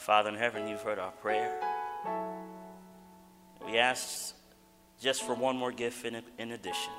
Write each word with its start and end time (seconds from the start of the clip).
Father 0.00 0.30
in 0.30 0.34
heaven, 0.34 0.66
you've 0.66 0.80
heard 0.80 0.98
our 0.98 1.10
prayer. 1.10 1.60
We 3.66 3.76
ask 3.76 4.34
just 4.98 5.22
for 5.22 5.34
one 5.34 5.58
more 5.58 5.72
gift 5.72 6.06
in, 6.06 6.22
in 6.38 6.52
addition. 6.52 6.92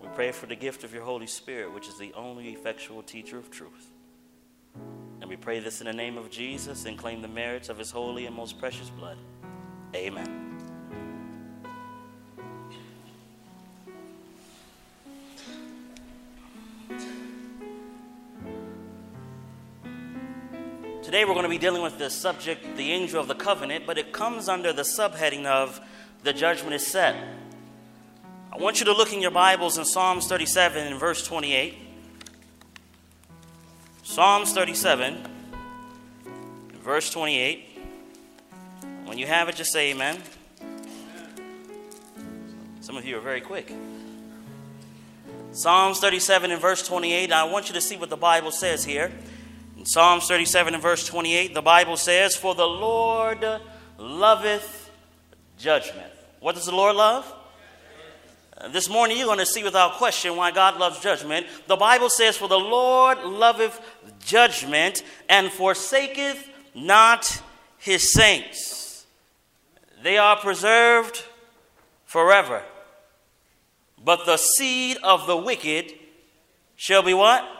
We 0.00 0.08
pray 0.08 0.32
for 0.32 0.46
the 0.46 0.56
gift 0.56 0.82
of 0.82 0.92
your 0.92 1.04
Holy 1.04 1.28
Spirit, 1.28 1.72
which 1.72 1.86
is 1.86 1.96
the 1.96 2.12
only 2.14 2.48
effectual 2.48 3.04
teacher 3.04 3.38
of 3.38 3.52
truth. 3.52 3.92
And 5.20 5.30
we 5.30 5.36
pray 5.36 5.60
this 5.60 5.80
in 5.80 5.86
the 5.86 5.92
name 5.92 6.18
of 6.18 6.28
Jesus 6.28 6.86
and 6.86 6.98
claim 6.98 7.22
the 7.22 7.28
merits 7.28 7.68
of 7.68 7.78
his 7.78 7.92
holy 7.92 8.26
and 8.26 8.34
most 8.34 8.58
precious 8.58 8.90
blood. 8.90 9.18
Amen. 9.94 10.45
Today 21.16 21.24
we're 21.24 21.32
going 21.32 21.44
to 21.44 21.48
be 21.48 21.56
dealing 21.56 21.80
with 21.80 21.96
the 21.96 22.10
subject, 22.10 22.76
the 22.76 22.92
angel 22.92 23.18
of 23.18 23.26
the 23.26 23.34
covenant, 23.34 23.86
but 23.86 23.96
it 23.96 24.12
comes 24.12 24.50
under 24.50 24.70
the 24.70 24.82
subheading 24.82 25.46
of 25.46 25.80
the 26.24 26.34
judgment 26.34 26.74
is 26.74 26.86
set. 26.86 27.16
I 28.52 28.58
want 28.58 28.80
you 28.80 28.84
to 28.84 28.92
look 28.92 29.14
in 29.14 29.22
your 29.22 29.30
Bibles 29.30 29.78
in 29.78 29.86
Psalms 29.86 30.26
37 30.26 30.88
and 30.88 31.00
verse 31.00 31.26
28. 31.26 31.74
Psalms 34.02 34.52
37, 34.52 35.26
verse 36.82 37.10
28. 37.10 37.64
When 39.06 39.16
you 39.16 39.26
have 39.26 39.48
it, 39.48 39.56
just 39.56 39.72
say 39.72 39.92
amen. 39.92 40.18
Some 42.82 42.98
of 42.98 43.06
you 43.06 43.16
are 43.16 43.22
very 43.22 43.40
quick. 43.40 43.72
Psalms 45.52 45.98
37 45.98 46.50
and 46.50 46.60
verse 46.60 46.86
28. 46.86 47.32
I 47.32 47.44
want 47.44 47.68
you 47.68 47.74
to 47.74 47.80
see 47.80 47.96
what 47.96 48.10
the 48.10 48.18
Bible 48.18 48.50
says 48.50 48.84
here. 48.84 49.10
Psalms 49.86 50.26
37 50.26 50.74
and 50.74 50.82
verse 50.82 51.06
28, 51.06 51.54
the 51.54 51.62
Bible 51.62 51.96
says, 51.96 52.34
For 52.34 52.56
the 52.56 52.66
Lord 52.66 53.46
loveth 53.98 54.90
judgment. 55.58 56.12
What 56.40 56.56
does 56.56 56.66
the 56.66 56.74
Lord 56.74 56.96
love? 56.96 57.32
This 58.72 58.88
morning, 58.88 59.16
you're 59.16 59.26
going 59.26 59.38
to 59.38 59.46
see 59.46 59.62
without 59.62 59.92
question 59.92 60.34
why 60.34 60.50
God 60.50 60.76
loves 60.80 60.98
judgment. 60.98 61.46
The 61.68 61.76
Bible 61.76 62.10
says, 62.10 62.36
For 62.36 62.48
the 62.48 62.58
Lord 62.58 63.18
loveth 63.22 63.80
judgment 64.24 65.04
and 65.28 65.52
forsaketh 65.52 66.48
not 66.74 67.40
his 67.78 68.12
saints. 68.12 69.06
They 70.02 70.18
are 70.18 70.36
preserved 70.36 71.22
forever. 72.06 72.64
But 74.04 74.26
the 74.26 74.36
seed 74.36 74.96
of 75.04 75.28
the 75.28 75.36
wicked 75.36 75.92
shall 76.74 77.04
be 77.04 77.14
what? 77.14 77.55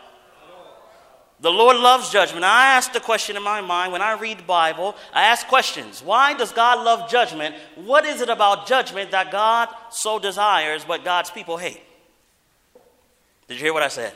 The 1.39 1.51
Lord 1.51 1.77
loves 1.77 2.09
judgment. 2.09 2.43
I 2.43 2.75
ask 2.75 2.93
the 2.93 2.99
question 2.99 3.37
in 3.37 3.43
my 3.43 3.61
mind 3.61 3.91
when 3.91 4.01
I 4.01 4.13
read 4.13 4.39
the 4.39 4.43
Bible, 4.43 4.95
I 5.13 5.23
ask 5.23 5.45
questions. 5.47 6.01
Why 6.01 6.33
does 6.33 6.51
God 6.51 6.83
love 6.83 7.09
judgment? 7.09 7.55
What 7.75 8.05
is 8.05 8.21
it 8.21 8.29
about 8.29 8.67
judgment 8.67 9.11
that 9.11 9.31
God 9.31 9.69
so 9.91 10.17
desires 10.17 10.83
but 10.83 11.05
God's 11.05 11.29
people 11.29 11.57
hate? 11.57 11.81
Did 13.47 13.55
you 13.55 13.65
hear 13.65 13.73
what 13.73 13.83
I 13.83 13.87
said? 13.87 14.13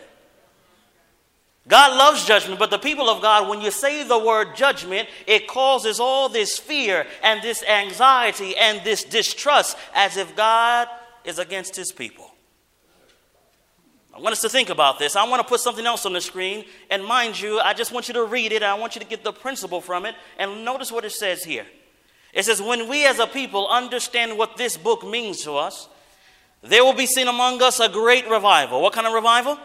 God 1.67 1.95
loves 1.95 2.25
judgment, 2.25 2.59
but 2.59 2.71
the 2.71 2.79
people 2.79 3.07
of 3.07 3.21
God, 3.21 3.47
when 3.47 3.61
you 3.61 3.69
say 3.69 4.03
the 4.03 4.17
word 4.17 4.55
judgment, 4.55 5.07
it 5.27 5.47
causes 5.47 5.99
all 5.99 6.27
this 6.27 6.57
fear 6.57 7.05
and 7.21 7.41
this 7.43 7.63
anxiety 7.63 8.57
and 8.57 8.83
this 8.83 9.03
distrust 9.03 9.77
as 9.93 10.17
if 10.17 10.35
God 10.35 10.87
is 11.23 11.37
against 11.37 11.75
his 11.75 11.91
people. 11.91 12.30
I 14.21 14.23
want 14.23 14.33
us 14.33 14.41
to 14.41 14.49
think 14.49 14.69
about 14.69 14.99
this. 14.99 15.15
I 15.15 15.27
want 15.27 15.41
to 15.41 15.47
put 15.47 15.61
something 15.61 15.83
else 15.83 16.05
on 16.05 16.13
the 16.13 16.21
screen. 16.21 16.65
And 16.91 17.03
mind 17.03 17.39
you, 17.39 17.59
I 17.59 17.73
just 17.73 17.91
want 17.91 18.07
you 18.07 18.13
to 18.13 18.23
read 18.23 18.51
it. 18.51 18.61
I 18.61 18.75
want 18.75 18.93
you 18.93 19.01
to 19.01 19.07
get 19.07 19.23
the 19.23 19.33
principle 19.33 19.81
from 19.81 20.05
it. 20.05 20.13
And 20.37 20.63
notice 20.63 20.91
what 20.91 21.03
it 21.05 21.11
says 21.11 21.43
here. 21.43 21.65
It 22.31 22.45
says, 22.45 22.61
When 22.61 22.87
we 22.87 23.03
as 23.07 23.17
a 23.17 23.25
people 23.25 23.67
understand 23.67 24.37
what 24.37 24.57
this 24.57 24.77
book 24.77 25.03
means 25.03 25.41
to 25.45 25.53
us, 25.53 25.89
there 26.61 26.83
will 26.83 26.93
be 26.93 27.07
seen 27.07 27.27
among 27.27 27.63
us 27.63 27.79
a 27.79 27.89
great 27.89 28.29
revival. 28.29 28.79
What 28.79 28.93
kind 28.93 29.07
of 29.07 29.13
revival? 29.13 29.57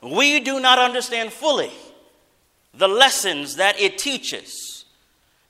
We 0.00 0.40
do 0.40 0.58
not 0.58 0.78
understand 0.78 1.34
fully 1.34 1.70
the 2.72 2.88
lessons 2.88 3.56
that 3.56 3.78
it 3.78 3.98
teaches, 3.98 4.86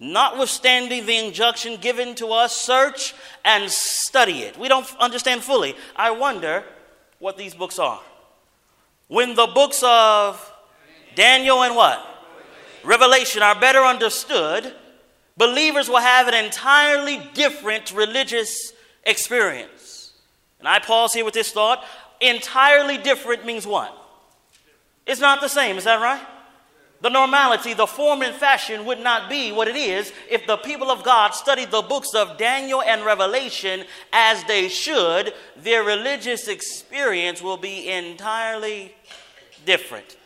notwithstanding 0.00 1.06
the 1.06 1.16
injunction 1.16 1.76
given 1.76 2.16
to 2.16 2.32
us 2.32 2.60
search 2.60 3.14
and 3.44 3.70
study 3.70 4.40
it. 4.40 4.58
We 4.58 4.66
don't 4.66 4.92
understand 4.98 5.44
fully. 5.44 5.76
I 5.94 6.10
wonder 6.10 6.64
what 7.22 7.38
these 7.38 7.54
books 7.54 7.78
are. 7.78 8.00
When 9.06 9.36
the 9.36 9.46
books 9.46 9.80
of 9.86 10.52
Daniel 11.14 11.62
and 11.62 11.76
what? 11.76 12.04
Revelation 12.82 13.44
are 13.44 13.54
better 13.54 13.78
understood, 13.78 14.74
believers 15.36 15.88
will 15.88 16.00
have 16.00 16.26
an 16.26 16.34
entirely 16.34 17.22
different 17.32 17.92
religious 17.92 18.72
experience. 19.04 20.14
And 20.58 20.66
I 20.66 20.80
pause 20.80 21.12
here 21.12 21.24
with 21.24 21.32
this 21.32 21.52
thought. 21.52 21.84
Entirely 22.20 22.98
different 22.98 23.46
means 23.46 23.68
what? 23.68 23.96
It's 25.06 25.20
not 25.20 25.40
the 25.40 25.48
same, 25.48 25.78
is 25.78 25.84
that 25.84 26.02
right? 26.02 26.26
The 27.02 27.10
normality, 27.10 27.74
the 27.74 27.88
form 27.88 28.22
and 28.22 28.32
fashion 28.32 28.84
would 28.84 29.00
not 29.00 29.28
be 29.28 29.50
what 29.50 29.66
it 29.66 29.74
is 29.74 30.12
if 30.30 30.46
the 30.46 30.56
people 30.56 30.88
of 30.88 31.02
God 31.02 31.34
studied 31.34 31.72
the 31.72 31.82
books 31.82 32.14
of 32.14 32.38
Daniel 32.38 32.80
and 32.80 33.04
Revelation 33.04 33.84
as 34.12 34.44
they 34.44 34.68
should. 34.68 35.34
Their 35.56 35.82
religious 35.82 36.46
experience 36.46 37.42
will 37.42 37.56
be 37.56 37.88
entirely 37.88 38.94
different. 39.66 40.16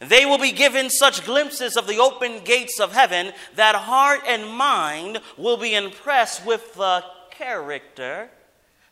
They 0.00 0.26
will 0.26 0.36
be 0.36 0.52
given 0.52 0.90
such 0.90 1.24
glimpses 1.24 1.74
of 1.78 1.86
the 1.86 1.98
open 1.98 2.44
gates 2.44 2.80
of 2.80 2.92
heaven 2.92 3.32
that 3.56 3.74
heart 3.74 4.20
and 4.26 4.46
mind 4.46 5.20
will 5.38 5.56
be 5.56 5.74
impressed 5.74 6.44
with 6.44 6.74
the 6.74 7.02
character 7.30 8.28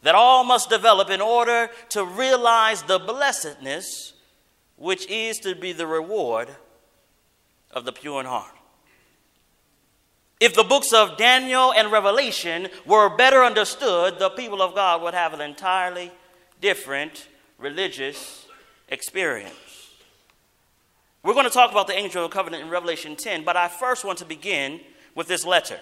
that 0.02 0.14
all 0.14 0.44
must 0.44 0.70
develop 0.70 1.10
in 1.10 1.20
order 1.20 1.68
to 1.90 2.04
realize 2.04 2.82
the 2.84 2.98
blessedness 2.98 4.14
which 4.76 5.06
is 5.08 5.38
to 5.40 5.54
be 5.54 5.72
the 5.72 5.86
reward 5.86 6.48
of 7.78 7.86
the 7.86 7.92
pure 7.92 8.20
in 8.20 8.26
heart. 8.26 8.52
If 10.40 10.54
the 10.54 10.64
books 10.64 10.92
of 10.92 11.16
Daniel 11.16 11.72
and 11.72 11.90
Revelation 11.90 12.68
were 12.84 13.08
better 13.16 13.42
understood, 13.42 14.18
the 14.18 14.30
people 14.30 14.60
of 14.60 14.74
God 14.74 15.00
would 15.02 15.14
have 15.14 15.32
an 15.32 15.40
entirely 15.40 16.12
different 16.60 17.28
religious 17.56 18.46
experience. 18.88 19.54
We're 21.22 21.34
going 21.34 21.46
to 21.46 21.50
talk 21.50 21.70
about 21.70 21.86
the 21.86 21.96
angel 21.96 22.24
of 22.24 22.30
the 22.30 22.34
covenant 22.34 22.62
in 22.62 22.70
Revelation 22.70 23.16
10, 23.16 23.44
but 23.44 23.56
I 23.56 23.68
first 23.68 24.04
want 24.04 24.18
to 24.18 24.24
begin 24.24 24.80
with 25.14 25.26
this 25.26 25.44
letter. 25.44 25.78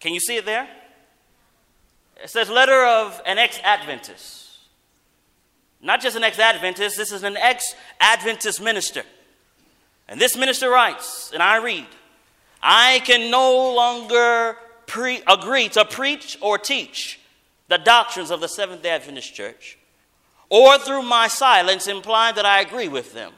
Can 0.00 0.14
you 0.14 0.20
see 0.20 0.36
it 0.36 0.46
there? 0.46 0.68
It 2.22 2.30
says, 2.30 2.48
Letter 2.48 2.84
of 2.84 3.20
an 3.26 3.38
ex 3.38 3.58
Adventist. 3.62 4.58
Not 5.82 6.00
just 6.00 6.16
an 6.16 6.24
ex 6.24 6.38
Adventist, 6.38 6.96
this 6.96 7.12
is 7.12 7.22
an 7.22 7.36
ex 7.36 7.74
Adventist 8.00 8.62
minister. 8.62 9.02
And 10.10 10.20
this 10.20 10.36
minister 10.36 10.68
writes, 10.68 11.30
and 11.32 11.42
I 11.42 11.58
read, 11.58 11.86
I 12.60 13.00
can 13.04 13.30
no 13.30 13.72
longer 13.72 14.56
pre- 14.86 15.22
agree 15.26 15.68
to 15.70 15.84
preach 15.84 16.36
or 16.42 16.58
teach 16.58 17.20
the 17.68 17.78
doctrines 17.78 18.32
of 18.32 18.40
the 18.40 18.48
Seventh 18.48 18.82
day 18.82 18.90
Adventist 18.90 19.32
Church, 19.32 19.78
or 20.48 20.76
through 20.78 21.02
my 21.02 21.28
silence 21.28 21.86
imply 21.86 22.32
that 22.32 22.44
I 22.44 22.60
agree 22.60 22.88
with 22.88 23.14
them. 23.14 23.32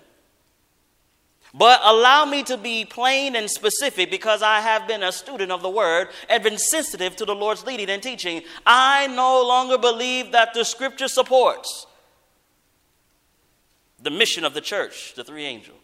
But 1.55 1.81
allow 1.85 2.25
me 2.25 2.43
to 2.45 2.57
be 2.57 2.87
plain 2.87 3.37
and 3.37 3.51
specific 3.51 4.11
because 4.11 4.41
I 4.41 4.61
have 4.61 4.89
been 4.89 5.03
a 5.03 5.13
student 5.13 5.53
of 5.53 5.61
the 5.61 5.69
word 5.69 6.09
and 6.31 6.43
been 6.43 6.57
sensitive 6.57 7.15
to 7.17 7.27
the 7.27 7.35
Lord's 7.35 7.67
leading 7.67 7.91
and 7.91 8.03
teaching. 8.03 8.41
I 8.65 9.07
no 9.09 9.47
longer 9.47 9.77
believe 9.77 10.33
that 10.33 10.55
the 10.55 10.65
scripture 10.65 11.09
supports 11.09 11.87
the 14.01 14.11
mission 14.11 14.45
of 14.47 14.55
the 14.55 14.63
church, 14.63 15.13
the 15.15 15.23
three 15.23 15.45
angels. 15.45 15.82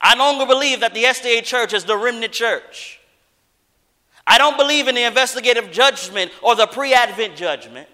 I 0.00 0.14
no 0.14 0.30
longer 0.30 0.46
believe 0.46 0.80
that 0.80 0.94
the 0.94 1.04
SDA 1.04 1.42
church 1.44 1.72
is 1.72 1.84
the 1.84 1.96
remnant 1.96 2.32
church. 2.32 3.00
I 4.26 4.38
don't 4.38 4.56
believe 4.56 4.88
in 4.88 4.94
the 4.94 5.04
investigative 5.04 5.70
judgment 5.70 6.32
or 6.42 6.56
the 6.56 6.66
pre 6.66 6.92
advent 6.92 7.36
judgment. 7.36 7.88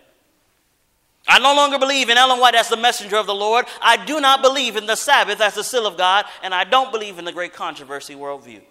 I 1.29 1.39
no 1.39 1.55
longer 1.55 1.79
believe 1.79 2.09
in 2.09 2.19
Ellen 2.19 2.41
White 2.41 2.55
as 2.55 2.69
the 2.69 2.77
messenger 2.77 3.17
of 3.17 3.27
the 3.27 3.35
Lord. 3.35 3.67
I 3.81 4.05
do 4.05 4.21
not 4.21 4.43
believe 4.43 4.77
in 4.77 4.87
the 4.87 4.97
Sabbath 4.97 5.41
as 5.41 5.55
the 5.55 5.63
seal 5.63 5.87
of 5.87 5.97
God. 5.97 6.25
And 6.43 6.53
I 6.53 6.65
don't 6.65 6.91
believe 6.91 7.19
in 7.19 7.25
the 7.25 7.33
great 7.33 7.53
controversy 7.53 8.15
worldview. 8.15 8.63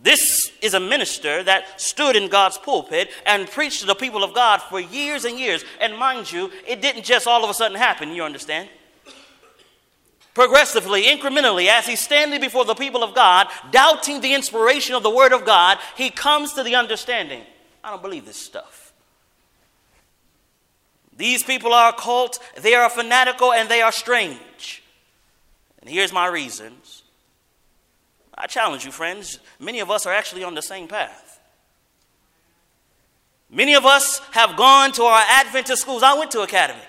This 0.00 0.52
is 0.62 0.74
a 0.74 0.80
minister 0.80 1.42
that 1.42 1.80
stood 1.80 2.14
in 2.14 2.28
God's 2.28 2.58
pulpit 2.58 3.10
and 3.24 3.50
preached 3.50 3.80
to 3.80 3.86
the 3.86 3.94
people 3.94 4.22
of 4.22 4.34
God 4.34 4.58
for 4.58 4.78
years 4.78 5.24
and 5.24 5.38
years. 5.38 5.64
And 5.80 5.98
mind 5.98 6.30
you, 6.30 6.52
it 6.66 6.80
didn't 6.80 7.04
just 7.04 7.26
all 7.26 7.42
of 7.42 7.50
a 7.50 7.54
sudden 7.54 7.76
happen, 7.76 8.10
you 8.10 8.22
understand? 8.22 8.68
Progressively, 10.36 11.04
incrementally, 11.04 11.66
as 11.66 11.86
he's 11.86 11.98
standing 11.98 12.38
before 12.42 12.66
the 12.66 12.74
people 12.74 13.02
of 13.02 13.14
God, 13.14 13.48
doubting 13.70 14.20
the 14.20 14.34
inspiration 14.34 14.94
of 14.94 15.02
the 15.02 15.08
Word 15.08 15.32
of 15.32 15.46
God, 15.46 15.78
he 15.96 16.10
comes 16.10 16.52
to 16.52 16.62
the 16.62 16.74
understanding 16.74 17.42
I 17.82 17.88
don't 17.88 18.02
believe 18.02 18.26
this 18.26 18.36
stuff. 18.36 18.92
These 21.16 21.42
people 21.42 21.72
are 21.72 21.88
a 21.88 21.92
cult, 21.94 22.38
they 22.60 22.74
are 22.74 22.90
fanatical, 22.90 23.50
and 23.54 23.66
they 23.70 23.80
are 23.80 23.90
strange. 23.90 24.82
And 25.80 25.88
here's 25.88 26.12
my 26.12 26.26
reasons. 26.26 27.02
I 28.36 28.46
challenge 28.46 28.84
you, 28.84 28.92
friends, 28.92 29.38
many 29.58 29.80
of 29.80 29.90
us 29.90 30.04
are 30.04 30.12
actually 30.12 30.44
on 30.44 30.54
the 30.54 30.60
same 30.60 30.86
path. 30.86 31.40
Many 33.48 33.74
of 33.74 33.86
us 33.86 34.18
have 34.32 34.54
gone 34.58 34.92
to 34.92 35.04
our 35.04 35.24
Adventist 35.30 35.80
schools. 35.80 36.02
I 36.02 36.12
went 36.18 36.30
to 36.32 36.42
Academy. 36.42 36.84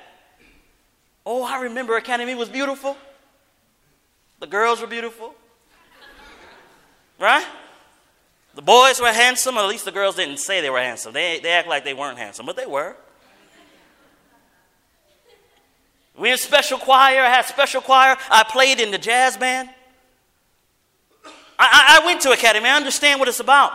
Oh, 1.25 1.45
I 1.45 1.61
remember 1.61 1.95
Academy 1.95 2.35
was 2.35 2.49
beautiful. 2.49 2.97
The 4.39 4.47
girls 4.47 4.81
were 4.81 4.87
beautiful. 4.87 5.33
Right? 7.19 7.45
The 8.53 8.61
boys 8.61 8.99
were 8.99 9.11
handsome, 9.11 9.57
or 9.57 9.61
at 9.61 9.67
least 9.67 9.85
the 9.85 9.91
girls 9.91 10.15
didn't 10.15 10.37
say 10.37 10.61
they 10.61 10.69
were 10.69 10.79
handsome. 10.79 11.13
They, 11.13 11.39
they 11.39 11.51
act 11.51 11.67
like 11.67 11.83
they 11.83 11.93
weren't 11.93 12.17
handsome, 12.17 12.45
but 12.45 12.55
they 12.55 12.65
were. 12.65 12.95
We 16.17 16.29
had 16.29 16.39
special 16.39 16.79
choir. 16.79 17.21
I 17.21 17.29
had 17.29 17.45
special 17.45 17.81
choir. 17.81 18.17
I 18.31 18.43
played 18.43 18.79
in 18.79 18.89
the 18.89 18.97
jazz 18.97 19.37
band. 19.37 19.69
I, 21.59 21.99
I, 21.99 22.01
I 22.01 22.05
went 22.05 22.21
to 22.21 22.31
academy. 22.31 22.67
I 22.67 22.75
understand 22.75 23.19
what 23.19 23.29
it's 23.29 23.39
about. 23.39 23.71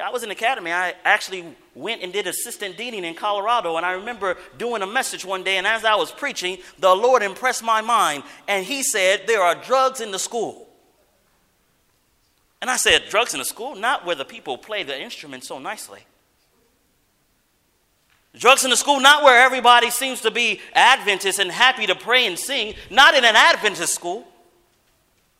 I 0.00 0.10
was 0.10 0.22
in 0.22 0.30
academy. 0.30 0.72
I 0.72 0.94
actually 1.04 1.44
went 1.74 2.02
and 2.02 2.12
did 2.12 2.26
assistant 2.26 2.78
deaning 2.78 3.04
in 3.04 3.14
Colorado. 3.14 3.76
And 3.76 3.84
I 3.84 3.92
remember 3.92 4.38
doing 4.56 4.80
a 4.80 4.86
message 4.86 5.24
one 5.24 5.42
day. 5.42 5.58
And 5.58 5.66
as 5.66 5.84
I 5.84 5.96
was 5.96 6.10
preaching, 6.10 6.58
the 6.78 6.94
Lord 6.94 7.22
impressed 7.22 7.62
my 7.62 7.82
mind. 7.82 8.22
And 8.48 8.64
He 8.64 8.82
said, 8.82 9.22
There 9.26 9.42
are 9.42 9.54
drugs 9.54 10.00
in 10.00 10.10
the 10.10 10.18
school. 10.18 10.66
And 12.62 12.70
I 12.70 12.76
said, 12.76 13.02
Drugs 13.10 13.34
in 13.34 13.38
the 13.38 13.44
school? 13.44 13.74
Not 13.74 14.06
where 14.06 14.16
the 14.16 14.24
people 14.24 14.56
play 14.56 14.82
the 14.82 14.98
instrument 14.98 15.44
so 15.44 15.58
nicely. 15.58 16.06
Drugs 18.34 18.64
in 18.64 18.70
the 18.70 18.76
school, 18.76 18.98
not 18.98 19.22
where 19.22 19.44
everybody 19.44 19.90
seems 19.90 20.22
to 20.22 20.30
be 20.30 20.60
Adventist 20.72 21.38
and 21.38 21.50
happy 21.50 21.86
to 21.86 21.94
pray 21.94 22.26
and 22.26 22.38
sing. 22.38 22.74
Not 22.88 23.14
in 23.14 23.26
an 23.26 23.36
Adventist 23.36 23.94
school. 23.94 24.26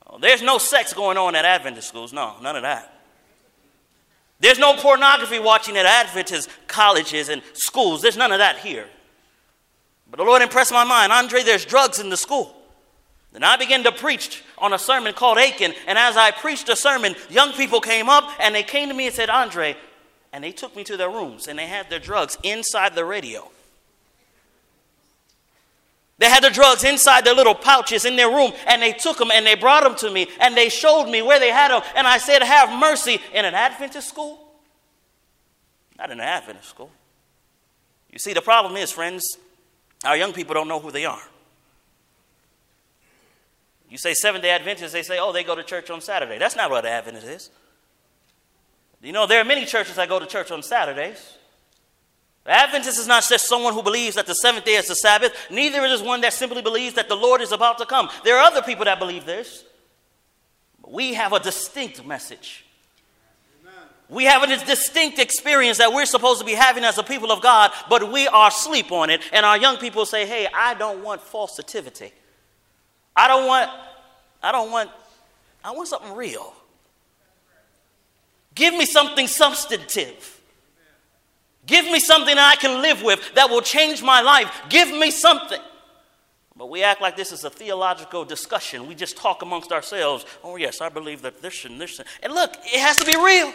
Oh, 0.06 0.19
there's 0.19 0.43
no 0.43 0.58
sex 0.58 0.93
going 0.93 1.16
on 1.16 1.34
at 1.34 1.46
Adventist 1.46 1.88
schools. 1.88 2.12
No, 2.12 2.34
none 2.43 2.55
of 2.55 2.62
that. 2.62 3.01
There's 4.43 4.59
no 4.59 4.75
pornography 4.75 5.39
watching 5.39 5.77
at 5.77 5.87
Adventist 5.87 6.50
colleges 6.67 7.29
and 7.29 7.43
schools. 7.53 8.03
There's 8.03 8.17
none 8.17 8.33
of 8.33 8.39
that 8.39 8.59
here. 8.59 8.89
But 10.11 10.17
the 10.17 10.25
Lord 10.25 10.43
impressed 10.43 10.73
my 10.73 10.83
mind 10.83 11.12
Andre, 11.12 11.44
there's 11.44 11.65
drugs 11.65 12.00
in 12.00 12.11
the 12.11 12.17
school. 12.17 12.53
Then 13.33 13.44
I 13.44 13.56
began 13.56 13.85
to 13.85 13.93
preach 13.93 14.43
on 14.59 14.73
a 14.73 14.79
sermon 14.81 15.15
called 15.15 15.39
Achan. 15.39 15.73
And 15.87 15.97
as 15.97 16.17
I 16.17 16.33
preached 16.33 16.69
a 16.69 16.75
sermon, 16.75 17.15
young 17.31 17.53
people 17.53 17.81
came 17.81 18.09
up 18.09 18.29
and 18.41 18.53
they 18.53 18.65
came 18.65 18.89
to 18.89 18.94
me 18.94 19.06
and 19.06 19.15
said, 19.15 19.31
Andre, 19.31 19.77
and 20.33 20.43
they 20.43 20.50
took 20.50 20.75
me 20.75 20.83
to 20.85 20.97
their 20.97 21.09
rooms 21.09 21.47
and 21.47 21.56
they 21.56 21.69
had 21.69 21.89
their 21.89 22.00
drugs 22.00 22.37
inside 22.43 22.97
the 22.97 23.05
radio. 23.05 23.49
They 26.22 26.28
had 26.28 26.44
the 26.44 26.50
drugs 26.50 26.84
inside 26.84 27.24
their 27.24 27.34
little 27.34 27.54
pouches 27.56 28.04
in 28.04 28.14
their 28.14 28.28
room, 28.28 28.52
and 28.69 28.80
they 28.80 28.92
took 28.92 29.19
them 29.19 29.32
and 29.32 29.44
they 29.44 29.56
brought 29.56 29.82
them 29.82 29.96
to 29.96 30.08
me, 30.08 30.28
and 30.38 30.56
they 30.56 30.69
showed 30.69 31.06
me 31.10 31.20
where 31.20 31.40
they 31.40 31.50
had 31.50 31.72
them. 31.72 31.82
And 31.96 32.06
I 32.06 32.19
said, 32.19 32.44
Have 32.44 32.78
mercy. 32.78 33.20
In 33.34 33.44
an 33.44 33.54
Adventist 33.54 34.08
school? 34.08 34.38
Not 35.98 36.12
in 36.12 36.20
an 36.20 36.24
Adventist 36.24 36.69
school. 36.69 36.92
You 38.12 38.20
see, 38.20 38.34
the 38.34 38.40
problem 38.40 38.76
is, 38.76 38.92
friends, 38.92 39.36
our 40.04 40.16
young 40.16 40.32
people 40.32 40.54
don't 40.54 40.69
know 40.69 40.78
who 40.78 40.92
they 40.92 41.06
are. 41.06 41.22
You 43.90 43.98
say 43.98 44.14
Seventh 44.14 44.44
day 44.44 44.50
Adventists, 44.50 44.92
they 44.92 45.02
say, 45.02 45.19
Oh, 45.19 45.32
they 45.32 45.42
go 45.42 45.56
to 45.56 45.64
church 45.64 45.90
on 45.90 46.00
Saturday. 46.00 46.38
That's 46.38 46.54
not 46.54 46.70
what 46.70 46.86
Adventist 46.86 47.26
is. 47.26 47.50
You 49.02 49.10
know, 49.10 49.26
there 49.26 49.40
are 49.40 49.44
many 49.44 49.64
churches 49.64 49.96
that 49.96 50.08
go 50.08 50.20
to 50.20 50.26
church 50.26 50.52
on 50.52 50.62
Saturdays. 50.62 51.36
Adventist 52.44 52.99
is 52.99 53.06
not 53.06 53.25
just 53.29 53.49
someone 53.49 53.73
who 53.73 53.83
believes 53.83 54.17
that 54.17 54.27
the 54.27 54.35
seventh 54.35 54.65
day 54.65 54.75
is 54.75 54.89
the 54.89 54.97
Sabbath, 54.97 55.33
neither 55.49 55.85
is 55.85 56.03
one 56.03 56.21
that 56.23 56.33
simply 56.33 56.61
believes 56.61 56.94
that 56.97 57.09
the 57.09 57.15
Lord 57.15 57.41
is 57.41 57.53
about 57.53 57.79
to 57.79 57.87
come. 57.87 58.09
There 58.25 58.37
are 58.37 58.43
other 58.43 58.62
people 58.62 58.85
that 58.87 58.99
believe 58.99 59.25
this. 59.25 59.65
But 60.81 60.93
we 60.93 61.15
have 61.15 61.33
a 61.33 61.39
distinct 61.39 62.05
message. 62.05 62.65
We 64.09 64.25
have 64.25 64.43
a 64.43 64.47
distinct 64.67 65.19
experience 65.19 65.79
that 65.79 65.93
we're 65.93 66.05
supposed 66.05 66.41
to 66.41 66.44
be 66.44 66.53
having 66.53 66.85
as 66.85 66.99
a 66.99 67.03
people 67.03 67.33
of 67.33 67.41
God, 67.41 67.71
but 67.89 68.12
we 68.12 68.29
are 68.29 68.49
asleep 68.49 68.93
on 68.93 69.09
it. 69.09 69.23
And 69.33 69.47
our 69.47 69.56
young 69.56 69.79
people 69.79 70.05
say, 70.05 70.27
hey, 70.27 70.47
I 70.53 70.75
don't 70.75 71.03
want 71.03 71.23
falsitivity. 71.23 72.12
I 73.17 73.29
don't 73.29 73.47
want, 73.47 73.71
I 74.43 74.53
don't 74.53 74.71
want, 74.71 74.91
I 75.65 75.71
want 75.71 75.89
something 75.89 76.15
real. 76.15 76.53
Give 78.55 78.75
me 78.75 78.85
something 78.85 79.27
substantive. 79.29 80.42
Give 81.67 81.85
me 81.85 82.00
something 82.00 82.35
that 82.35 82.56
I 82.56 82.61
can 82.61 82.82
live 82.82 83.03
with 83.03 83.35
that 83.35 83.49
will 83.49 83.61
change 83.61 84.03
my 84.03 84.20
life. 84.20 84.62
Give 84.69 84.88
me 84.88 85.11
something. 85.11 85.61
But 86.56 86.69
we 86.69 86.82
act 86.82 87.00
like 87.00 87.17
this 87.17 87.32
is 87.32 87.44
a 87.44 87.50
theological 87.50 88.25
discussion. 88.25 88.87
We 88.87 88.94
just 88.94 89.17
talk 89.17 89.43
amongst 89.43 89.73
ourselves. 89.73 90.26
Oh, 90.43 90.56
yes, 90.56 90.81
I 90.81 90.88
believe 90.88 91.23
that 91.23 91.41
this 91.41 91.64
and 91.64 91.81
this. 91.81 92.00
And 92.23 92.32
look, 92.32 92.55
it 92.64 92.81
has 92.81 92.97
to 92.97 93.06
be 93.06 93.17
real. 93.17 93.53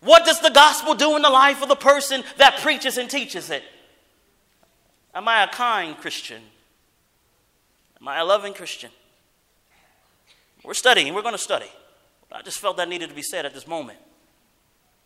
What 0.00 0.26
does 0.26 0.40
the 0.40 0.50
gospel 0.50 0.94
do 0.94 1.16
in 1.16 1.22
the 1.22 1.30
life 1.30 1.62
of 1.62 1.68
the 1.68 1.76
person 1.76 2.24
that 2.36 2.58
preaches 2.58 2.98
and 2.98 3.08
teaches 3.08 3.48
it? 3.48 3.62
Am 5.14 5.26
I 5.28 5.44
a 5.44 5.48
kind 5.48 5.96
Christian? 5.96 6.42
Am 8.00 8.08
I 8.08 8.18
a 8.18 8.24
loving 8.24 8.52
Christian? 8.52 8.90
We're 10.62 10.74
studying, 10.74 11.14
we're 11.14 11.22
going 11.22 11.34
to 11.34 11.38
study. 11.38 11.70
I 12.30 12.42
just 12.42 12.58
felt 12.58 12.76
that 12.78 12.88
needed 12.88 13.08
to 13.08 13.14
be 13.14 13.22
said 13.22 13.46
at 13.46 13.54
this 13.54 13.66
moment. 13.66 13.98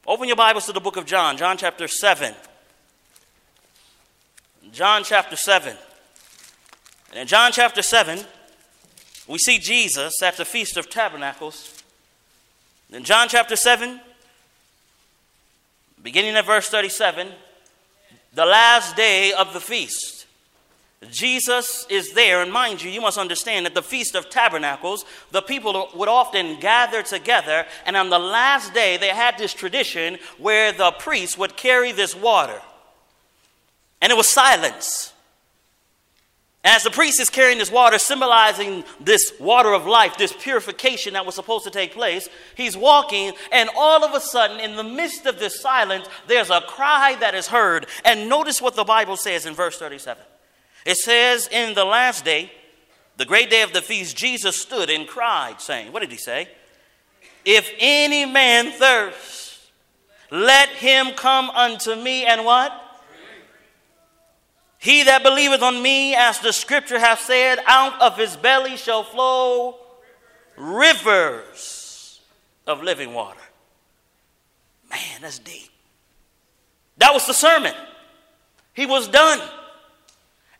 Open 0.09 0.27
your 0.27 0.37
Bibles 0.37 0.65
to 0.65 0.73
the 0.73 0.81
book 0.81 0.97
of 0.97 1.05
John, 1.05 1.37
John 1.37 1.59
chapter 1.59 1.87
7. 1.87 2.35
John 4.73 5.05
chapter 5.05 5.37
7. 5.37 5.77
And 7.11 7.21
in 7.21 7.27
John 7.27 7.53
chapter 7.53 7.83
7, 7.83 8.19
we 9.27 9.37
see 9.37 9.59
Jesus 9.59 10.23
at 10.23 10.39
the 10.39 10.47
Feast 10.47 10.79
of 10.79 10.89
Tabernacles. 10.89 11.83
In 12.91 13.05
John 13.05 13.29
chapter 13.29 13.55
7, 13.55 14.01
beginning 16.03 16.37
at 16.37 16.47
verse 16.47 16.71
37, 16.71 17.29
the 18.33 18.47
last 18.47 18.97
day 18.97 19.35
of 19.35 19.53
the 19.53 19.61
feast. 19.61 20.18
Jesus 21.11 21.87
is 21.89 22.13
there, 22.13 22.43
and 22.43 22.53
mind 22.53 22.83
you, 22.83 22.91
you 22.91 23.01
must 23.01 23.19
understand 23.19 23.67
that 23.67 23.75
the 23.75 23.83
Feast 23.83 24.17
of 24.17 24.29
Tabernacles, 24.29 25.05
the 25.31 25.43
people 25.43 25.89
would 25.95 26.09
often 26.09 26.59
gather 26.59 27.05
together, 27.05 27.67
and 27.87 27.97
on 27.97 28.11
the 28.11 28.19
last 28.19 28.75
day, 28.75 28.97
they 28.97 29.09
had 29.09 29.39
this 29.39 29.55
tradition 29.55 30.19
where 30.39 30.73
the 30.73 30.91
priest 30.93 31.39
would 31.39 31.57
carry 31.57 31.93
this 31.93 32.17
water. 32.17 32.61
And 34.03 34.11
it 34.11 34.17
was 34.17 34.29
silence. 34.29 35.13
As 36.65 36.83
the 36.83 36.91
priest 36.91 37.21
is 37.21 37.31
carrying 37.31 37.59
this 37.59 37.71
water, 37.71 37.99
symbolizing 37.99 38.83
this 39.01 39.33
water 39.39 39.73
of 39.73 39.87
life, 39.87 40.19
this 40.19 40.33
purification 40.33 41.13
that 41.13 41.25
was 41.25 41.37
supposed 41.37 41.65
to 41.65 41.71
take 41.71 41.93
place, 41.93 42.29
he's 42.57 42.77
walking, 42.77 43.33
and 43.53 43.71
all 43.77 44.05
of 44.05 44.15
a 44.15 44.21
sudden, 44.21 44.59
in 44.59 44.75
the 44.75 44.83
midst 44.83 45.27
of 45.27 45.39
this 45.39 45.61
silence, 45.61 46.09
there's 46.27 46.51
a 46.51 46.61
cry 46.63 47.17
that 47.21 47.37
is 47.37 47.47
heard. 47.47 47.87
And 48.05 48.29
notice 48.29 48.61
what 48.61 48.75
the 48.75 48.83
Bible 48.83 49.17
says 49.17 49.47
in 49.47 49.55
verse 49.55 49.79
37. 49.79 50.23
It 50.85 50.97
says, 50.97 51.49
In 51.49 51.75
the 51.75 51.85
last 51.85 52.25
day, 52.25 52.51
the 53.17 53.25
great 53.25 53.51
day 53.51 53.63
of 53.63 53.73
the 53.73 53.83
feast, 53.83 54.17
Jesus 54.17 54.61
stood 54.61 54.91
and 54.91 55.07
cried, 55.07 55.61
saying, 55.61 55.93
What 55.93 56.01
did 56.01 56.13
he 56.13 56.19
say? 56.19 56.49
If 57.45 57.73
any 57.79 58.25
man 58.27 58.73
thirst, 58.73 59.71
let 60.31 60.69
him 60.69 61.13
come 61.13 61.51
unto 61.51 61.95
me 61.95 62.25
and 62.25 62.45
what? 62.45 62.73
He 64.79 65.03
that 65.05 65.23
believeth 65.23 65.63
on 65.63 65.83
me, 65.83 66.15
as 66.15 66.39
the 66.39 66.53
scripture 66.53 66.99
hath 66.99 67.21
said, 67.21 67.59
out 67.67 68.01
of 68.01 68.17
his 68.17 68.37
belly 68.37 68.77
shall 68.77 69.03
flow 69.03 69.77
rivers 70.57 72.21
of 72.67 72.83
living 72.83 73.13
water. 73.13 73.41
Man, 74.91 75.21
that's 75.21 75.41
deep. 75.41 75.71
That 76.99 77.13
was 77.13 77.27
the 77.27 77.33
sermon. 77.33 77.75
He 78.73 78.87
was 78.87 79.09
done. 79.09 79.41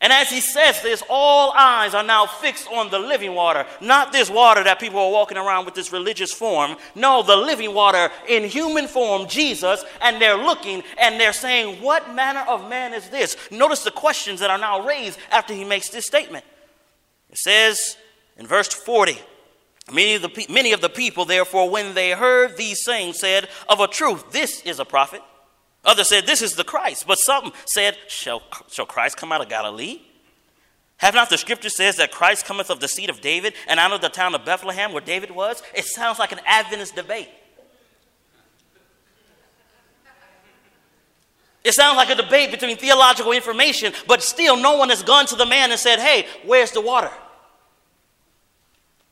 And 0.01 0.13
as 0.13 0.29
he 0.29 0.39
says 0.39 0.81
this, 0.81 1.03
all 1.09 1.51
eyes 1.51 1.93
are 1.93 2.03
now 2.03 2.25
fixed 2.25 2.69
on 2.71 2.89
the 2.89 2.99
living 2.99 3.35
water, 3.35 3.65
not 3.81 4.13
this 4.13 4.29
water 4.29 4.63
that 4.63 4.79
people 4.79 4.99
are 4.99 5.11
walking 5.11 5.37
around 5.37 5.65
with 5.65 5.75
this 5.75 5.91
religious 5.91 6.31
form. 6.31 6.77
No, 6.95 7.21
the 7.21 7.35
living 7.35 7.73
water 7.73 8.09
in 8.27 8.45
human 8.45 8.87
form, 8.87 9.27
Jesus, 9.27 9.83
and 10.01 10.21
they're 10.21 10.37
looking 10.37 10.83
and 10.97 11.19
they're 11.19 11.33
saying, 11.33 11.81
What 11.81 12.15
manner 12.15 12.45
of 12.47 12.69
man 12.69 12.93
is 12.93 13.09
this? 13.09 13.35
Notice 13.51 13.83
the 13.83 13.91
questions 13.91 14.39
that 14.39 14.49
are 14.49 14.57
now 14.57 14.87
raised 14.87 15.19
after 15.31 15.53
he 15.53 15.65
makes 15.65 15.89
this 15.89 16.05
statement. 16.05 16.45
It 17.29 17.37
says 17.37 17.97
in 18.37 18.47
verse 18.47 18.69
40, 18.69 19.17
Many 19.91 20.15
of, 20.15 20.21
the, 20.21 20.45
many 20.49 20.71
of 20.71 20.81
the 20.81 20.89
people, 20.89 21.25
therefore, 21.25 21.69
when 21.69 21.93
they 21.93 22.11
heard 22.11 22.55
these 22.57 22.85
things, 22.85 23.19
said, 23.19 23.49
Of 23.67 23.79
a 23.79 23.87
truth, 23.87 24.31
this 24.31 24.61
is 24.61 24.79
a 24.79 24.85
prophet. 24.85 25.21
Others 25.85 26.09
said, 26.09 26.25
This 26.25 26.41
is 26.41 26.55
the 26.55 26.63
Christ. 26.63 27.05
But 27.07 27.19
some 27.19 27.51
said, 27.65 27.97
Shall, 28.07 28.41
shall 28.69 28.85
Christ 28.85 29.17
come 29.17 29.31
out 29.31 29.41
of 29.41 29.49
Galilee? 29.49 30.01
Have 30.97 31.13
not 31.13 31.29
the 31.29 31.37
scripture 31.37 31.69
says 31.69 31.95
that 31.95 32.11
Christ 32.11 32.45
cometh 32.45 32.69
of 32.69 32.81
the 32.81 32.87
seed 32.89 33.09
of 33.09 33.21
David 33.21 33.53
and 33.67 33.79
out 33.79 33.93
of 33.93 34.01
the 34.01 34.09
town 34.09 34.35
of 34.35 34.43
Bethlehem 34.43 34.91
where 34.91 35.01
David 35.01 35.31
was? 35.31 35.63
It 35.73 35.85
sounds 35.85 36.19
like 36.19 36.33
an 36.33 36.41
Adventist 36.45 36.95
debate. 36.95 37.29
It 41.63 41.73
sounds 41.73 41.97
like 41.97 42.09
a 42.09 42.15
debate 42.15 42.51
between 42.51 42.77
theological 42.77 43.31
information, 43.31 43.93
but 44.07 44.21
still 44.23 44.57
no 44.57 44.77
one 44.77 44.89
has 44.89 45.03
gone 45.03 45.25
to 45.27 45.35
the 45.35 45.45
man 45.45 45.71
and 45.71 45.79
said, 45.79 45.99
Hey, 45.99 46.25
where's 46.45 46.71
the 46.71 46.81
water? 46.81 47.11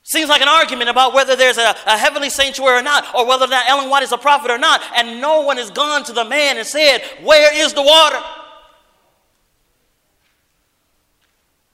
Seems 0.08 0.30
like 0.30 0.42
an 0.42 0.48
argument 0.48 0.90
about 0.90 1.14
whether 1.14 1.36
there's 1.36 1.58
a, 1.58 1.76
a, 1.86 1.98
heavenly 1.98 2.30
sanctuary 2.30 2.80
or 2.80 2.82
not, 2.82 3.14
or 3.14 3.28
whether 3.28 3.46
not 3.46 3.68
Ellen 3.68 3.90
White 3.90 4.04
is 4.04 4.14
a 4.14 4.18
prophet 4.18 4.50
or 4.50 4.58
not, 4.58 4.82
and 4.96 5.20
no 5.20 5.42
one 5.42 5.58
has 5.58 5.70
gone 5.70 6.06
to 6.06 6.14
the 6.14 6.24
man 6.24 6.58
and 6.58 6.66
said, 6.66 7.00
Where 7.24 7.54
is 7.54 7.74
the 7.74 7.82
water? 7.82 8.22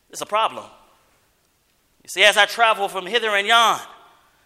It's 0.09 0.21
a 0.21 0.25
problem. 0.25 0.65
You 2.01 2.09
see, 2.09 2.23
as 2.23 2.35
I 2.35 2.47
travel 2.47 2.87
from 2.87 3.05
hither 3.05 3.29
and 3.29 3.45
yon, 3.45 3.79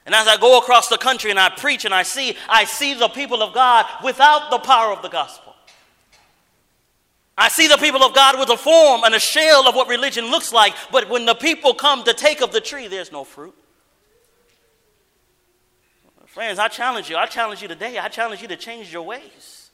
and 0.06 0.14
as 0.14 0.28
I 0.28 0.36
go 0.36 0.60
across 0.60 0.90
the 0.90 0.98
country 0.98 1.32
and 1.32 1.40
I 1.40 1.48
preach 1.48 1.86
and 1.86 1.94
I 1.94 2.04
see, 2.04 2.36
I 2.50 2.66
see 2.66 2.94
the 2.94 3.08
people 3.08 3.42
of 3.42 3.54
God 3.54 3.86
without 4.04 4.52
the 4.52 4.60
power 4.60 4.92
of 4.92 5.02
the 5.02 5.08
gospel. 5.08 5.56
I 7.38 7.48
see 7.48 7.70
the 7.70 7.78
people 7.78 8.04
of 8.04 8.14
God 8.14 8.38
with 8.38 8.50
a 8.50 8.58
form 8.58 9.06
and 9.06 9.16
a 9.16 9.20
shell 9.20 9.66
of 9.66 9.76
what 9.76 9.88
religion 9.88 10.26
looks 10.26 10.52
like, 10.52 10.76
but 10.92 11.08
when 11.10 11.26
the 11.26 11.36
people 11.36 11.74
come 11.74 12.04
to 12.04 12.14
take 12.14 12.42
of 12.42 12.52
the 12.52 12.60
tree, 12.60 12.90
there's 12.90 13.14
no 13.14 13.24
fruit. 13.24 13.56
Friends, 16.38 16.60
I 16.60 16.68
challenge 16.68 17.10
you. 17.10 17.18
I 17.18 17.26
challenge 17.26 17.64
you 17.64 17.68
today. 17.68 17.98
I 17.98 18.10
challenge 18.10 18.44
you 18.44 18.48
to 18.50 18.56
change 18.56 18.94
your 18.94 19.02
ways. 19.02 19.72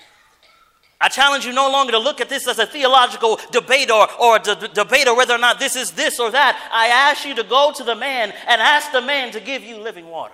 I 1.01 1.09
challenge 1.09 1.45
you 1.45 1.51
no 1.51 1.69
longer 1.69 1.91
to 1.91 1.99
look 1.99 2.21
at 2.21 2.29
this 2.29 2.47
as 2.47 2.57
a 2.57 2.65
theological 2.65 3.37
debate 3.51 3.91
or, 3.91 4.07
or 4.17 4.39
debate 4.39 5.09
or 5.09 5.17
whether 5.17 5.33
or 5.33 5.39
not 5.39 5.59
this 5.59 5.75
is 5.75 5.91
this 5.91 6.21
or 6.21 6.31
that. 6.31 6.57
I 6.71 6.87
ask 6.87 7.25
you 7.25 7.35
to 7.35 7.43
go 7.43 7.73
to 7.75 7.83
the 7.83 7.95
man 7.95 8.31
and 8.47 8.61
ask 8.61 8.93
the 8.93 9.01
man 9.01 9.33
to 9.33 9.41
give 9.41 9.61
you 9.61 9.75
living 9.79 10.07
water. 10.07 10.33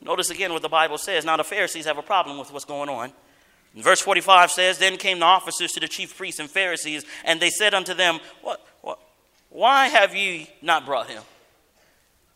Notice 0.00 0.30
again 0.30 0.52
what 0.52 0.62
the 0.62 0.68
Bible 0.68 0.98
says. 0.98 1.24
Now, 1.24 1.36
the 1.36 1.44
Pharisees 1.44 1.84
have 1.84 1.96
a 1.96 2.02
problem 2.02 2.38
with 2.38 2.52
what's 2.52 2.64
going 2.64 2.88
on. 2.88 3.12
verse 3.76 4.00
45 4.00 4.50
says, 4.50 4.78
Then 4.78 4.96
came 4.96 5.20
the 5.20 5.26
officers 5.26 5.70
to 5.74 5.80
the 5.80 5.86
chief 5.86 6.16
priests 6.16 6.40
and 6.40 6.50
Pharisees, 6.50 7.04
and 7.24 7.38
they 7.38 7.50
said 7.50 7.72
unto 7.72 7.94
them, 7.94 8.18
What, 8.40 8.66
what, 8.80 8.98
Why 9.50 9.86
have 9.86 10.12
ye 10.12 10.50
not 10.60 10.86
brought 10.86 11.08
him? 11.08 11.22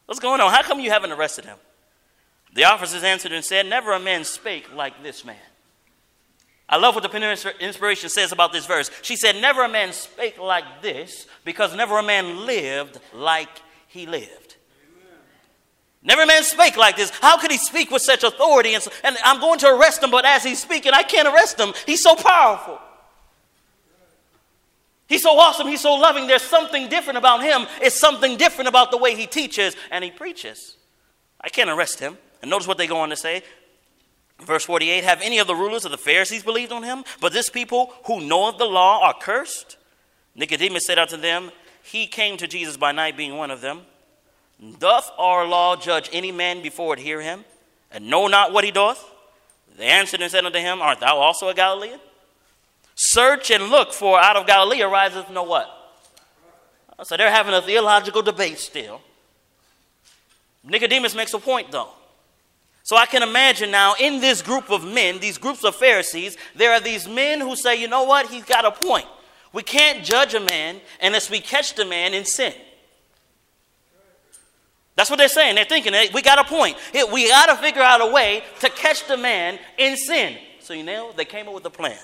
What's 0.06 0.20
going 0.20 0.40
on? 0.40 0.50
How 0.52 0.62
come 0.62 0.80
you 0.80 0.90
haven't 0.90 1.12
arrested 1.12 1.44
him? 1.44 1.58
The 2.54 2.64
officers 2.64 3.02
answered 3.02 3.32
and 3.32 3.44
said, 3.44 3.66
Never 3.66 3.92
a 3.92 4.00
man 4.00 4.24
spake 4.24 4.72
like 4.74 5.02
this 5.02 5.24
man. 5.24 5.36
I 6.68 6.78
love 6.78 6.94
what 6.94 7.02
the 7.02 7.08
Penny 7.08 7.26
Inspiration 7.60 8.08
says 8.08 8.32
about 8.32 8.52
this 8.52 8.66
verse. 8.66 8.90
She 9.02 9.16
said, 9.16 9.36
Never 9.36 9.62
a 9.62 9.68
man 9.68 9.92
spake 9.92 10.38
like 10.38 10.64
this, 10.80 11.26
because 11.44 11.76
never 11.76 11.98
a 11.98 12.02
man 12.02 12.46
lived 12.46 12.98
like 13.12 13.50
he 13.88 14.06
lived. 14.06 14.56
Never 16.02 16.22
a 16.22 16.26
man 16.26 16.44
spake 16.44 16.76
like 16.76 16.96
this. 16.96 17.10
How 17.20 17.36
could 17.36 17.50
he 17.50 17.58
speak 17.58 17.90
with 17.90 18.02
such 18.02 18.22
authority? 18.22 18.74
And, 18.74 18.86
and 19.02 19.16
I'm 19.24 19.40
going 19.40 19.58
to 19.60 19.74
arrest 19.74 20.02
him, 20.02 20.12
but 20.12 20.24
as 20.24 20.44
he's 20.44 20.62
speaking, 20.62 20.92
I 20.94 21.02
can't 21.02 21.26
arrest 21.26 21.58
him. 21.58 21.74
He's 21.84 22.02
so 22.02 22.14
powerful. 22.14 22.78
He's 25.08 25.22
so 25.22 25.38
awesome. 25.38 25.68
He's 25.68 25.80
so 25.80 25.94
loving. 25.94 26.26
There's 26.26 26.42
something 26.42 26.88
different 26.88 27.18
about 27.18 27.42
him. 27.42 27.66
It's 27.80 27.98
something 27.98 28.36
different 28.36 28.68
about 28.68 28.90
the 28.90 28.96
way 28.96 29.14
he 29.14 29.26
teaches 29.26 29.76
and 29.90 30.02
he 30.02 30.10
preaches. 30.10 30.76
I 31.40 31.48
can't 31.48 31.70
arrest 31.70 32.00
him. 32.00 32.18
And 32.42 32.50
notice 32.50 32.66
what 32.66 32.78
they 32.78 32.86
go 32.86 32.98
on 32.98 33.10
to 33.10 33.16
say. 33.16 33.42
Verse 34.40 34.64
48 34.64 35.04
Have 35.04 35.22
any 35.22 35.38
of 35.38 35.46
the 35.46 35.54
rulers 35.54 35.84
of 35.84 35.90
the 35.90 35.98
Pharisees 35.98 36.42
believed 36.42 36.72
on 36.72 36.82
him? 36.82 37.04
But 37.20 37.32
this 37.32 37.48
people 37.48 37.92
who 38.06 38.20
know 38.20 38.48
of 38.48 38.58
the 38.58 38.66
law 38.66 39.02
are 39.02 39.14
cursed. 39.14 39.76
Nicodemus 40.34 40.86
said 40.86 40.98
unto 40.98 41.16
them, 41.16 41.50
He 41.82 42.06
came 42.06 42.36
to 42.36 42.46
Jesus 42.46 42.76
by 42.76 42.92
night, 42.92 43.16
being 43.16 43.36
one 43.36 43.50
of 43.50 43.60
them. 43.60 43.82
Doth 44.78 45.10
our 45.18 45.46
law 45.46 45.76
judge 45.76 46.10
any 46.12 46.32
man 46.32 46.62
before 46.62 46.94
it 46.94 47.00
hear 47.00 47.20
him, 47.20 47.44
and 47.90 48.08
know 48.08 48.26
not 48.26 48.52
what 48.52 48.64
he 48.64 48.70
doth? 48.70 49.12
They 49.76 49.86
answered 49.86 50.22
and 50.22 50.30
said 50.30 50.44
unto 50.44 50.58
him, 50.58 50.80
Art 50.80 51.00
thou 51.00 51.18
also 51.18 51.48
a 51.48 51.54
Galilean? 51.54 52.00
Search 52.96 53.50
and 53.50 53.64
look, 53.68 53.92
for 53.92 54.18
out 54.18 54.36
of 54.36 54.46
Galilee 54.46 54.82
ariseth 54.82 55.30
no 55.30 55.42
what? 55.42 55.70
So 57.04 57.16
they're 57.16 57.30
having 57.30 57.52
a 57.52 57.60
theological 57.60 58.22
debate 58.22 58.58
still. 58.58 59.02
Nicodemus 60.64 61.14
makes 61.14 61.34
a 61.34 61.38
point, 61.38 61.70
though. 61.70 61.90
So 62.82 62.96
I 62.96 63.04
can 63.04 63.22
imagine 63.22 63.70
now 63.70 63.94
in 64.00 64.20
this 64.20 64.40
group 64.40 64.70
of 64.70 64.82
men, 64.84 65.18
these 65.18 65.36
groups 65.36 65.62
of 65.62 65.76
Pharisees, 65.76 66.38
there 66.54 66.72
are 66.72 66.80
these 66.80 67.06
men 67.06 67.40
who 67.40 67.54
say, 67.54 67.80
you 67.80 67.86
know 67.86 68.04
what, 68.04 68.28
he's 68.28 68.44
got 68.44 68.64
a 68.64 68.70
point. 68.70 69.06
We 69.52 69.62
can't 69.62 70.02
judge 70.02 70.34
a 70.34 70.40
man 70.40 70.80
unless 71.02 71.30
we 71.30 71.40
catch 71.40 71.74
the 71.74 71.84
man 71.84 72.14
in 72.14 72.24
sin. 72.24 72.54
That's 74.94 75.10
what 75.10 75.18
they're 75.18 75.28
saying. 75.28 75.56
They're 75.56 75.66
thinking, 75.66 75.92
we 76.14 76.22
got 76.22 76.38
a 76.38 76.44
point. 76.44 76.78
We 77.12 77.28
got 77.28 77.46
to 77.46 77.56
figure 77.56 77.82
out 77.82 78.00
a 78.00 78.10
way 78.10 78.42
to 78.60 78.70
catch 78.70 79.06
the 79.06 79.18
man 79.18 79.58
in 79.76 79.96
sin. 79.98 80.38
So, 80.60 80.72
you 80.72 80.82
know, 80.82 81.12
they 81.14 81.26
came 81.26 81.46
up 81.46 81.54
with 81.54 81.66
a 81.66 81.70
plan. 81.70 81.98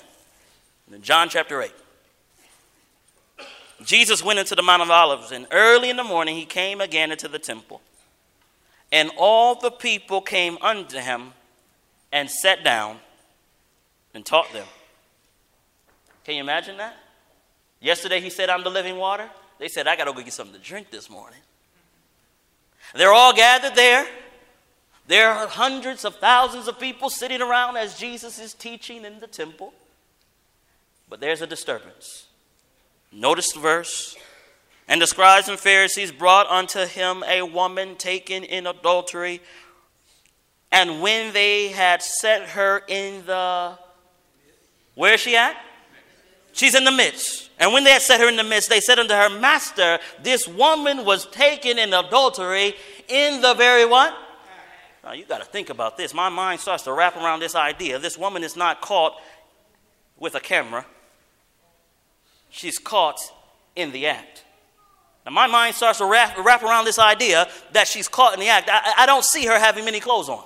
In 0.93 1.03
John 1.03 1.29
chapter 1.29 1.63
8, 1.63 1.73
Jesus 3.85 4.23
went 4.23 4.39
into 4.39 4.55
the 4.55 4.63
Mount 4.63 4.83
of 4.83 4.91
Olives, 4.91 5.33
and 5.33 5.47
early 5.51 5.91
in 5.91 5.97
the 5.97 6.05
morning 6.05 6.37
he 6.37 6.45
came 6.45 6.81
again 6.81 7.11
into 7.11 7.29
the 7.29 7.39
temple. 7.39 7.81
And 8.93 9.11
all 9.17 9.55
the 9.55 9.71
people 9.71 10.21
came 10.21 10.59
unto 10.61 10.99
him 10.99 11.33
and 12.13 12.31
sat 12.31 12.63
down 12.63 12.99
and 14.15 14.25
taught 14.25 14.53
them. 14.53 14.67
Can 16.25 16.35
you 16.35 16.43
imagine 16.43 16.77
that? 16.77 16.97
Yesterday 17.81 18.21
he 18.21 18.31
said, 18.31 18.51
I'm 18.51 18.63
the 18.63 18.71
living 18.71 18.97
water. 18.97 19.29
They 19.59 19.69
said, 19.69 19.89
I 19.89 19.97
got 19.97 20.05
to 20.05 20.13
go 20.13 20.23
get 20.23 20.33
something 20.33 20.55
to 20.55 20.63
drink 20.65 20.91
this 20.91 21.09
morning. 21.09 21.39
They're 22.95 23.13
all 23.13 23.33
gathered 23.33 23.75
there. 23.75 24.07
There 25.07 25.31
are 25.31 25.47
hundreds 25.49 26.05
of 26.05 26.17
thousands 26.17 26.69
of 26.69 26.79
people 26.79 27.11
sitting 27.11 27.41
around 27.41 27.77
as 27.77 27.99
Jesus 27.99 28.39
is 28.39 28.55
teaching 28.55 29.05
in 29.05 29.19
the 29.19 29.27
temple. 29.27 29.73
But 31.13 31.21
there's 31.21 31.43
a 31.43 31.47
disturbance. 31.47 32.25
Notice 33.13 33.53
the 33.53 33.61
verse. 33.61 34.17
And 34.89 35.03
the 35.03 35.07
scribes 35.07 35.47
and 35.47 35.61
Pharisees 35.61 36.11
brought 36.11 36.47
unto 36.47 36.87
him 36.87 37.23
a 37.29 37.43
woman 37.43 37.97
taken 37.97 38.45
in 38.45 38.67
adultery. 38.67 39.43
And 40.73 41.03
when 41.03 41.35
they 41.35 41.69
had 41.69 42.01
set 42.01 42.49
her 42.49 42.83
in 42.89 43.27
the. 43.27 43.77
Where 44.95 45.13
is 45.13 45.21
she 45.21 45.37
at? 45.37 45.55
She's 46.53 46.75
in 46.75 46.85
the 46.85 46.91
midst. 46.91 47.51
And 47.59 47.75
when 47.75 47.85
they 47.85 47.91
had 47.91 48.01
set 48.01 48.19
her 48.19 48.27
in 48.27 48.37
the 48.37 48.43
midst, 48.43 48.71
they 48.71 48.81
said 48.81 48.99
unto 48.99 49.13
her, 49.13 49.29
Master, 49.29 49.99
this 50.23 50.49
woman 50.49 51.05
was 51.05 51.27
taken 51.27 51.79
in 51.79 51.93
adultery 51.93 52.75
in 53.09 53.43
the 53.43 53.53
very 53.53 53.85
what? 53.85 54.17
Now 55.05 55.13
you 55.13 55.27
got 55.27 55.41
to 55.41 55.47
think 55.47 55.69
about 55.69 55.99
this. 55.99 56.15
My 56.15 56.31
mind 56.31 56.61
starts 56.61 56.85
to 56.85 56.93
wrap 56.95 57.17
around 57.17 57.41
this 57.41 57.55
idea. 57.55 57.99
This 57.99 58.17
woman 58.17 58.43
is 58.43 58.57
not 58.57 58.81
caught 58.81 59.21
with 60.19 60.35
a 60.37 60.41
camera 60.41 60.87
she's 62.53 62.79
caught 62.79 63.19
in 63.75 63.91
the 63.91 64.07
act. 64.07 64.45
Now, 65.27 65.33
my 65.33 65.47
mind 65.47 65.75
starts 65.75 65.99
to 65.99 66.05
wrap, 66.05 66.37
wrap 66.39 66.63
around 66.63 66.85
this 66.85 66.99
idea 66.99 67.49
that 67.73 67.89
she's 67.89 68.09
caught 68.09 68.35
in 68.35 68.41
the 68.41 68.49
act. 68.49 68.69
I, 68.71 68.95
I 68.99 69.07
don't 69.07 69.25
see 69.25 69.47
her 69.47 69.59
having 69.59 69.85
many 69.85 69.99
clothes 69.99 70.29
on. 70.29 70.45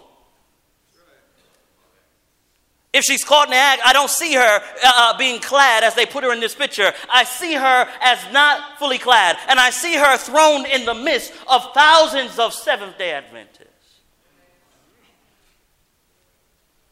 If 2.92 3.04
she's 3.04 3.24
caught 3.24 3.48
in 3.48 3.50
the 3.50 3.58
act, 3.58 3.82
I 3.84 3.92
don't 3.92 4.08
see 4.08 4.34
her 4.34 4.40
uh, 4.40 4.60
uh, 4.82 5.18
being 5.18 5.40
clad 5.40 5.84
as 5.84 5.94
they 5.94 6.06
put 6.06 6.24
her 6.24 6.32
in 6.32 6.40
this 6.40 6.54
picture. 6.54 6.92
I 7.10 7.24
see 7.24 7.52
her 7.52 7.88
as 8.00 8.18
not 8.32 8.78
fully 8.78 8.96
clad. 8.96 9.36
And 9.48 9.58
I 9.58 9.68
see 9.68 9.96
her 9.96 10.16
thrown 10.16 10.64
in 10.64 10.86
the 10.86 10.94
midst 10.94 11.34
of 11.46 11.74
thousands 11.74 12.38
of 12.38 12.54
Seventh 12.54 12.96
day 12.96 13.12
Adventists. 13.12 13.66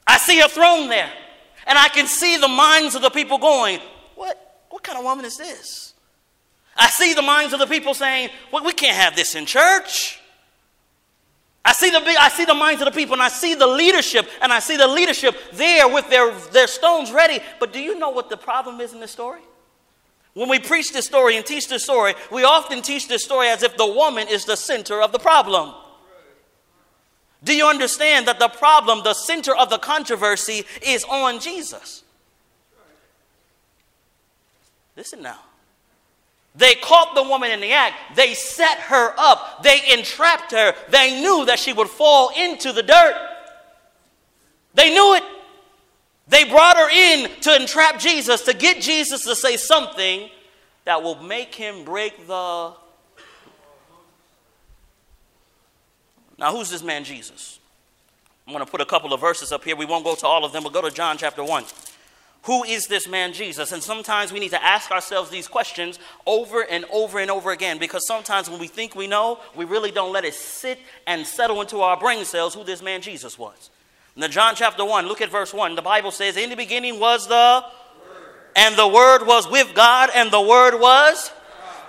I 0.06 0.18
see 0.18 0.40
her 0.40 0.48
thrown 0.48 0.88
there. 0.88 1.10
And 1.66 1.78
I 1.78 1.88
can 1.88 2.06
see 2.06 2.36
the 2.36 2.48
minds 2.48 2.94
of 2.94 3.00
the 3.00 3.08
people 3.08 3.38
going, 3.38 3.80
kind 4.84 4.98
of 4.98 5.04
woman 5.04 5.24
is 5.24 5.36
this? 5.36 5.94
I 6.76 6.88
see 6.88 7.14
the 7.14 7.22
minds 7.22 7.52
of 7.52 7.60
the 7.60 7.66
people 7.66 7.94
saying, 7.94 8.30
well, 8.52 8.64
we 8.64 8.72
can't 8.72 8.96
have 8.96 9.16
this 9.16 9.34
in 9.34 9.46
church. 9.46 10.20
I 11.64 11.72
see, 11.72 11.90
the, 11.90 11.98
I 11.98 12.28
see 12.28 12.44
the 12.44 12.54
minds 12.54 12.82
of 12.82 12.86
the 12.86 12.92
people 12.92 13.14
and 13.14 13.22
I 13.22 13.28
see 13.28 13.54
the 13.54 13.66
leadership 13.66 14.28
and 14.42 14.52
I 14.52 14.58
see 14.58 14.76
the 14.76 14.86
leadership 14.86 15.34
there 15.54 15.88
with 15.88 16.10
their, 16.10 16.32
their 16.52 16.66
stones 16.66 17.10
ready. 17.10 17.40
But 17.58 17.72
do 17.72 17.80
you 17.80 17.98
know 17.98 18.10
what 18.10 18.28
the 18.28 18.36
problem 18.36 18.80
is 18.80 18.92
in 18.92 19.00
this 19.00 19.12
story? 19.12 19.40
When 20.34 20.48
we 20.48 20.58
preach 20.58 20.92
this 20.92 21.06
story 21.06 21.36
and 21.36 21.46
teach 21.46 21.68
this 21.68 21.84
story, 21.84 22.14
we 22.30 22.44
often 22.44 22.82
teach 22.82 23.08
this 23.08 23.24
story 23.24 23.48
as 23.48 23.62
if 23.62 23.76
the 23.76 23.86
woman 23.86 24.28
is 24.28 24.44
the 24.44 24.56
center 24.56 25.00
of 25.00 25.12
the 25.12 25.18
problem. 25.18 25.74
Do 27.42 27.54
you 27.54 27.66
understand 27.66 28.26
that 28.26 28.38
the 28.38 28.48
problem, 28.48 29.02
the 29.04 29.14
center 29.14 29.54
of 29.54 29.70
the 29.70 29.78
controversy, 29.78 30.64
is 30.82 31.04
on 31.04 31.40
Jesus? 31.40 32.03
Listen 34.96 35.22
now. 35.22 35.38
They 36.56 36.74
caught 36.76 37.14
the 37.14 37.22
woman 37.22 37.50
in 37.50 37.60
the 37.60 37.72
act. 37.72 37.96
They 38.14 38.34
set 38.34 38.78
her 38.78 39.12
up. 39.18 39.62
They 39.64 39.80
entrapped 39.92 40.52
her. 40.52 40.74
They 40.88 41.20
knew 41.20 41.46
that 41.46 41.58
she 41.58 41.72
would 41.72 41.88
fall 41.88 42.30
into 42.36 42.72
the 42.72 42.82
dirt. 42.82 43.14
They 44.74 44.90
knew 44.90 45.14
it. 45.14 45.24
They 46.28 46.44
brought 46.44 46.76
her 46.76 46.90
in 46.90 47.28
to 47.42 47.56
entrap 47.56 47.98
Jesus, 47.98 48.42
to 48.42 48.54
get 48.54 48.80
Jesus 48.80 49.24
to 49.24 49.34
say 49.34 49.56
something 49.56 50.30
that 50.84 51.02
will 51.02 51.22
make 51.22 51.54
him 51.54 51.84
break 51.84 52.26
the. 52.26 52.72
Now, 56.38 56.52
who's 56.52 56.70
this 56.70 56.82
man, 56.82 57.04
Jesus? 57.04 57.58
I'm 58.46 58.52
going 58.52 58.64
to 58.64 58.70
put 58.70 58.80
a 58.80 58.86
couple 58.86 59.12
of 59.12 59.20
verses 59.20 59.52
up 59.52 59.64
here. 59.64 59.76
We 59.76 59.86
won't 59.86 60.04
go 60.04 60.14
to 60.14 60.26
all 60.26 60.44
of 60.44 60.52
them, 60.52 60.62
but 60.64 60.72
go 60.72 60.82
to 60.82 60.90
John 60.90 61.16
chapter 61.18 61.42
1. 61.42 61.64
Who 62.44 62.62
is 62.62 62.86
this 62.86 63.08
man 63.08 63.32
Jesus? 63.32 63.72
And 63.72 63.82
sometimes 63.82 64.32
we 64.32 64.38
need 64.38 64.50
to 64.50 64.62
ask 64.62 64.90
ourselves 64.90 65.30
these 65.30 65.48
questions 65.48 65.98
over 66.26 66.60
and 66.62 66.84
over 66.92 67.18
and 67.18 67.30
over 67.30 67.50
again 67.52 67.78
because 67.78 68.06
sometimes 68.06 68.50
when 68.50 68.60
we 68.60 68.68
think 68.68 68.94
we 68.94 69.06
know, 69.06 69.40
we 69.56 69.64
really 69.64 69.90
don't 69.90 70.12
let 70.12 70.26
it 70.26 70.34
sit 70.34 70.78
and 71.06 71.26
settle 71.26 71.62
into 71.62 71.80
our 71.80 71.98
brain 71.98 72.24
cells 72.26 72.54
who 72.54 72.62
this 72.62 72.82
man 72.82 73.00
Jesus 73.00 73.38
was. 73.38 73.70
The 74.16 74.28
John 74.28 74.54
chapter 74.54 74.84
1, 74.84 75.06
look 75.06 75.22
at 75.22 75.30
verse 75.30 75.54
1. 75.54 75.74
The 75.74 75.82
Bible 75.82 76.10
says, 76.10 76.36
In 76.36 76.50
the 76.50 76.56
beginning 76.56 77.00
was 77.00 77.26
the 77.26 77.64
Word. 77.64 78.26
and 78.54 78.76
the 78.76 78.88
Word 78.88 79.26
was 79.26 79.50
with 79.50 79.74
God, 79.74 80.10
and 80.14 80.30
the 80.30 80.40
Word 80.40 80.78
was 80.78 81.32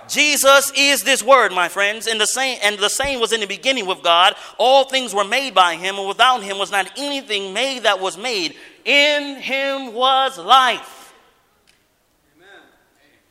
Jesus 0.08 0.72
is 0.76 1.02
this 1.02 1.22
word, 1.22 1.52
my 1.52 1.68
friends, 1.68 2.06
and 2.06 2.20
the 2.20 2.26
same 2.26 2.58
and 2.62 2.78
the 2.78 2.88
same 2.88 3.20
was 3.20 3.32
in 3.32 3.40
the 3.40 3.46
beginning 3.46 3.86
with 3.86 4.02
God. 4.02 4.34
All 4.58 4.84
things 4.84 5.14
were 5.14 5.24
made 5.24 5.54
by 5.54 5.76
him, 5.76 5.96
and 5.98 6.08
without 6.08 6.42
him 6.42 6.58
was 6.58 6.70
not 6.70 6.90
anything 6.96 7.52
made 7.52 7.84
that 7.84 8.00
was 8.00 8.16
made. 8.16 8.54
In 8.84 9.36
him 9.36 9.92
was 9.92 10.38
life. 10.38 11.14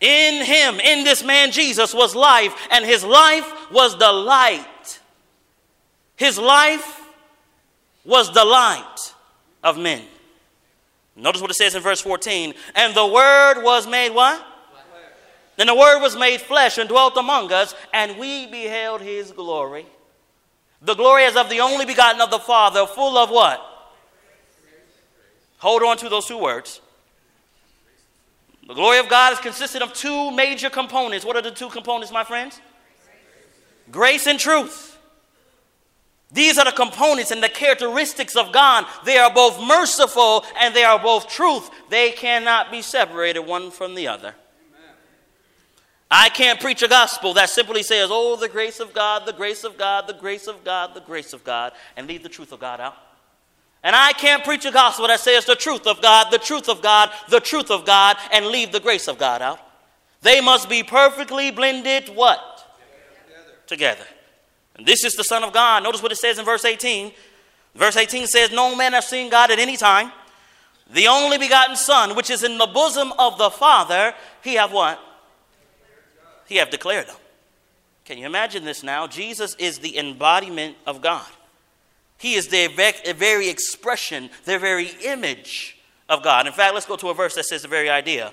In 0.02 0.46
him, 0.46 0.80
in 0.82 1.04
this 1.04 1.24
man 1.24 1.52
Jesus 1.52 1.94
was 1.94 2.14
life, 2.14 2.54
and 2.70 2.86
his 2.86 3.04
life 3.04 3.72
was 3.72 3.98
the 3.98 4.12
light. 4.12 5.00
His 6.18 6.38
life 6.38 7.02
was 8.04 8.32
the 8.34 8.46
light 8.46 9.14
of 9.64 9.78
men. 9.78 10.04
Notice 11.16 11.42
what 11.42 11.50
it 11.52 11.56
says 11.56 11.76
in 11.76 11.82
verse 11.82 12.02
14. 12.02 12.54
And 12.76 12.94
the 12.94 13.06
word 13.06 13.64
was 13.64 13.88
made 13.88 14.12
what? 14.12 14.46
Then 15.58 15.68
the 15.68 15.76
Word 15.76 16.00
was 16.02 16.16
made 16.16 16.42
flesh 16.42 16.78
and 16.78 16.90
dwelt 16.90 17.16
among 17.18 17.52
us, 17.52 17.74
and 17.94 18.18
we 18.18 18.48
beheld 18.48 19.02
His 19.02 19.32
glory. 19.32 19.86
The 20.82 20.96
glory 20.96 21.24
as 21.24 21.36
of 21.36 21.50
the 21.50 21.62
only 21.62 21.86
begotten 21.86 22.22
of 22.22 22.30
the 22.30 22.40
Father, 22.40 22.86
full 22.86 23.18
of 23.18 23.30
what? 23.30 23.62
Hold 25.60 25.84
on 25.84 25.98
to 25.98 26.10
those 26.10 26.26
two 26.26 26.38
words. 26.38 26.82
The 28.68 28.74
glory 28.74 28.98
of 28.98 29.08
God 29.10 29.34
is 29.34 29.40
consisted 29.40 29.82
of 29.82 29.94
two 29.94 30.32
major 30.32 30.70
components. 30.70 31.26
What 31.26 31.36
are 31.36 31.42
the 31.42 31.52
two 31.52 31.70
components, 31.70 32.12
my 32.12 32.24
friends? 32.24 32.60
Grace 33.92 34.28
and 34.28 34.40
truth. 34.40 34.98
These 36.32 36.58
are 36.58 36.66
the 36.66 36.72
components 36.72 37.32
and 37.32 37.42
the 37.42 37.50
characteristics 37.50 38.36
of 38.36 38.52
God. 38.52 38.86
They 39.06 39.18
are 39.18 39.32
both 39.32 39.62
merciful 39.62 40.44
and 40.60 40.76
they 40.76 40.84
are 40.84 41.00
both 41.00 41.30
truth. 41.30 41.70
They 41.90 42.12
cannot 42.12 42.72
be 42.72 42.82
separated 42.82 43.40
one 43.40 43.72
from 43.72 43.96
the 43.96 44.08
other. 44.08 44.36
I 46.10 46.30
can't 46.30 46.60
preach 46.60 46.84
a 46.84 46.88
gospel 46.88 47.34
that 47.34 47.50
simply 47.50 47.82
says, 47.82 48.10
oh, 48.12 48.36
the 48.36 48.48
grace 48.48 48.80
of 48.80 48.94
God, 48.94 49.26
the 49.26 49.34
grace 49.34 49.64
of 49.64 49.78
God, 49.78 50.08
the 50.08 50.14
grace 50.14 50.48
of 50.48 50.64
God, 50.64 50.94
the 50.94 51.02
grace 51.02 51.34
of 51.34 51.44
God, 51.44 51.74
and 51.98 52.08
leave 52.08 52.22
the 52.22 52.30
truth 52.30 52.52
of 52.52 52.60
God 52.60 52.80
out. 52.80 52.96
And 53.84 53.96
I 53.96 54.14
can't 54.14 54.44
preach 54.44 54.66
a 54.66 54.72
gospel 54.72 55.08
that 55.08 55.20
says 55.20 55.46
the 55.46 55.56
truth 55.56 55.86
of 55.88 56.02
God, 56.02 56.32
the 56.32 56.40
truth 56.40 56.70
of 56.70 56.82
God, 56.82 57.12
the 57.30 57.40
truth 57.40 57.70
of 57.70 57.86
God, 57.86 58.18
and 58.32 58.48
leave 58.48 58.72
the 58.72 58.80
grace 58.80 59.08
of 59.08 59.18
God 59.18 59.42
out. 59.42 59.60
They 60.22 60.42
must 60.42 60.70
be 60.70 60.84
perfectly 60.84 61.52
blended 61.52 62.10
what? 62.10 62.42
Together. 63.68 64.06
And 64.76 64.86
this 64.86 65.04
is 65.04 65.14
the 65.14 65.24
Son 65.24 65.44
of 65.44 65.54
God. 65.54 65.84
Notice 65.84 66.02
what 66.02 66.12
it 66.12 66.18
says 66.18 66.40
in 66.40 66.46
verse 66.46 66.66
18. 66.66 67.12
Verse 67.76 67.96
18 67.96 68.28
says, 68.28 68.52
No 68.52 68.76
man 68.76 68.94
has 68.94 69.08
seen 69.08 69.30
God 69.30 69.52
at 69.52 69.60
any 69.60 69.78
time. 69.78 70.12
The 70.92 71.08
only 71.08 71.38
begotten 71.38 71.76
Son, 71.76 72.16
which 72.16 72.30
is 72.30 72.44
in 72.44 72.58
the 72.58 72.68
bosom 72.68 73.12
of 73.20 73.38
the 73.38 73.50
Father, 73.50 74.14
he 74.44 74.56
have 74.56 74.72
what? 74.72 75.00
He 76.48 76.58
have 76.58 76.70
declared 76.70 77.08
them. 77.08 77.18
Can 78.06 78.18
you 78.18 78.26
imagine 78.26 78.66
this 78.66 78.84
now? 78.84 79.08
Jesus 79.08 79.56
is 79.56 79.80
the 79.80 79.98
embodiment 79.98 80.78
of 80.86 81.02
God. 81.02 81.26
He 82.18 82.36
is 82.36 82.48
the 82.48 82.68
very 83.18 83.50
expression, 83.50 84.30
the 84.46 84.60
very 84.60 84.90
image 85.04 85.78
of 86.08 86.24
God. 86.24 86.48
In 86.48 86.54
fact, 86.54 86.74
let's 86.74 86.86
go 86.86 86.96
to 86.98 87.10
a 87.10 87.14
verse 87.14 87.36
that 87.36 87.46
says 87.46 87.64
the 87.64 87.68
very 87.68 87.90
idea. 87.90 88.32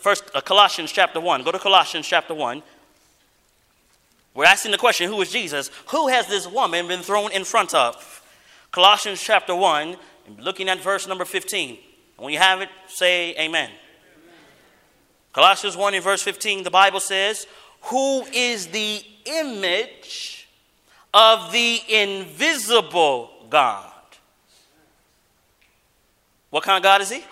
First, 0.00 0.24
uh, 0.34 0.40
Colossians 0.40 0.92
chapter 0.92 1.20
1. 1.20 1.42
Go 1.44 1.52
to 1.52 1.58
Colossians 1.58 2.06
chapter 2.06 2.34
1. 2.34 2.62
We're 4.34 4.44
asking 4.44 4.72
the 4.72 4.78
question 4.78 5.08
who 5.08 5.20
is 5.20 5.30
Jesus? 5.30 5.70
Who 5.88 6.08
has 6.08 6.26
this 6.26 6.46
woman 6.46 6.88
been 6.88 7.02
thrown 7.02 7.32
in 7.32 7.44
front 7.44 7.74
of? 7.74 8.22
Colossians 8.70 9.22
chapter 9.22 9.54
1, 9.54 9.96
looking 10.38 10.68
at 10.68 10.80
verse 10.80 11.06
number 11.06 11.26
15. 11.26 11.78
When 12.16 12.32
you 12.32 12.38
have 12.38 12.62
it, 12.62 12.70
say 12.88 13.34
amen. 13.38 13.70
Colossians 15.32 15.76
1 15.76 15.94
in 15.94 16.02
verse 16.02 16.22
15, 16.22 16.62
the 16.62 16.70
Bible 16.70 17.00
says, 17.00 17.46
Who 17.82 18.22
is 18.32 18.68
the 18.68 19.02
image 19.24 20.48
of 21.14 21.52
the 21.52 21.80
invisible 21.88 23.30
God? 23.48 23.90
What 26.50 26.64
kind 26.64 26.76
of 26.76 26.82
God 26.82 27.00
is 27.00 27.10
He? 27.10 27.24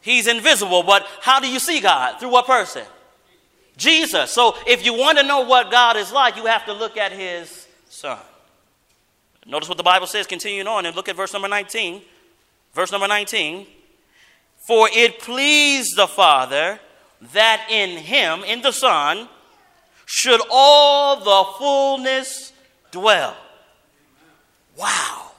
He's 0.00 0.26
invisible, 0.26 0.82
but 0.82 1.06
how 1.20 1.40
do 1.40 1.48
you 1.48 1.58
see 1.58 1.80
God? 1.80 2.18
Through 2.18 2.30
what 2.30 2.46
person? 2.46 2.84
Jesus. 3.76 4.30
So 4.30 4.56
if 4.66 4.84
you 4.84 4.94
want 4.94 5.18
to 5.18 5.24
know 5.24 5.40
what 5.40 5.70
God 5.70 5.96
is 5.96 6.10
like, 6.10 6.36
you 6.36 6.46
have 6.46 6.64
to 6.66 6.72
look 6.72 6.96
at 6.96 7.12
His 7.12 7.66
Son. 7.88 8.18
Notice 9.46 9.68
what 9.68 9.78
the 9.78 9.84
Bible 9.84 10.06
says, 10.06 10.26
continuing 10.26 10.66
on, 10.66 10.86
and 10.86 10.96
look 10.96 11.08
at 11.08 11.16
verse 11.16 11.32
number 11.32 11.48
19. 11.48 12.02
Verse 12.72 12.92
number 12.92 13.08
19. 13.08 13.66
For 14.70 14.88
it 14.92 15.18
pleased 15.18 15.96
the 15.96 16.06
Father 16.06 16.78
that 17.32 17.66
in 17.70 17.98
him, 17.98 18.44
in 18.44 18.62
the 18.62 18.70
Son, 18.70 19.28
should 20.06 20.40
all 20.48 21.16
the 21.16 21.58
fullness 21.58 22.52
dwell. 22.92 23.36
Wow. 24.76 25.32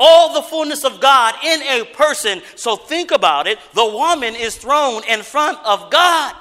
All 0.00 0.34
the 0.34 0.42
fullness 0.42 0.82
of 0.82 1.00
God 1.00 1.36
in 1.44 1.62
a 1.62 1.84
person. 1.84 2.42
So 2.56 2.74
think 2.74 3.12
about 3.12 3.46
it. 3.46 3.60
The 3.72 3.86
woman 3.86 4.34
is 4.34 4.56
thrown 4.56 5.04
in 5.04 5.22
front 5.22 5.64
of 5.64 5.92
God. 5.92 6.34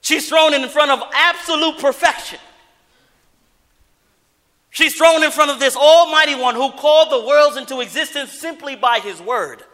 She's 0.00 0.28
thrown 0.28 0.52
in 0.52 0.68
front 0.68 0.90
of 0.90 1.08
absolute 1.14 1.78
perfection. 1.78 2.40
She's 4.78 4.94
thrown 4.94 5.24
in 5.24 5.32
front 5.32 5.50
of 5.50 5.58
this 5.58 5.74
Almighty 5.74 6.36
One 6.36 6.54
who 6.54 6.70
called 6.70 7.10
the 7.10 7.26
worlds 7.26 7.56
into 7.56 7.80
existence 7.80 8.30
simply 8.30 8.76
by 8.76 9.00
His 9.00 9.20
word. 9.20 9.64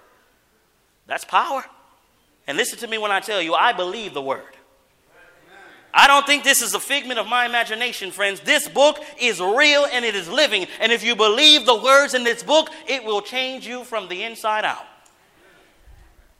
That's 1.06 1.26
power. 1.26 1.62
And 2.46 2.56
listen 2.56 2.78
to 2.78 2.86
me 2.86 2.96
when 2.96 3.10
I 3.10 3.20
tell 3.20 3.42
you, 3.42 3.52
I 3.52 3.74
believe 3.74 4.14
the 4.14 4.22
word. 4.22 4.56
I 5.92 6.06
don't 6.06 6.24
think 6.24 6.42
this 6.42 6.62
is 6.62 6.72
a 6.72 6.80
figment 6.80 7.20
of 7.20 7.26
my 7.26 7.44
imagination, 7.44 8.12
friends. 8.12 8.40
This 8.40 8.66
book 8.66 8.98
is 9.20 9.40
real 9.40 9.86
and 9.92 10.06
it 10.06 10.14
is 10.14 10.26
living. 10.26 10.66
And 10.80 10.90
if 10.90 11.04
you 11.04 11.14
believe 11.14 11.66
the 11.66 11.76
words 11.76 12.14
in 12.14 12.24
this 12.24 12.42
book, 12.42 12.70
it 12.88 13.04
will 13.04 13.20
change 13.20 13.66
you 13.66 13.84
from 13.84 14.08
the 14.08 14.22
inside 14.22 14.64
out. 14.64 14.86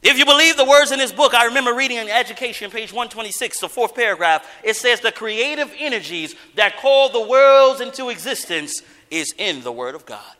If 0.05 0.19
you 0.19 0.27
believe 0.27 0.59
the 0.59 0.67
words 0.67 0.93
in 0.93 0.99
this 0.99 1.13
book, 1.13 1.33
I 1.33 1.47
remember 1.47 1.75
reading 1.75 1.97
in 1.97 2.11
Education, 2.11 2.71
page 2.71 2.93
126, 2.93 3.61
the 3.61 3.71
fourth 3.71 3.95
paragraph, 3.95 4.47
it 4.63 4.77
says, 4.77 5.01
The 5.01 5.11
creative 5.11 5.73
energies 5.79 6.35
that 6.57 6.77
call 6.77 7.09
the 7.09 7.27
worlds 7.27 7.81
into 7.81 8.11
existence 8.11 8.83
is 9.11 9.35
in 9.39 9.63
the 9.63 9.73
Word 9.73 9.95
of 9.95 10.05
God. 10.05 10.37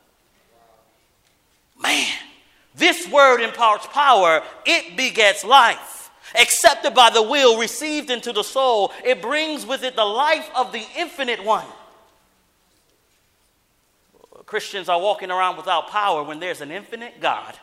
Man, 1.81 2.13
this 2.75 3.09
Word 3.09 3.41
imparts 3.41 3.87
power, 3.87 4.43
it 4.67 4.95
begets 4.95 5.43
life. 5.43 6.11
Accepted 6.39 6.93
by 6.93 7.09
the 7.09 7.23
will, 7.23 7.57
received 7.57 8.11
into 8.11 8.31
the 8.31 8.43
soul, 8.43 8.91
it 9.03 9.19
brings 9.19 9.65
with 9.65 9.83
it 9.83 9.95
the 9.95 10.05
life 10.05 10.47
of 10.55 10.73
the 10.73 10.85
infinite 10.95 11.43
one. 11.43 11.65
Christians 14.45 14.89
are 14.89 15.01
walking 15.01 15.31
around 15.31 15.57
without 15.57 15.89
power 15.89 16.21
when 16.23 16.39
there's 16.39 16.61
an 16.61 16.69
infinite 16.69 17.19
God 17.19 17.57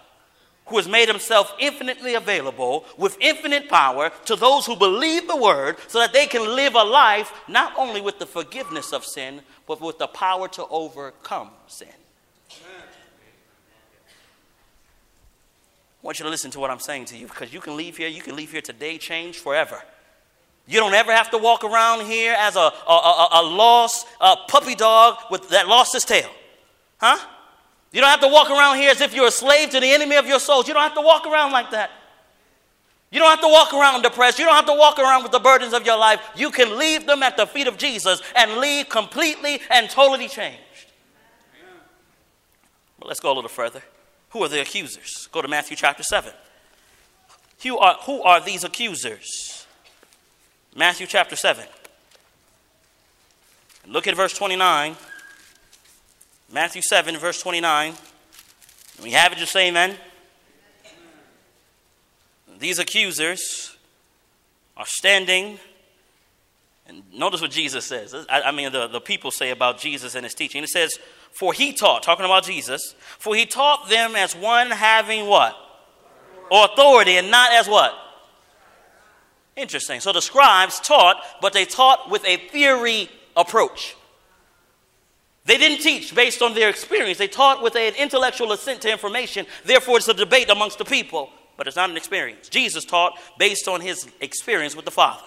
who 0.67 0.77
has 0.77 0.89
made 0.89 1.09
himself 1.09 1.53
infinitely 1.59 2.15
available 2.15 2.85
with 2.97 3.17
infinite 3.21 3.69
power 3.69 4.11
to 4.25 4.37
those 4.37 4.65
who 4.65 4.77
believe 4.77 5.27
the 5.27 5.37
word 5.37 5.77
so 5.89 5.99
that 5.99 6.13
they 6.13 6.27
can 6.27 6.55
live 6.55 6.75
a 6.75 6.83
life 6.83 7.33
not 7.49 7.73
only 7.77 8.01
with 8.01 8.19
the 8.19 8.27
forgiveness 8.27 8.93
of 8.93 9.05
sin, 9.05 9.43
but 9.67 9.81
with 9.81 9.99
the 9.99 10.07
power 10.07 10.49
to 10.49 10.67
overcome 10.69 11.51
sin. 11.67 11.89
I 16.03 16.07
want 16.07 16.19
you 16.19 16.25
to 16.25 16.31
listen 16.31 16.51
to 16.53 16.61
what 16.61 16.71
I'm 16.71 16.81
saying 16.81 17.05
to 17.07 17.17
you 17.17 17.27
because 17.27 17.53
you 17.53 17.61
can 17.61 17.77
leave 17.77 17.97
here, 17.97 18.09
you 18.09 18.23
can 18.23 18.35
leave 18.35 18.51
here 18.51 18.61
today 18.61 18.99
changed 18.99 19.39
forever. 19.39 19.81
You 20.67 20.79
don't 20.79 20.95
ever 20.95 21.13
have 21.13 21.31
to 21.31 21.39
walk 21.39 21.65
around 21.65 22.07
here 22.07 22.35
as 22.37 22.57
a, 22.57 22.61
a, 22.61 22.93
a, 22.93 23.29
a 23.35 23.43
lost 23.43 24.07
a 24.21 24.37
puppy 24.49 24.75
dog 24.75 25.19
with, 25.31 25.49
that 25.51 25.69
lost 25.69 25.93
his 25.93 26.05
tail. 26.05 26.31
Huh? 27.01 27.19
You 27.93 28.01
don't 28.01 28.11
have 28.11 28.21
to 28.21 28.29
walk 28.29 28.51
around 28.51 28.79
here 28.79 28.91
as 28.91 29.01
if 29.01 29.15
you're 29.15 29.27
a 29.27 29.31
slave 29.31 29.71
to 29.71 29.81
the 29.81 29.91
enemy 29.91 30.17
of 30.17 30.27
your 30.27 30.41
souls. 30.41 30.67
You 30.67 30.75
don't 30.75 30.83
have 30.83 30.95
to 30.95 31.03
walk 31.03 31.27
around 31.27 31.53
like 31.53 31.71
that. 31.73 31.91
You 33.11 33.19
don't 33.19 33.29
have 33.29 33.43
to 33.43 33.49
walk 33.49 33.75
around 33.75 34.01
depressed. 34.01 34.39
You 34.39 34.47
don't 34.47 34.55
have 34.55 34.67
to 34.67 34.75
walk 34.75 34.99
around 34.99 35.23
with 35.23 35.33
the 35.33 35.39
burdens 35.39 35.75
of 35.75 35.85
your 35.85 35.99
life. 35.99 36.21
You 36.35 36.51
can 36.51 36.79
leave 36.79 37.07
them 37.07 37.23
at 37.23 37.37
the 37.37 37.47
feet 37.47 37.67
of 37.67 37.77
Jesus 37.77 38.23
and 38.35 38.57
leave 38.57 38.89
completely 38.89 39.61
and 39.71 39.91
totally 39.91 40.29
changed. 40.29 40.59
But 42.99 43.09
let's 43.09 43.21
go 43.21 43.31
a 43.31 43.35
little 43.35 43.51
further. 43.51 43.83
Who 44.31 44.43
are 44.43 44.49
the 44.49 44.63
accusers? 44.63 45.29
Go 45.31 45.43
to 45.43 45.49
Matthew 45.49 45.77
chapter 45.77 46.03
7. 46.03 46.33
Who 47.63 47.77
are, 47.77 47.99
who 48.07 48.23
are 48.23 48.41
these 48.41 48.65
accusers? 48.65 49.67
Matthew 50.75 51.07
chapter 51.07 51.37
7. 51.37 51.67
Look 53.87 54.07
at 54.07 54.17
verse 54.17 54.33
29. 54.33 54.97
Matthew 56.53 56.83
7, 56.83 57.17
verse 57.17 57.41
29. 57.41 57.95
We 59.03 59.13
have 59.13 59.33
it, 59.33 59.39
just 59.39 59.53
say 59.53 59.69
amen. 59.69 59.97
These 62.59 62.79
accusers 62.79 63.75
are 64.77 64.85
standing, 64.85 65.59
and 66.87 67.03
notice 67.11 67.41
what 67.41 67.51
Jesus 67.51 67.87
says. 67.87 68.15
I, 68.29 68.43
I 68.43 68.51
mean, 68.53 68.71
the, 68.71 68.87
the 68.87 69.01
people 69.01 69.31
say 69.31 69.51
about 69.51 69.79
Jesus 69.79 70.15
and 70.15 70.25
his 70.25 70.35
teaching. 70.35 70.63
It 70.63 70.69
says, 70.69 70.99
For 71.33 71.55
he 71.55 71.73
taught, 71.73 72.03
talking 72.03 72.27
about 72.27 72.45
Jesus, 72.45 72.95
for 73.19 73.35
he 73.35 73.47
taught 73.47 73.89
them 73.89 74.15
as 74.15 74.37
one 74.37 74.71
having 74.71 75.27
what? 75.27 75.57
Authority, 76.53 77.17
and 77.17 77.31
not 77.31 77.51
as 77.53 77.67
what? 77.67 77.95
Interesting. 79.57 80.01
So 80.01 80.13
the 80.13 80.21
scribes 80.21 80.81
taught, 80.81 81.17
but 81.41 81.55
they 81.55 81.65
taught 81.65 82.11
with 82.11 82.25
a 82.27 82.37
theory 82.37 83.09
approach. 83.35 83.97
They 85.45 85.59
didn't 85.59 85.83
teach 85.83 86.15
based 86.15 86.41
on 86.41 86.55
their 86.55 86.69
experience. 86.69 87.19
They 87.19 87.29
taught 87.29 87.63
with 87.63 87.75
an 87.75 87.95
intellectual 87.97 88.53
assent 88.53 88.83
to 88.83 88.93
information. 88.93 89.47
Therefore, 89.65 89.97
it's 89.97 90.09
a 90.09 90.15
debate 90.15 90.51
amongst 90.51 90.79
the 90.79 90.85
people, 90.85 91.31
but 91.57 91.67
it's 91.67 91.77
not 91.77 91.91
an 91.91 91.97
experience. 91.97 92.49
Jesus 92.49 92.85
taught 92.85 93.19
based 93.39 93.67
on 93.67 93.81
his 93.81 94.09
experience 94.21 94.77
with 94.77 94.85
the 94.85 94.91
Father. 94.91 95.25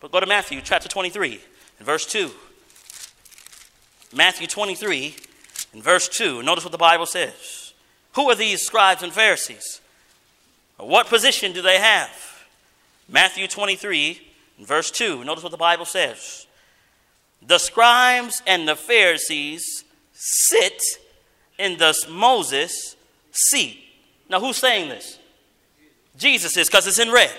But 0.00 0.10
go 0.10 0.20
to 0.20 0.26
Matthew 0.26 0.60
chapter 0.62 0.88
23 0.88 1.40
and 1.78 1.86
verse 1.86 2.04
2. 2.06 2.30
Matthew 4.14 4.46
23 4.46 5.14
and 5.72 5.82
verse 5.82 6.08
2. 6.08 6.42
Notice 6.42 6.64
what 6.64 6.72
the 6.72 6.78
Bible 6.78 7.06
says. 7.06 7.72
Who 8.14 8.28
are 8.30 8.34
these 8.34 8.62
scribes 8.62 9.02
and 9.02 9.12
Pharisees? 9.12 9.80
What 10.78 11.06
position 11.06 11.52
do 11.52 11.62
they 11.62 11.78
have? 11.78 12.10
Matthew 13.08 13.46
23 13.46 14.20
and 14.58 14.66
verse 14.66 14.90
2. 14.90 15.24
Notice 15.24 15.44
what 15.44 15.52
the 15.52 15.58
Bible 15.58 15.84
says 15.84 16.47
the 17.46 17.58
scribes 17.58 18.42
and 18.46 18.66
the 18.68 18.76
Pharisees 18.76 19.84
sit 20.12 20.80
in 21.58 21.78
the 21.78 21.94
Moses 22.10 22.96
seat. 23.30 23.78
Now, 24.28 24.40
who's 24.40 24.56
saying 24.56 24.88
this? 24.88 25.18
Jesus 26.16 26.56
is, 26.56 26.68
because 26.68 26.86
it's 26.86 26.98
in 26.98 27.10
red. 27.10 27.32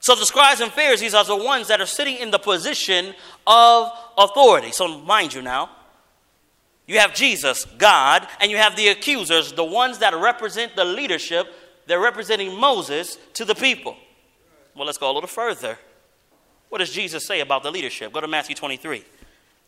So 0.00 0.14
the 0.14 0.26
scribes 0.26 0.60
and 0.60 0.72
Pharisees 0.72 1.14
are 1.14 1.24
the 1.24 1.36
ones 1.36 1.68
that 1.68 1.80
are 1.80 1.86
sitting 1.86 2.16
in 2.16 2.30
the 2.30 2.38
position 2.38 3.14
of 3.46 3.92
authority. 4.18 4.72
So, 4.72 5.00
mind 5.00 5.34
you 5.34 5.42
now, 5.42 5.70
you 6.86 6.98
have 6.98 7.14
Jesus, 7.14 7.64
God, 7.64 8.26
and 8.40 8.50
you 8.50 8.56
have 8.56 8.74
the 8.76 8.88
accusers, 8.88 9.52
the 9.52 9.64
ones 9.64 9.98
that 9.98 10.14
represent 10.14 10.74
the 10.74 10.84
leadership. 10.84 11.46
They're 11.86 12.00
representing 12.00 12.58
Moses 12.58 13.16
to 13.34 13.44
the 13.44 13.54
people. 13.54 13.96
Well, 14.74 14.86
let's 14.86 14.98
go 14.98 15.10
a 15.10 15.14
little 15.14 15.28
further. 15.28 15.78
What 16.68 16.78
does 16.78 16.90
Jesus 16.90 17.26
say 17.26 17.40
about 17.40 17.62
the 17.62 17.70
leadership? 17.70 18.12
Go 18.12 18.20
to 18.20 18.28
Matthew 18.28 18.54
23. 18.54 19.04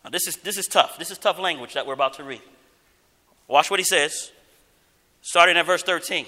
Now, 0.04 0.10
this 0.10 0.28
is, 0.28 0.36
this 0.36 0.58
is 0.58 0.68
tough. 0.68 0.98
This 0.98 1.10
is 1.10 1.18
tough 1.18 1.38
language 1.38 1.74
that 1.74 1.86
we're 1.86 1.94
about 1.94 2.14
to 2.14 2.24
read. 2.24 2.42
Watch 3.48 3.70
what 3.70 3.80
he 3.80 3.84
says, 3.84 4.30
starting 5.22 5.56
at 5.56 5.66
verse 5.66 5.82
13. 5.82 6.26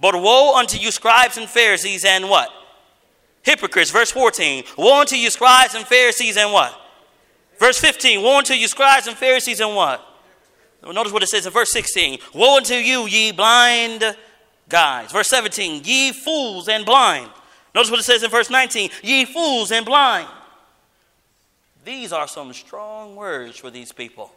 But 0.00 0.14
woe 0.14 0.56
unto 0.56 0.78
you, 0.78 0.92
scribes 0.92 1.36
and 1.36 1.48
Pharisees, 1.48 2.04
and 2.04 2.30
what? 2.30 2.50
Hypocrites. 3.42 3.90
Verse 3.90 4.10
14. 4.12 4.64
Woe 4.76 5.00
unto 5.00 5.16
you, 5.16 5.30
scribes 5.30 5.74
and 5.74 5.84
Pharisees, 5.84 6.36
and 6.36 6.52
what? 6.52 6.78
Verse 7.58 7.78
15. 7.78 8.22
Woe 8.22 8.38
unto 8.38 8.54
you, 8.54 8.68
scribes 8.68 9.08
and 9.08 9.16
Pharisees, 9.16 9.60
and 9.60 9.74
what? 9.74 10.04
Notice 10.84 11.12
what 11.12 11.22
it 11.22 11.28
says 11.28 11.46
in 11.46 11.52
verse 11.52 11.72
16. 11.72 12.20
Woe 12.34 12.56
unto 12.56 12.74
you, 12.74 13.06
ye 13.06 13.32
blind 13.32 14.16
guides. 14.68 15.12
Verse 15.12 15.28
17. 15.28 15.82
Ye 15.84 16.12
fools 16.12 16.68
and 16.68 16.86
blind. 16.86 17.30
Notice 17.74 17.90
what 17.90 18.00
it 18.00 18.04
says 18.04 18.22
in 18.22 18.30
verse 18.30 18.50
19. 18.50 18.90
Ye 19.02 19.24
fools 19.24 19.72
and 19.72 19.84
blind. 19.84 20.28
These 21.88 22.12
are 22.12 22.28
some 22.28 22.52
strong 22.52 23.16
words 23.16 23.56
for 23.56 23.70
these 23.70 23.92
people. 23.92 24.30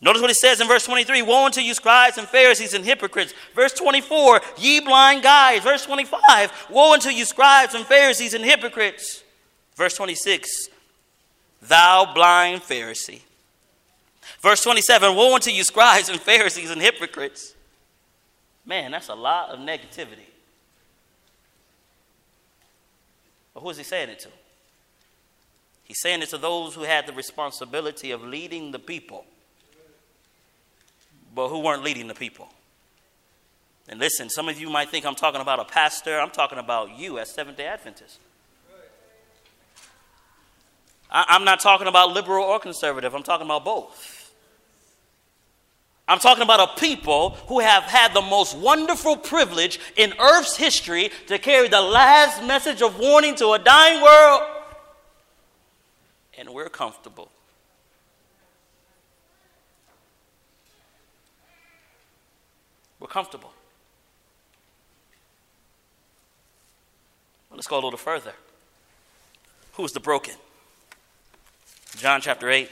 Notice 0.00 0.20
what 0.20 0.30
it 0.32 0.36
says 0.36 0.60
in 0.60 0.66
verse 0.66 0.84
23 0.84 1.22
Woe 1.22 1.46
unto 1.46 1.60
you, 1.60 1.72
scribes 1.72 2.18
and 2.18 2.26
Pharisees 2.26 2.74
and 2.74 2.84
hypocrites. 2.84 3.32
Verse 3.54 3.72
24, 3.74 4.40
ye 4.58 4.80
blind 4.80 5.22
guides. 5.22 5.62
Verse 5.62 5.86
25, 5.86 6.66
Woe 6.70 6.94
unto 6.94 7.10
you, 7.10 7.24
scribes 7.24 7.74
and 7.74 7.86
Pharisees 7.86 8.34
and 8.34 8.44
hypocrites. 8.44 9.22
Verse 9.76 9.94
26, 9.94 10.68
Thou 11.62 12.12
blind 12.12 12.62
Pharisee. 12.62 13.20
Verse 14.40 14.64
27, 14.64 15.14
Woe 15.14 15.36
unto 15.36 15.52
you, 15.52 15.62
scribes 15.62 16.08
and 16.08 16.18
Pharisees 16.18 16.72
and 16.72 16.82
hypocrites. 16.82 17.54
Man, 18.66 18.90
that's 18.90 19.10
a 19.10 19.14
lot 19.14 19.50
of 19.50 19.60
negativity. 19.60 20.26
But 23.54 23.60
who 23.60 23.70
is 23.70 23.76
he 23.76 23.84
saying 23.84 24.08
it 24.08 24.18
to? 24.18 24.28
He's 25.94 26.00
saying 26.00 26.22
it 26.22 26.30
to 26.30 26.38
those 26.38 26.74
who 26.74 26.82
had 26.82 27.06
the 27.06 27.12
responsibility 27.12 28.10
of 28.10 28.20
leading 28.20 28.72
the 28.72 28.80
people, 28.80 29.24
but 31.32 31.46
who 31.46 31.60
weren't 31.60 31.84
leading 31.84 32.08
the 32.08 32.16
people. 32.16 32.48
And 33.88 34.00
listen, 34.00 34.28
some 34.28 34.48
of 34.48 34.58
you 34.58 34.68
might 34.70 34.88
think 34.88 35.06
I'm 35.06 35.14
talking 35.14 35.40
about 35.40 35.60
a 35.60 35.64
pastor. 35.64 36.18
I'm 36.18 36.32
talking 36.32 36.58
about 36.58 36.98
you 36.98 37.20
as 37.20 37.30
Seventh 37.30 37.58
day 37.58 37.66
Adventists. 37.66 38.18
I'm 41.12 41.44
not 41.44 41.60
talking 41.60 41.86
about 41.86 42.10
liberal 42.10 42.44
or 42.44 42.58
conservative, 42.58 43.14
I'm 43.14 43.22
talking 43.22 43.46
about 43.46 43.64
both. 43.64 44.32
I'm 46.08 46.18
talking 46.18 46.42
about 46.42 46.70
a 46.76 46.80
people 46.80 47.30
who 47.46 47.60
have 47.60 47.84
had 47.84 48.12
the 48.14 48.20
most 48.20 48.56
wonderful 48.56 49.16
privilege 49.16 49.78
in 49.94 50.12
Earth's 50.18 50.56
history 50.56 51.12
to 51.28 51.38
carry 51.38 51.68
the 51.68 51.80
last 51.80 52.42
message 52.42 52.82
of 52.82 52.98
warning 52.98 53.36
to 53.36 53.52
a 53.52 53.60
dying 53.60 54.02
world 54.02 54.53
and 56.38 56.50
we're 56.50 56.68
comfortable. 56.68 57.30
We're 63.00 63.08
comfortable. 63.08 63.52
Well, 67.50 67.56
let's 67.56 67.66
go 67.66 67.76
a 67.78 67.84
little 67.84 67.98
further. 67.98 68.32
Who's 69.74 69.92
the 69.92 70.00
broken? 70.00 70.34
John 71.96 72.20
chapter 72.20 72.50
8. 72.50 72.70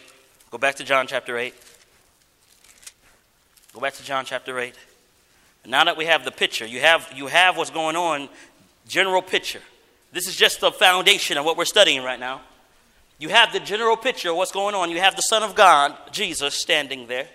Go 0.50 0.58
back 0.58 0.76
to 0.76 0.84
John 0.84 1.06
chapter 1.06 1.36
8. 1.36 1.54
Go 3.74 3.80
back 3.80 3.94
to 3.94 4.04
John 4.04 4.24
chapter 4.24 4.58
8. 4.58 4.74
now 5.66 5.84
that 5.84 5.96
we 5.96 6.06
have 6.06 6.24
the 6.24 6.30
picture, 6.30 6.66
you 6.66 6.80
have, 6.80 7.08
you 7.14 7.26
have 7.26 7.56
what's 7.56 7.70
going 7.70 7.96
on, 7.96 8.28
general 8.86 9.22
picture. 9.22 9.62
This 10.12 10.26
is 10.26 10.36
just 10.36 10.60
the 10.60 10.70
foundation 10.70 11.38
of 11.38 11.44
what 11.44 11.56
we're 11.56 11.64
studying 11.64 12.02
right 12.02 12.20
now. 12.20 12.42
You 13.22 13.28
have 13.28 13.52
the 13.52 13.60
general 13.60 13.96
picture 13.96 14.30
of 14.30 14.36
what's 14.36 14.50
going 14.50 14.74
on. 14.74 14.90
You 14.90 14.98
have 14.98 15.14
the 15.14 15.22
Son 15.22 15.44
of 15.44 15.54
God, 15.54 15.96
Jesus, 16.10 16.56
standing 16.56 17.06
there. 17.06 17.28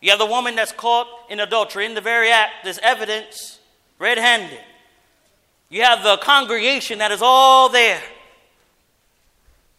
You 0.00 0.08
have 0.08 0.18
the 0.18 0.24
woman 0.24 0.56
that's 0.56 0.72
caught 0.72 1.06
in 1.28 1.38
adultery 1.38 1.84
in 1.84 1.92
the 1.92 2.00
very 2.00 2.30
act. 2.30 2.64
There's 2.64 2.78
evidence, 2.78 3.58
red 3.98 4.16
handed. 4.16 4.58
You 5.68 5.82
have 5.82 6.02
the 6.02 6.16
congregation 6.16 7.00
that 7.00 7.12
is 7.12 7.20
all 7.20 7.68
there. 7.68 8.00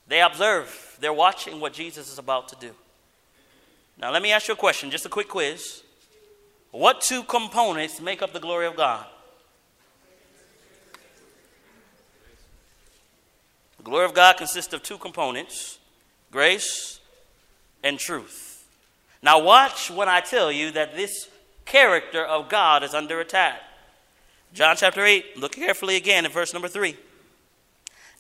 They 0.08 0.22
observe, 0.22 0.98
they're 1.00 1.12
watching 1.12 1.60
what 1.60 1.74
Jesus 1.74 2.12
is 2.12 2.20
about 2.20 2.50
to 2.50 2.56
do. 2.58 2.70
Now, 3.98 4.12
let 4.12 4.22
me 4.22 4.32
ask 4.34 4.48
you 4.48 4.54
a 4.54 4.58
question, 4.58 4.92
just 4.92 5.08
a 5.08 5.10
quick 5.10 5.30
quiz. 5.30 5.82
What 6.70 7.02
two 7.02 7.24
components 7.24 8.00
make 8.00 8.22
up 8.22 8.34
the 8.34 8.40
glory 8.40 8.68
of 8.68 8.76
God? 8.76 9.08
The 13.84 13.90
glory 13.90 14.06
of 14.06 14.14
God 14.14 14.38
consists 14.38 14.74
of 14.74 14.82
two 14.82 14.98
components 14.98 15.78
grace 16.32 17.02
and 17.84 18.00
truth. 18.00 18.66
Now, 19.22 19.40
watch 19.44 19.92
when 19.92 20.08
I 20.08 20.22
tell 20.22 20.52
you 20.52 20.72
that 20.72 20.96
this 20.96 21.28
character 21.66 22.24
of 22.24 22.48
God 22.48 22.84
is 22.84 22.94
under 22.94 23.20
attack. 23.20 23.62
John 24.54 24.78
chapter 24.78 25.04
8, 25.04 25.38
look 25.38 25.52
carefully 25.54 25.98
again 25.98 26.26
at 26.26 26.32
verse 26.32 26.54
number 26.54 26.70
3. 26.70 26.96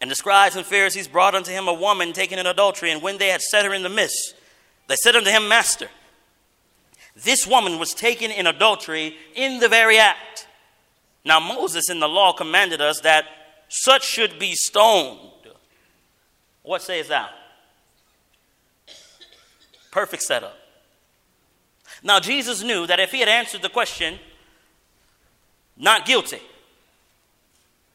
And 0.01 0.11
the 0.11 0.15
scribes 0.15 0.57
and 0.57 0.65
Pharisees 0.65 1.07
brought 1.07 1.33
unto 1.33 1.51
him 1.51 1.69
a 1.69 1.73
woman 1.73 2.11
taken 2.11 2.39
in 2.39 2.45
adultery, 2.45 2.91
and 2.91 3.01
when 3.01 3.17
they 3.17 3.29
had 3.29 3.41
set 3.41 3.65
her 3.65 3.73
in 3.73 3.83
the 3.83 3.89
midst, 3.89 4.35
they 4.87 4.95
said 4.97 5.15
unto 5.15 5.29
him, 5.29 5.47
Master, 5.47 5.87
this 7.15 7.47
woman 7.47 7.79
was 7.79 7.93
taken 7.93 8.31
in 8.31 8.47
adultery 8.47 9.15
in 9.33 9.59
the 9.59 9.69
very 9.69 9.97
act. 9.97 10.45
Now, 11.23 11.39
Moses 11.39 11.89
in 11.89 12.01
the 12.01 12.09
law 12.09 12.33
commanded 12.33 12.81
us 12.81 12.99
that 13.01 13.25
such 13.69 14.03
should 14.03 14.39
be 14.39 14.55
stoned. 14.55 15.29
What 16.63 16.81
says 16.81 17.09
thou? 17.09 17.29
Perfect 19.91 20.23
setup. 20.23 20.57
Now, 22.01 22.19
Jesus 22.19 22.63
knew 22.63 22.87
that 22.87 22.99
if 22.99 23.11
he 23.11 23.19
had 23.19 23.29
answered 23.29 23.61
the 23.61 23.69
question, 23.69 24.17
not 25.77 26.05
guilty, 26.05 26.41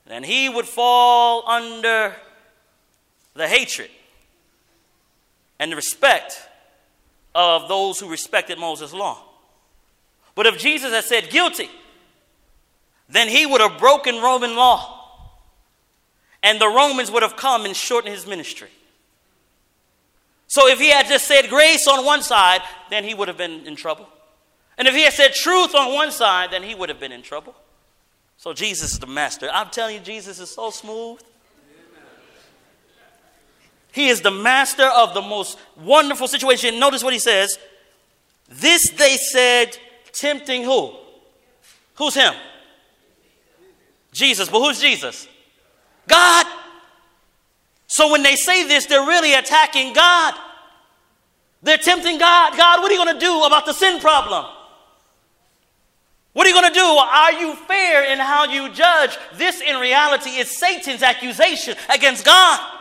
then 0.07 0.23
he 0.23 0.49
would 0.49 0.67
fall 0.67 1.47
under 1.49 2.15
the 3.35 3.49
hatred 3.49 3.91
and 5.59 5.73
the 5.73 5.77
respect 5.77 6.41
of 7.35 7.69
those 7.69 8.01
who 8.01 8.09
respected 8.09 8.59
Moses' 8.59 8.93
law. 8.93 9.23
But 10.35 10.47
if 10.47 10.59
Jesus 10.59 10.93
had 10.93 11.05
said 11.05 11.31
guilty, 11.31 11.69
then 13.09 13.29
he 13.29 13.45
would 13.45 13.61
have 13.61 13.79
broken 13.79 14.17
Roman 14.17 14.55
law 14.55 14.98
and 16.43 16.61
the 16.61 16.69
Romans 16.69 17.11
would 17.11 17.23
have 17.23 17.37
come 17.37 17.65
and 17.65 17.75
shortened 17.75 18.15
his 18.15 18.27
ministry. 18.27 18.69
So 20.47 20.67
if 20.67 20.79
he 20.79 20.91
had 20.91 21.07
just 21.07 21.27
said 21.27 21.49
grace 21.49 21.87
on 21.87 22.05
one 22.05 22.23
side, 22.23 22.63
then 22.91 23.05
he 23.05 23.15
would 23.15 23.29
have 23.29 23.37
been 23.37 23.67
in 23.67 23.77
trouble. 23.77 24.09
And 24.79 24.89
if 24.89 24.95
he 24.95 25.03
had 25.03 25.13
said 25.13 25.35
truth 25.35 25.75
on 25.75 25.93
one 25.93 26.11
side, 26.11 26.51
then 26.51 26.63
he 26.63 26.75
would 26.75 26.89
have 26.89 27.01
been 27.01 27.13
in 27.13 27.23
trouble. 27.23 27.55
So 28.39 28.53
Jesus 28.53 28.93
is 28.93 28.99
the 28.99 29.07
master. 29.07 29.51
I'm 29.53 29.69
telling 29.69 29.97
you, 29.97 30.01
Jesus 30.01 30.39
is 30.39 30.51
so 30.51 30.71
smooth. 30.71 31.21
He 33.93 34.09
is 34.09 34.21
the 34.21 34.31
master 34.31 34.85
of 34.85 35.13
the 35.13 35.23
most 35.23 35.59
wonderful 35.77 36.29
situation. 36.29 36.79
Notice 36.79 37.03
what 37.03 37.13
he 37.13 37.19
says. 37.19 37.59
This 38.49 38.91
they 38.91 39.17
said, 39.17 39.77
tempting 40.13 40.63
who? 40.63 40.95
Who's 41.97 42.15
him? 42.15 42.33
Jesus. 44.13 44.49
But 44.49 44.61
who's 44.61 44.81
Jesus? 44.81 45.27
God. 46.09 46.47
So 47.87 48.11
when 48.11 48.23
they 48.23 48.37
say 48.37 48.67
this, 48.67 48.87
they're 48.87 49.07
really 49.07 49.35
attacking 49.35 49.93
God. 49.93 50.35
They're 51.63 51.79
tempting 51.79 52.19
God. 52.19 52.57
God, 52.57 52.81
what 52.81 52.91
are 52.91 52.95
you 52.95 53.05
going 53.05 53.19
to 53.19 53.25
do 53.25 53.43
about 53.43 53.67
the 53.67 53.73
sin 53.73 54.01
problem? 54.01 54.47
What 56.33 56.47
are 56.47 56.51
you 56.51 56.55
going 56.55 56.73
to 56.73 56.79
do? 56.79 56.85
Are 56.85 57.33
you 57.33 57.55
fair 57.55 58.05
in 58.13 58.19
how 58.19 58.45
you 58.45 58.69
judge? 58.73 59.17
This, 59.35 59.61
in 59.61 59.77
reality, 59.77 60.31
is 60.31 60.57
Satan's 60.57 61.03
accusation 61.03 61.77
against 61.93 62.25
God. 62.25 62.75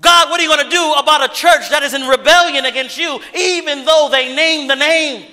God, 0.00 0.30
what 0.30 0.40
are 0.40 0.42
you 0.42 0.48
going 0.48 0.64
to 0.64 0.70
do 0.70 0.92
about 0.94 1.30
a 1.30 1.32
church 1.32 1.68
that 1.70 1.82
is 1.82 1.94
in 1.94 2.08
rebellion 2.08 2.64
against 2.64 2.98
you, 2.98 3.20
even 3.36 3.84
though 3.84 4.08
they 4.10 4.34
name 4.34 4.66
the 4.66 4.74
name? 4.74 5.30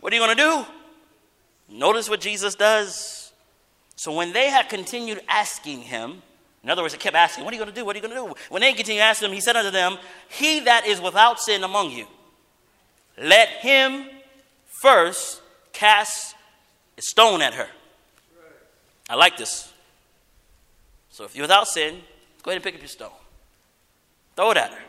What 0.00 0.12
are 0.12 0.16
you 0.16 0.22
going 0.22 0.36
to 0.36 0.42
do? 0.42 0.77
Notice 1.68 2.08
what 2.08 2.20
Jesus 2.20 2.54
does. 2.54 3.32
So 3.96 4.12
when 4.12 4.32
they 4.32 4.48
had 4.48 4.68
continued 4.68 5.20
asking 5.28 5.82
him, 5.82 6.22
in 6.62 6.70
other 6.70 6.82
words, 6.82 6.94
they 6.94 6.98
kept 6.98 7.16
asking, 7.16 7.44
What 7.44 7.52
are 7.52 7.56
you 7.56 7.62
going 7.62 7.74
to 7.74 7.78
do? 7.78 7.84
What 7.84 7.94
are 7.96 7.98
you 7.98 8.08
going 8.08 8.14
to 8.14 8.34
do? 8.34 8.40
When 8.48 8.62
they 8.62 8.72
continued 8.72 9.02
asking 9.02 9.28
him, 9.28 9.34
he 9.34 9.40
said 9.40 9.56
unto 9.56 9.70
them, 9.70 9.98
He 10.28 10.60
that 10.60 10.86
is 10.86 11.00
without 11.00 11.40
sin 11.40 11.64
among 11.64 11.90
you, 11.90 12.06
let 13.16 13.48
him 13.48 14.06
first 14.80 15.42
cast 15.72 16.34
a 16.96 17.02
stone 17.02 17.42
at 17.42 17.54
her. 17.54 17.68
I 19.08 19.14
like 19.14 19.36
this. 19.36 19.72
So 21.10 21.24
if 21.24 21.34
you're 21.34 21.44
without 21.44 21.66
sin, 21.66 22.00
go 22.42 22.50
ahead 22.50 22.56
and 22.56 22.64
pick 22.64 22.74
up 22.74 22.80
your 22.80 22.88
stone. 22.88 23.10
Throw 24.36 24.50
it 24.52 24.56
at 24.56 24.72
her. 24.72 24.84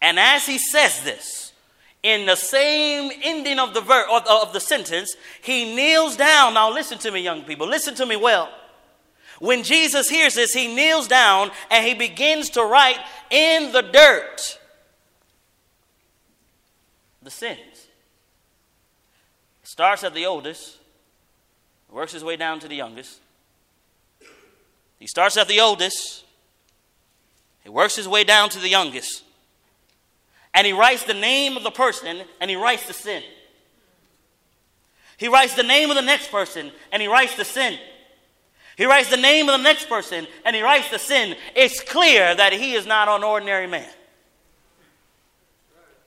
And 0.00 0.18
as 0.18 0.46
he 0.46 0.58
says 0.58 1.02
this, 1.02 1.52
in 2.02 2.26
the 2.26 2.36
same 2.36 3.10
ending 3.22 3.58
of 3.58 3.74
the 3.74 3.80
ver- 3.80 4.06
of, 4.10 4.26
of 4.26 4.52
the 4.52 4.60
sentence, 4.60 5.16
he 5.42 5.74
kneels 5.74 6.16
down. 6.16 6.54
Now 6.54 6.72
listen 6.72 6.98
to 6.98 7.10
me, 7.10 7.20
young 7.20 7.42
people. 7.42 7.66
Listen 7.66 7.94
to 7.96 8.06
me 8.06 8.16
well. 8.16 8.48
When 9.40 9.62
Jesus 9.62 10.08
hears 10.08 10.34
this, 10.34 10.52
he 10.52 10.74
kneels 10.74 11.06
down 11.06 11.50
and 11.70 11.86
he 11.86 11.94
begins 11.94 12.50
to 12.50 12.64
write 12.64 12.98
in 13.30 13.72
the 13.72 13.82
dirt 13.82 14.58
the 17.22 17.30
sins. 17.30 17.88
Starts 19.62 20.02
at 20.02 20.14
the 20.14 20.26
oldest, 20.26 20.78
works 21.90 22.12
his 22.12 22.24
way 22.24 22.36
down 22.36 22.58
to 22.60 22.68
the 22.68 22.74
youngest. 22.74 23.20
He 24.98 25.06
starts 25.06 25.36
at 25.36 25.46
the 25.46 25.60
oldest, 25.60 26.24
he 27.62 27.68
works 27.68 27.94
his 27.94 28.08
way 28.08 28.24
down 28.24 28.48
to 28.50 28.58
the 28.58 28.68
youngest, 28.68 29.22
and 30.58 30.66
he 30.66 30.72
writes 30.72 31.04
the 31.04 31.14
name 31.14 31.56
of 31.56 31.62
the 31.62 31.70
person 31.70 32.20
and 32.40 32.50
he 32.50 32.56
writes 32.56 32.84
the 32.88 32.92
sin. 32.92 33.22
He 35.16 35.28
writes 35.28 35.54
the 35.54 35.62
name 35.62 35.88
of 35.88 35.94
the 35.94 36.02
next 36.02 36.32
person 36.32 36.72
and 36.90 37.00
he 37.00 37.06
writes 37.06 37.36
the 37.36 37.44
sin. 37.44 37.78
He 38.76 38.84
writes 38.84 39.08
the 39.08 39.16
name 39.16 39.48
of 39.48 39.56
the 39.56 39.62
next 39.62 39.88
person 39.88 40.26
and 40.44 40.56
he 40.56 40.62
writes 40.62 40.90
the 40.90 40.98
sin. 40.98 41.36
It's 41.54 41.80
clear 41.80 42.34
that 42.34 42.52
he 42.52 42.74
is 42.74 42.86
not 42.86 43.06
an 43.06 43.22
ordinary 43.22 43.68
man. 43.68 43.88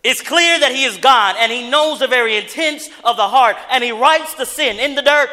It's 0.04 0.22
clear 0.22 0.60
that 0.60 0.74
he 0.74 0.84
is 0.84 0.98
God 0.98 1.38
and 1.40 1.50
he 1.50 1.70
knows 1.70 2.00
the 2.00 2.08
very 2.08 2.36
intents 2.36 2.90
of 3.06 3.16
the 3.16 3.30
heart 3.30 3.56
and 3.70 3.82
he 3.82 3.94
writes 3.94 4.34
the 4.34 4.46
sin 4.46 4.80
in 4.80 4.96
the 4.96 5.02
dirt. 5.02 5.30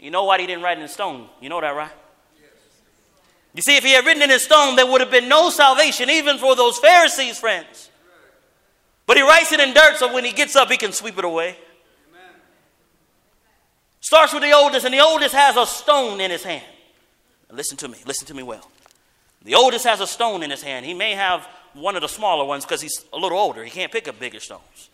You 0.00 0.10
know 0.10 0.24
why 0.24 0.40
he 0.40 0.46
didn't 0.46 0.64
write 0.64 0.78
it 0.78 0.80
in 0.80 0.88
stone? 0.88 1.28
You 1.38 1.50
know 1.50 1.60
that, 1.60 1.76
right? 1.76 1.92
You 3.54 3.62
see, 3.62 3.76
if 3.76 3.84
he 3.84 3.92
had 3.92 4.04
written 4.04 4.22
it 4.22 4.30
in 4.30 4.38
stone, 4.40 4.74
there 4.74 4.86
would 4.86 5.00
have 5.00 5.12
been 5.12 5.28
no 5.28 5.48
salvation, 5.48 6.10
even 6.10 6.38
for 6.38 6.56
those 6.56 6.76
Pharisees' 6.78 7.38
friends. 7.38 7.88
But 9.06 9.16
he 9.16 9.22
writes 9.22 9.52
it 9.52 9.60
in 9.60 9.72
dirt 9.72 9.96
so 9.96 10.12
when 10.12 10.24
he 10.24 10.32
gets 10.32 10.56
up, 10.56 10.70
he 10.70 10.76
can 10.76 10.92
sweep 10.92 11.18
it 11.18 11.24
away. 11.24 11.56
Starts 14.00 14.34
with 14.34 14.42
the 14.42 14.52
oldest, 14.52 14.84
and 14.84 14.92
the 14.92 15.00
oldest 15.00 15.34
has 15.34 15.56
a 15.56 15.66
stone 15.66 16.20
in 16.20 16.30
his 16.30 16.42
hand. 16.42 16.64
listen 17.50 17.76
to 17.78 17.88
me, 17.88 17.96
listen 18.06 18.26
to 18.26 18.34
me 18.34 18.42
well. 18.42 18.68
The 19.44 19.54
oldest 19.54 19.86
has 19.86 20.00
a 20.00 20.06
stone 20.06 20.42
in 20.42 20.50
his 20.50 20.62
hand. 20.62 20.84
He 20.84 20.94
may 20.94 21.12
have 21.12 21.46
one 21.74 21.96
of 21.96 22.02
the 22.02 22.08
smaller 22.08 22.44
ones 22.44 22.64
because 22.64 22.80
he's 22.80 23.04
a 23.12 23.16
little 23.16 23.38
older. 23.38 23.62
He 23.64 23.70
can't 23.70 23.92
pick 23.92 24.08
up 24.08 24.18
bigger 24.18 24.40
stones. 24.40 24.90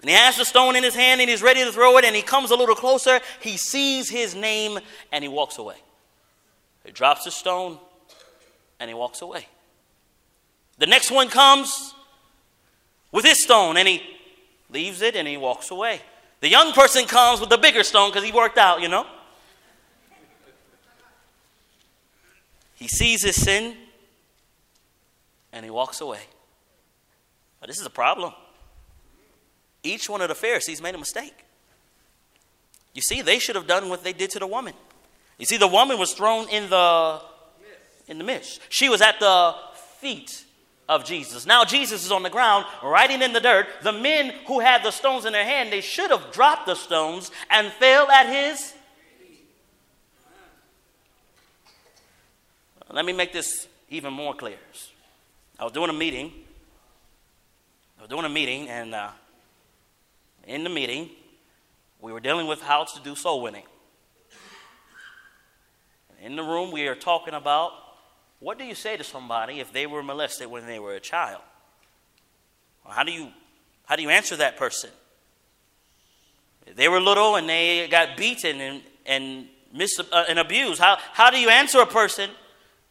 And 0.00 0.08
he 0.08 0.16
has 0.16 0.36
the 0.36 0.44
stone 0.44 0.76
in 0.76 0.82
his 0.82 0.94
hand 0.94 1.20
and 1.20 1.28
he's 1.28 1.42
ready 1.42 1.64
to 1.64 1.72
throw 1.72 1.98
it, 1.98 2.04
and 2.04 2.14
he 2.14 2.22
comes 2.22 2.50
a 2.50 2.56
little 2.56 2.74
closer. 2.74 3.20
He 3.40 3.56
sees 3.56 4.08
his 4.08 4.34
name 4.34 4.78
and 5.10 5.24
he 5.24 5.28
walks 5.28 5.58
away. 5.58 5.76
He 6.84 6.92
drops 6.92 7.24
the 7.24 7.30
stone 7.30 7.78
and 8.78 8.88
he 8.88 8.94
walks 8.94 9.22
away. 9.22 9.46
The 10.78 10.86
next 10.86 11.10
one 11.10 11.28
comes 11.28 11.94
with 13.12 13.24
his 13.24 13.42
stone 13.42 13.76
and 13.76 13.86
he 13.86 14.02
leaves 14.70 15.02
it 15.02 15.16
and 15.16 15.28
he 15.28 15.36
walks 15.36 15.70
away. 15.70 16.00
The 16.40 16.48
young 16.48 16.72
person 16.72 17.04
comes 17.04 17.40
with 17.40 17.50
the 17.50 17.58
bigger 17.58 17.82
stone 17.82 18.10
because 18.10 18.24
he 18.24 18.32
worked 18.32 18.56
out, 18.56 18.80
you 18.80 18.88
know. 18.88 19.06
He 22.74 22.88
sees 22.88 23.22
his 23.22 23.36
sin 23.36 23.76
and 25.52 25.64
he 25.64 25.70
walks 25.70 26.00
away. 26.00 26.20
But 27.60 27.68
this 27.68 27.78
is 27.78 27.84
a 27.84 27.90
problem. 27.90 28.32
Each 29.82 30.08
one 30.08 30.22
of 30.22 30.28
the 30.28 30.34
Pharisees 30.34 30.80
made 30.80 30.94
a 30.94 30.98
mistake. 30.98 31.44
You 32.94 33.02
see, 33.02 33.20
they 33.20 33.38
should 33.38 33.56
have 33.56 33.66
done 33.66 33.88
what 33.90 34.02
they 34.02 34.14
did 34.14 34.30
to 34.30 34.38
the 34.38 34.46
woman. 34.46 34.74
You 35.40 35.46
see, 35.46 35.56
the 35.56 35.66
woman 35.66 35.98
was 35.98 36.12
thrown 36.12 36.50
in 36.50 36.68
the 36.68 37.22
in 38.06 38.18
the 38.18 38.24
midst. 38.24 38.60
She 38.68 38.90
was 38.90 39.00
at 39.00 39.18
the 39.20 39.54
feet 39.98 40.44
of 40.86 41.04
Jesus. 41.06 41.46
Now 41.46 41.64
Jesus 41.64 42.04
is 42.04 42.12
on 42.12 42.22
the 42.22 42.28
ground, 42.28 42.66
writing 42.82 43.22
in 43.22 43.32
the 43.32 43.40
dirt. 43.40 43.66
The 43.82 43.92
men 43.92 44.34
who 44.46 44.60
had 44.60 44.82
the 44.82 44.90
stones 44.90 45.24
in 45.24 45.32
their 45.32 45.44
hand, 45.44 45.72
they 45.72 45.80
should 45.80 46.10
have 46.10 46.30
dropped 46.30 46.66
the 46.66 46.74
stones 46.74 47.30
and 47.48 47.72
fell 47.72 48.10
at 48.10 48.26
his. 48.26 48.74
Let 52.90 53.06
me 53.06 53.14
make 53.14 53.32
this 53.32 53.66
even 53.88 54.12
more 54.12 54.34
clear. 54.34 54.58
I 55.58 55.64
was 55.64 55.72
doing 55.72 55.88
a 55.88 55.94
meeting. 55.94 56.32
I 57.98 58.02
was 58.02 58.10
doing 58.10 58.26
a 58.26 58.28
meeting, 58.28 58.68
and 58.68 58.94
uh, 58.94 59.10
in 60.46 60.64
the 60.64 60.70
meeting, 60.70 61.08
we 62.00 62.12
were 62.12 62.20
dealing 62.20 62.46
with 62.46 62.60
how 62.60 62.84
to 62.84 63.00
do 63.02 63.14
soul 63.14 63.40
winning. 63.42 63.64
In 66.20 66.36
the 66.36 66.42
room, 66.42 66.70
we 66.70 66.86
are 66.86 66.94
talking 66.94 67.34
about 67.34 67.72
what 68.40 68.58
do 68.58 68.64
you 68.64 68.74
say 68.74 68.96
to 68.96 69.04
somebody 69.04 69.60
if 69.60 69.72
they 69.72 69.86
were 69.86 70.02
molested 70.02 70.48
when 70.48 70.66
they 70.66 70.78
were 70.78 70.94
a 70.94 71.00
child? 71.00 71.42
How 72.86 73.04
do 73.04 73.12
you, 73.12 73.28
how 73.86 73.96
do 73.96 74.02
you 74.02 74.10
answer 74.10 74.36
that 74.36 74.56
person? 74.56 74.90
If 76.66 76.76
they 76.76 76.88
were 76.88 77.00
little 77.00 77.36
and 77.36 77.48
they 77.48 77.86
got 77.88 78.16
beaten 78.16 78.60
and, 78.60 78.82
and, 79.06 79.46
mis- 79.72 80.00
uh, 80.00 80.24
and 80.28 80.38
abused, 80.38 80.80
how, 80.80 80.98
how 81.12 81.30
do 81.30 81.38
you 81.38 81.48
answer 81.48 81.80
a 81.80 81.86
person 81.86 82.30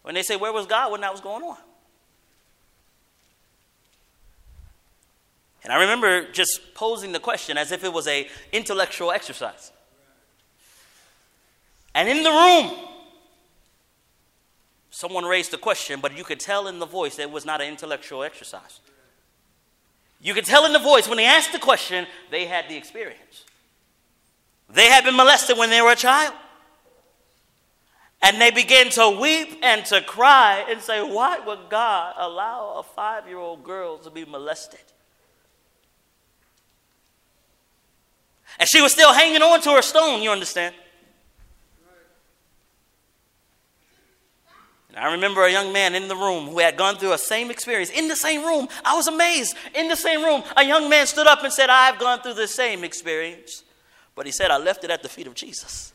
when 0.04 0.16
they 0.16 0.24
say, 0.24 0.36
Where 0.36 0.54
was 0.54 0.66
God 0.66 0.92
when 0.92 1.02
that 1.02 1.12
was 1.12 1.22
going 1.22 1.44
on? 1.44 1.58
And 5.64 5.74
I 5.74 5.82
remember 5.82 6.32
just 6.32 6.74
posing 6.74 7.12
the 7.12 7.20
question 7.20 7.58
as 7.58 7.72
if 7.72 7.84
it 7.84 7.92
was 7.92 8.08
a 8.08 8.28
intellectual 8.52 9.12
exercise. 9.12 9.72
And 11.94 12.08
in 12.08 12.24
the 12.24 12.30
room, 12.30 12.89
someone 15.00 15.24
raised 15.24 15.52
the 15.52 15.58
question, 15.58 16.02
but 16.02 16.18
you 16.18 16.26
could 16.26 16.42
tell 16.42 16.68
in 16.68 16.78
the 16.78 16.86
voice 16.86 17.16
that 17.16 17.22
it 17.22 17.32
was 17.32 17.46
not 17.46 17.62
an 17.62 17.70
intellectual 17.70 18.22
exercise. 18.22 18.82
You 20.20 20.34
could 20.34 20.44
tell 20.44 20.66
in 20.66 20.74
the 20.74 20.80
voice 20.80 21.08
when 21.08 21.16
they 21.16 21.26
asked 21.26 21.54
the 21.54 21.60
question, 21.60 22.06
they 22.32 22.46
had 22.46 22.68
the 22.68 22.76
experience. 22.76 23.46
They 24.70 24.90
had 24.90 25.06
been 25.06 25.16
molested 25.16 25.58
when 25.58 25.70
they 25.70 25.82
were 25.82 25.94
a 25.94 25.96
child. 25.96 26.34
And 28.22 28.42
they 28.42 28.52
began 28.52 28.90
to 28.90 29.18
weep 29.22 29.60
and 29.64 29.86
to 29.86 30.02
cry 30.02 30.66
and 30.70 30.82
say, 30.82 31.02
Why 31.02 31.40
would 31.40 31.70
God 31.70 32.16
allow 32.18 32.74
a 32.80 32.84
five 32.84 33.26
year 33.26 33.38
old 33.38 33.64
girl 33.64 34.00
to 34.00 34.10
be 34.10 34.26
molested? 34.26 34.84
And 38.60 38.68
she 38.68 38.82
was 38.82 38.92
still 38.92 39.14
hanging 39.14 39.42
on 39.42 39.62
to 39.62 39.70
her 39.72 39.82
stone, 39.82 40.22
you 40.22 40.30
understand? 40.30 40.76
And 44.90 44.98
I 44.98 45.12
remember 45.12 45.46
a 45.46 45.52
young 45.52 45.72
man 45.72 45.94
in 45.94 46.08
the 46.08 46.16
room 46.16 46.48
who 46.48 46.60
had 46.60 46.76
gone 46.76 46.98
through 46.98 47.14
a 47.14 47.18
same 47.18 47.52
experience. 47.52 47.92
In 47.92 48.08
the 48.08 48.16
same 48.16 48.44
room, 48.44 48.68
I 48.84 48.96
was 48.96 49.08
amazed. 49.08 49.56
In 49.76 49.88
the 49.88 49.96
same 49.96 50.24
room, 50.24 50.44
a 50.58 50.64
young 50.64 50.90
man 50.90 51.06
stood 51.06 51.28
up 51.28 51.44
and 51.44 51.54
said, 51.54 51.70
I've 51.70 52.00
gone 52.00 52.22
through 52.22 52.34
the 52.34 52.48
same 52.48 52.84
experience. 52.84 53.64
But 54.16 54.26
he 54.26 54.32
said, 54.32 54.50
I 54.50 54.58
left 54.58 54.84
it 54.84 54.90
at 54.90 55.04
the 55.04 55.10
feet 55.10 55.28
of 55.28 55.36
Jesus. 55.36 55.94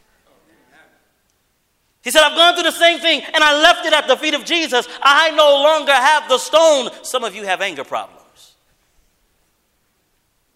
He 2.02 2.10
said, 2.10 2.22
I've 2.22 2.36
gone 2.36 2.54
through 2.54 2.64
the 2.64 2.70
same 2.70 3.00
thing 3.00 3.22
and 3.22 3.42
I 3.42 3.60
left 3.62 3.86
it 3.86 3.92
at 3.94 4.06
the 4.06 4.16
feet 4.16 4.34
of 4.34 4.44
Jesus. 4.44 4.86
I 5.02 5.30
no 5.30 5.62
longer 5.62 5.92
have 5.92 6.28
the 6.28 6.38
stone. 6.38 6.90
Some 7.02 7.24
of 7.24 7.34
you 7.34 7.44
have 7.44 7.62
anger 7.62 7.82
problems. 7.82 8.23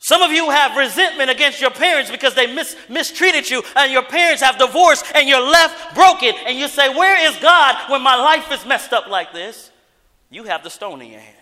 Some 0.08 0.22
of 0.22 0.32
you 0.32 0.48
have 0.48 0.74
resentment 0.74 1.28
against 1.28 1.60
your 1.60 1.70
parents 1.70 2.10
because 2.10 2.32
they 2.32 2.46
mis- 2.46 2.74
mistreated 2.88 3.50
you, 3.50 3.62
and 3.76 3.92
your 3.92 4.02
parents 4.02 4.40
have 4.40 4.56
divorced, 4.56 5.04
and 5.14 5.28
you're 5.28 5.38
left 5.38 5.94
broken. 5.94 6.32
And 6.46 6.58
you 6.58 6.66
say, 6.66 6.88
Where 6.88 7.28
is 7.28 7.36
God 7.40 7.90
when 7.90 8.00
my 8.00 8.16
life 8.16 8.50
is 8.50 8.64
messed 8.64 8.94
up 8.94 9.06
like 9.08 9.34
this? 9.34 9.70
You 10.30 10.44
have 10.44 10.64
the 10.64 10.70
stone 10.70 11.02
in 11.02 11.10
your 11.10 11.20
hand. 11.20 11.36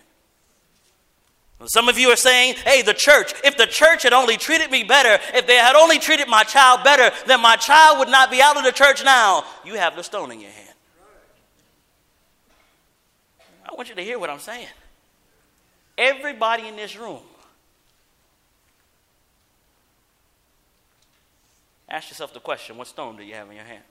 Some 1.67 1.87
of 1.87 1.97
you 1.97 2.09
are 2.09 2.17
saying, 2.17 2.55
hey, 2.65 2.81
the 2.81 2.93
church, 2.93 3.33
if 3.45 3.55
the 3.55 3.67
church 3.67 4.03
had 4.03 4.11
only 4.11 4.35
treated 4.35 4.69
me 4.69 4.83
better, 4.83 5.17
if 5.33 5.47
they 5.47 5.55
had 5.55 5.77
only 5.77 5.97
treated 5.97 6.27
my 6.27 6.43
child 6.43 6.83
better, 6.83 7.09
then 7.25 7.41
my 7.41 7.55
child 7.55 7.99
would 7.99 8.09
not 8.09 8.29
be 8.29 8.41
out 8.41 8.57
of 8.57 8.65
the 8.65 8.73
church 8.73 9.01
now. 9.01 9.45
You 9.65 9.75
have 9.75 9.95
the 9.95 10.03
stone 10.03 10.29
in 10.33 10.41
your 10.41 10.51
hand. 10.51 10.75
I 13.65 13.73
want 13.75 13.87
you 13.87 13.95
to 13.95 14.03
hear 14.03 14.19
what 14.19 14.29
I'm 14.29 14.39
saying. 14.39 14.67
Everybody 15.97 16.67
in 16.67 16.75
this 16.75 16.97
room, 16.97 17.21
ask 21.89 22.09
yourself 22.09 22.33
the 22.33 22.39
question 22.39 22.77
what 22.77 22.87
stone 22.87 23.15
do 23.17 23.23
you 23.23 23.33
have 23.33 23.49
in 23.49 23.55
your 23.55 23.65
hand? 23.65 23.83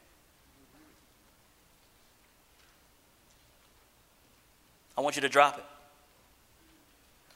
I 4.96 5.00
want 5.00 5.16
you 5.16 5.22
to 5.22 5.28
drop 5.28 5.58
it. 5.58 5.64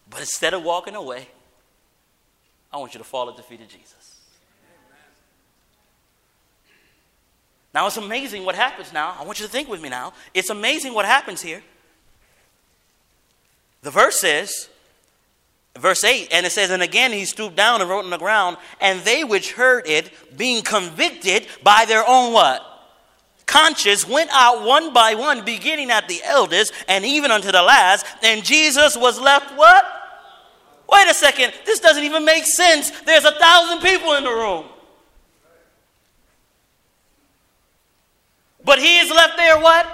But 0.08 0.20
instead 0.20 0.54
of 0.54 0.62
walking 0.62 0.94
away, 0.94 1.28
I 2.72 2.78
want 2.78 2.94
you 2.94 2.98
to 2.98 3.04
fall 3.04 3.28
at 3.28 3.36
the 3.36 3.42
feet 3.42 3.60
of 3.60 3.68
Jesus. 3.68 4.16
Now 7.72 7.86
it's 7.86 7.96
amazing 7.96 8.44
what 8.44 8.54
happens 8.54 8.92
now. 8.92 9.14
I 9.18 9.24
want 9.24 9.38
you 9.38 9.46
to 9.46 9.52
think 9.52 9.68
with 9.68 9.80
me 9.80 9.88
now. 9.88 10.12
It's 10.34 10.50
amazing 10.50 10.94
what 10.94 11.04
happens 11.04 11.40
here. 11.40 11.62
The 13.82 13.90
verse 13.90 14.18
says, 14.18 14.68
verse 15.78 16.04
8, 16.04 16.28
and 16.32 16.46
it 16.46 16.50
says, 16.50 16.70
And 16.70 16.82
again 16.82 17.12
he 17.12 17.24
stooped 17.24 17.56
down 17.56 17.80
and 17.80 17.88
wrote 17.88 18.04
on 18.04 18.10
the 18.10 18.18
ground, 18.18 18.56
and 18.80 19.00
they 19.00 19.24
which 19.24 19.52
heard 19.52 19.86
it, 19.86 20.10
being 20.36 20.62
convicted 20.62 21.46
by 21.62 21.84
their 21.86 22.04
own 22.06 22.32
what? 22.32 22.66
conscience 23.50 24.06
went 24.06 24.30
out 24.32 24.64
one 24.64 24.92
by 24.92 25.14
one, 25.14 25.44
beginning 25.44 25.90
at 25.90 26.06
the 26.08 26.20
eldest 26.24 26.72
and 26.88 27.04
even 27.04 27.30
unto 27.30 27.50
the 27.50 27.62
last, 27.62 28.06
and 28.22 28.44
Jesus 28.44 28.96
was 28.96 29.20
left 29.20 29.56
what? 29.56 29.84
Wait 30.88 31.08
a 31.08 31.14
second, 31.14 31.52
this 31.66 31.80
doesn't 31.80 32.04
even 32.04 32.24
make 32.24 32.44
sense. 32.44 32.90
There's 33.02 33.24
a 33.24 33.32
thousand 33.32 33.80
people 33.80 34.14
in 34.14 34.24
the 34.24 34.30
room. 34.30 34.66
But 38.64 38.78
he 38.78 38.98
is 38.98 39.10
left 39.10 39.36
there 39.36 39.58
what? 39.58 39.86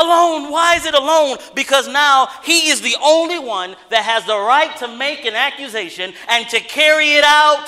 Alone. 0.00 0.50
Why 0.50 0.76
is 0.76 0.86
it 0.86 0.94
alone? 0.94 1.36
Because 1.54 1.86
now 1.86 2.28
he 2.42 2.70
is 2.70 2.80
the 2.80 2.96
only 3.02 3.38
one 3.38 3.76
that 3.90 4.02
has 4.04 4.24
the 4.24 4.38
right 4.38 4.74
to 4.78 4.88
make 4.96 5.26
an 5.26 5.34
accusation 5.34 6.14
and 6.28 6.48
to 6.48 6.60
carry 6.60 7.12
it 7.12 7.24
out. 7.24 7.66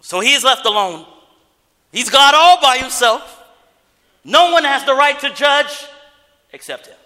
So 0.00 0.20
he 0.20 0.32
is 0.32 0.42
left 0.42 0.64
alone. 0.64 1.06
He's 1.92 2.08
God 2.08 2.34
all 2.34 2.60
by 2.62 2.78
himself. 2.78 3.42
No 4.24 4.52
one 4.52 4.64
has 4.64 4.84
the 4.84 4.94
right 4.94 5.18
to 5.20 5.30
judge 5.34 5.86
except 6.52 6.86
him. 6.86 6.96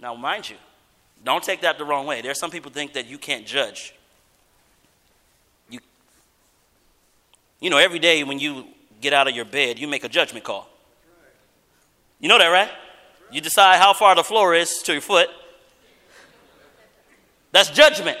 Now, 0.00 0.14
mind 0.14 0.48
you, 0.48 0.56
don't 1.24 1.42
take 1.42 1.62
that 1.62 1.78
the 1.78 1.84
wrong 1.84 2.06
way. 2.06 2.20
There 2.20 2.30
are 2.30 2.34
some 2.34 2.50
people 2.50 2.70
think 2.70 2.94
that 2.94 3.06
you 3.06 3.18
can't 3.18 3.46
judge. 3.46 3.94
You, 5.70 5.80
you 7.60 7.70
know, 7.70 7.78
every 7.78 7.98
day 7.98 8.24
when 8.24 8.38
you 8.38 8.66
get 9.00 9.12
out 9.12 9.28
of 9.28 9.34
your 9.34 9.44
bed, 9.44 9.78
you 9.78 9.88
make 9.88 10.04
a 10.04 10.08
judgment 10.08 10.44
call. 10.44 10.68
You 12.24 12.28
know 12.28 12.38
that, 12.38 12.48
right? 12.48 12.70
You 13.30 13.42
decide 13.42 13.76
how 13.76 13.92
far 13.92 14.14
the 14.14 14.24
floor 14.24 14.54
is 14.54 14.78
to 14.84 14.92
your 14.92 15.02
foot. 15.02 15.28
That's 17.52 17.68
judgment. 17.68 18.16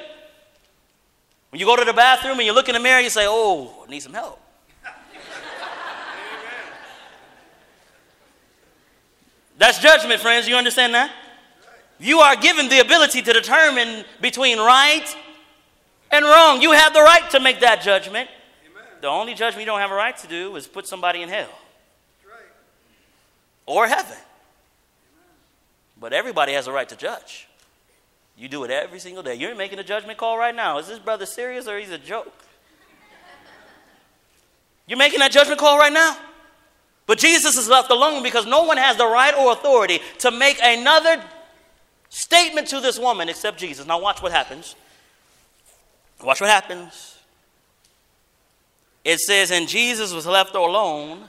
When 1.48 1.58
you 1.58 1.64
go 1.64 1.74
to 1.74 1.86
the 1.86 1.94
bathroom 1.94 2.36
and 2.36 2.42
you 2.42 2.52
look 2.52 2.68
in 2.68 2.74
the 2.74 2.80
mirror, 2.80 3.00
you 3.00 3.08
say, 3.08 3.24
Oh, 3.26 3.82
I 3.82 3.90
need 3.90 4.00
some 4.00 4.12
help. 4.12 4.38
That's 9.56 9.78
judgment, 9.78 10.20
friends. 10.20 10.46
You 10.46 10.56
understand 10.56 10.92
that? 10.92 11.10
You 11.98 12.18
are 12.18 12.36
given 12.36 12.68
the 12.68 12.80
ability 12.80 13.22
to 13.22 13.32
determine 13.32 14.04
between 14.20 14.58
right 14.58 15.06
and 16.10 16.26
wrong. 16.26 16.60
You 16.60 16.72
have 16.72 16.92
the 16.92 17.00
right 17.00 17.30
to 17.30 17.40
make 17.40 17.60
that 17.60 17.80
judgment. 17.80 18.28
Amen. 18.70 18.84
The 19.00 19.08
only 19.08 19.32
judgment 19.32 19.60
you 19.60 19.66
don't 19.66 19.80
have 19.80 19.92
a 19.92 19.94
right 19.94 20.14
to 20.18 20.26
do 20.26 20.56
is 20.56 20.66
put 20.66 20.86
somebody 20.86 21.22
in 21.22 21.30
hell. 21.30 21.48
Or 23.66 23.86
heaven. 23.86 24.18
But 25.98 26.12
everybody 26.12 26.52
has 26.52 26.66
a 26.66 26.72
right 26.72 26.88
to 26.88 26.96
judge. 26.96 27.48
You 28.36 28.48
do 28.48 28.64
it 28.64 28.70
every 28.70 28.98
single 28.98 29.22
day. 29.22 29.34
You're 29.34 29.54
making 29.54 29.78
a 29.78 29.84
judgment 29.84 30.18
call 30.18 30.36
right 30.36 30.54
now. 30.54 30.78
Is 30.78 30.88
this 30.88 30.98
brother 30.98 31.26
serious 31.26 31.68
or 31.68 31.78
he's 31.78 31.90
a 31.90 31.98
joke? 31.98 32.32
You're 34.86 34.98
making 34.98 35.20
that 35.20 35.32
judgment 35.32 35.60
call 35.60 35.78
right 35.78 35.92
now. 35.92 36.16
But 37.06 37.18
Jesus 37.18 37.56
is 37.56 37.68
left 37.68 37.90
alone 37.90 38.22
because 38.22 38.46
no 38.46 38.64
one 38.64 38.76
has 38.76 38.96
the 38.96 39.06
right 39.06 39.34
or 39.34 39.52
authority 39.52 40.00
to 40.18 40.30
make 40.30 40.58
another 40.62 41.22
statement 42.08 42.68
to 42.68 42.80
this 42.80 42.98
woman 42.98 43.28
except 43.28 43.58
Jesus. 43.58 43.86
Now, 43.86 44.00
watch 44.00 44.22
what 44.22 44.32
happens. 44.32 44.74
Watch 46.22 46.40
what 46.40 46.50
happens. 46.50 47.18
It 49.04 49.20
says, 49.20 49.50
And 49.50 49.68
Jesus 49.68 50.12
was 50.12 50.26
left 50.26 50.54
alone, 50.54 51.28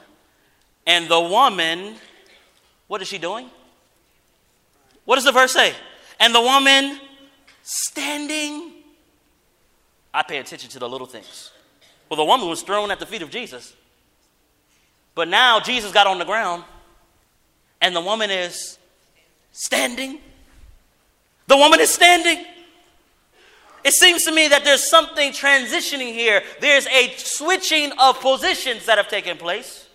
and 0.87 1.09
the 1.09 1.19
woman, 1.19 1.95
what 2.87 3.01
is 3.01 3.07
she 3.07 3.17
doing? 3.17 3.49
What 5.05 5.15
does 5.15 5.23
the 5.23 5.31
verse 5.31 5.53
say? 5.53 5.73
And 6.19 6.33
the 6.33 6.41
woman 6.41 6.99
standing. 7.63 8.71
I 10.13 10.23
pay 10.23 10.37
attention 10.37 10.69
to 10.71 10.79
the 10.79 10.87
little 10.87 11.07
things. 11.07 11.51
Well, 12.09 12.17
the 12.17 12.25
woman 12.25 12.47
was 12.47 12.61
thrown 12.61 12.91
at 12.91 12.99
the 12.99 13.05
feet 13.05 13.21
of 13.21 13.29
Jesus. 13.29 13.73
But 15.13 15.27
now 15.27 15.59
Jesus 15.59 15.91
got 15.91 16.07
on 16.07 16.19
the 16.19 16.25
ground, 16.25 16.63
and 17.81 17.95
the 17.95 18.01
woman 18.01 18.29
is 18.29 18.77
standing. 19.51 20.19
The 21.47 21.57
woman 21.57 21.79
is 21.79 21.89
standing. 21.89 22.45
It 23.83 23.93
seems 23.93 24.23
to 24.23 24.31
me 24.31 24.47
that 24.47 24.63
there's 24.63 24.89
something 24.89 25.31
transitioning 25.31 26.13
here. 26.13 26.41
There's 26.59 26.87
a 26.87 27.13
switching 27.17 27.91
of 27.99 28.19
positions 28.19 28.85
that 28.87 28.97
have 28.97 29.07
taken 29.07 29.37
place. 29.37 29.87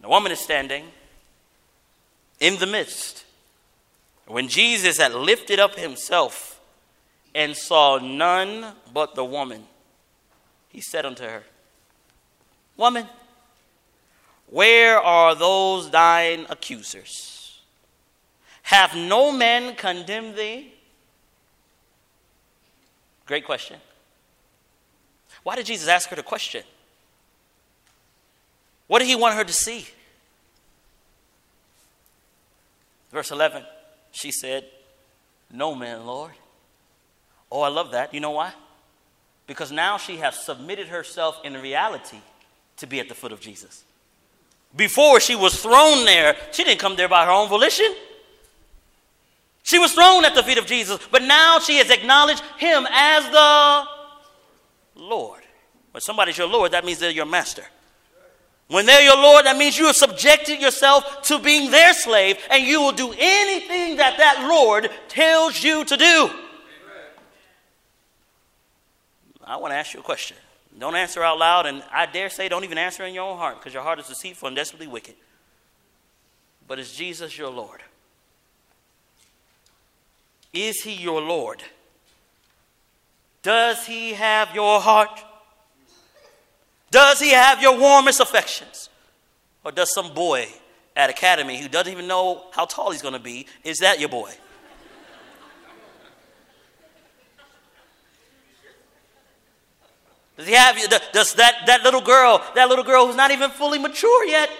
The 0.00 0.08
woman 0.08 0.32
is 0.32 0.40
standing 0.40 0.84
in 2.40 2.58
the 2.58 2.66
midst. 2.66 3.24
When 4.26 4.48
Jesus 4.48 4.98
had 4.98 5.14
lifted 5.14 5.58
up 5.58 5.76
himself 5.76 6.60
and 7.34 7.56
saw 7.56 7.98
none 7.98 8.74
but 8.92 9.14
the 9.14 9.24
woman, 9.24 9.64
he 10.68 10.80
said 10.80 11.06
unto 11.06 11.22
her, 11.22 11.42
Woman, 12.76 13.06
where 14.48 14.98
are 14.98 15.34
those 15.34 15.90
thine 15.90 16.46
accusers? 16.50 17.60
Have 18.62 18.94
no 18.94 19.32
man 19.32 19.74
condemned 19.76 20.36
thee? 20.36 20.72
Great 23.26 23.44
question. 23.44 23.78
Why 25.42 25.56
did 25.56 25.66
Jesus 25.66 25.88
ask 25.88 26.08
her 26.10 26.16
the 26.16 26.22
question? 26.22 26.64
What 28.86 29.00
did 29.00 29.08
he 29.08 29.16
want 29.16 29.34
her 29.34 29.44
to 29.44 29.52
see? 29.52 29.86
Verse 33.16 33.30
11, 33.30 33.64
she 34.12 34.30
said, 34.30 34.66
No 35.50 35.74
man, 35.74 36.04
Lord. 36.04 36.32
Oh, 37.50 37.62
I 37.62 37.68
love 37.68 37.92
that. 37.92 38.12
You 38.12 38.20
know 38.20 38.32
why? 38.32 38.52
Because 39.46 39.72
now 39.72 39.96
she 39.96 40.18
has 40.18 40.38
submitted 40.44 40.88
herself 40.88 41.40
in 41.42 41.54
reality 41.54 42.18
to 42.76 42.86
be 42.86 43.00
at 43.00 43.08
the 43.08 43.14
foot 43.14 43.32
of 43.32 43.40
Jesus. 43.40 43.84
Before 44.76 45.18
she 45.18 45.34
was 45.34 45.62
thrown 45.62 46.04
there, 46.04 46.36
she 46.52 46.62
didn't 46.62 46.78
come 46.78 46.94
there 46.94 47.08
by 47.08 47.24
her 47.24 47.30
own 47.30 47.48
volition. 47.48 47.90
She 49.62 49.78
was 49.78 49.92
thrown 49.92 50.26
at 50.26 50.34
the 50.34 50.42
feet 50.42 50.58
of 50.58 50.66
Jesus, 50.66 51.00
but 51.10 51.22
now 51.22 51.58
she 51.58 51.78
has 51.78 51.88
acknowledged 51.88 52.42
him 52.58 52.86
as 52.90 53.24
the 53.30 53.84
Lord. 55.00 55.40
When 55.92 56.02
somebody's 56.02 56.36
your 56.36 56.48
Lord, 56.48 56.72
that 56.72 56.84
means 56.84 56.98
they're 56.98 57.10
your 57.10 57.24
master. 57.24 57.64
When 58.68 58.84
they're 58.84 59.02
your 59.02 59.16
Lord, 59.16 59.46
that 59.46 59.56
means 59.56 59.78
you 59.78 59.86
have 59.86 59.96
subjected 59.96 60.60
yourself 60.60 61.22
to 61.22 61.38
being 61.38 61.70
their 61.70 61.92
slave, 61.92 62.38
and 62.50 62.64
you 62.64 62.80
will 62.80 62.92
do 62.92 63.14
anything 63.16 63.96
that 63.96 64.18
that 64.18 64.46
Lord 64.48 64.90
tells 65.08 65.62
you 65.62 65.84
to 65.84 65.96
do. 65.96 66.30
I 69.44 69.56
want 69.56 69.70
to 69.70 69.76
ask 69.76 69.94
you 69.94 70.00
a 70.00 70.02
question. 70.02 70.36
Don't 70.76 70.96
answer 70.96 71.22
out 71.22 71.38
loud, 71.38 71.66
and 71.66 71.82
I 71.92 72.06
dare 72.06 72.28
say, 72.28 72.48
don't 72.48 72.64
even 72.64 72.76
answer 72.76 73.04
in 73.04 73.14
your 73.14 73.24
own 73.24 73.38
heart, 73.38 73.58
because 73.58 73.72
your 73.72 73.84
heart 73.84 74.00
is 74.00 74.08
deceitful 74.08 74.48
and 74.48 74.56
desperately 74.56 74.88
wicked. 74.88 75.14
But 76.66 76.80
is 76.80 76.92
Jesus 76.92 77.38
your 77.38 77.50
Lord? 77.50 77.80
Is 80.52 80.82
he 80.82 80.92
your 80.92 81.20
Lord? 81.20 81.62
Does 83.42 83.86
he 83.86 84.14
have 84.14 84.52
your 84.54 84.80
heart? 84.80 85.22
Does 86.90 87.20
he 87.20 87.30
have 87.30 87.60
your 87.60 87.78
warmest 87.78 88.20
affections? 88.20 88.88
Or 89.64 89.72
does 89.72 89.92
some 89.92 90.14
boy 90.14 90.48
at 90.94 91.10
Academy 91.10 91.60
who 91.60 91.68
doesn't 91.68 91.92
even 91.92 92.06
know 92.06 92.44
how 92.52 92.64
tall 92.64 92.90
he's 92.92 93.02
going 93.02 93.14
to 93.14 93.20
be, 93.20 93.46
is 93.64 93.78
that 93.78 94.00
your 94.00 94.08
boy? 94.08 94.32
Does 100.36 100.46
he 100.46 100.54
have 100.54 100.78
you? 100.78 100.86
Does 101.12 101.34
that, 101.34 101.62
that 101.66 101.82
little 101.82 102.02
girl, 102.02 102.44
that 102.54 102.68
little 102.68 102.84
girl 102.84 103.06
who's 103.06 103.16
not 103.16 103.30
even 103.30 103.50
fully 103.50 103.78
mature 103.78 104.24
yet? 104.26 104.50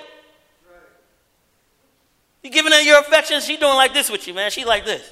You 2.42 2.50
giving 2.50 2.72
her 2.72 2.80
your 2.80 3.00
affection, 3.00 3.40
she 3.40 3.56
doing 3.56 3.74
like 3.74 3.92
this 3.92 4.10
with 4.10 4.26
you, 4.26 4.32
man. 4.32 4.50
She 4.50 4.64
like 4.64 4.84
this. 4.84 5.10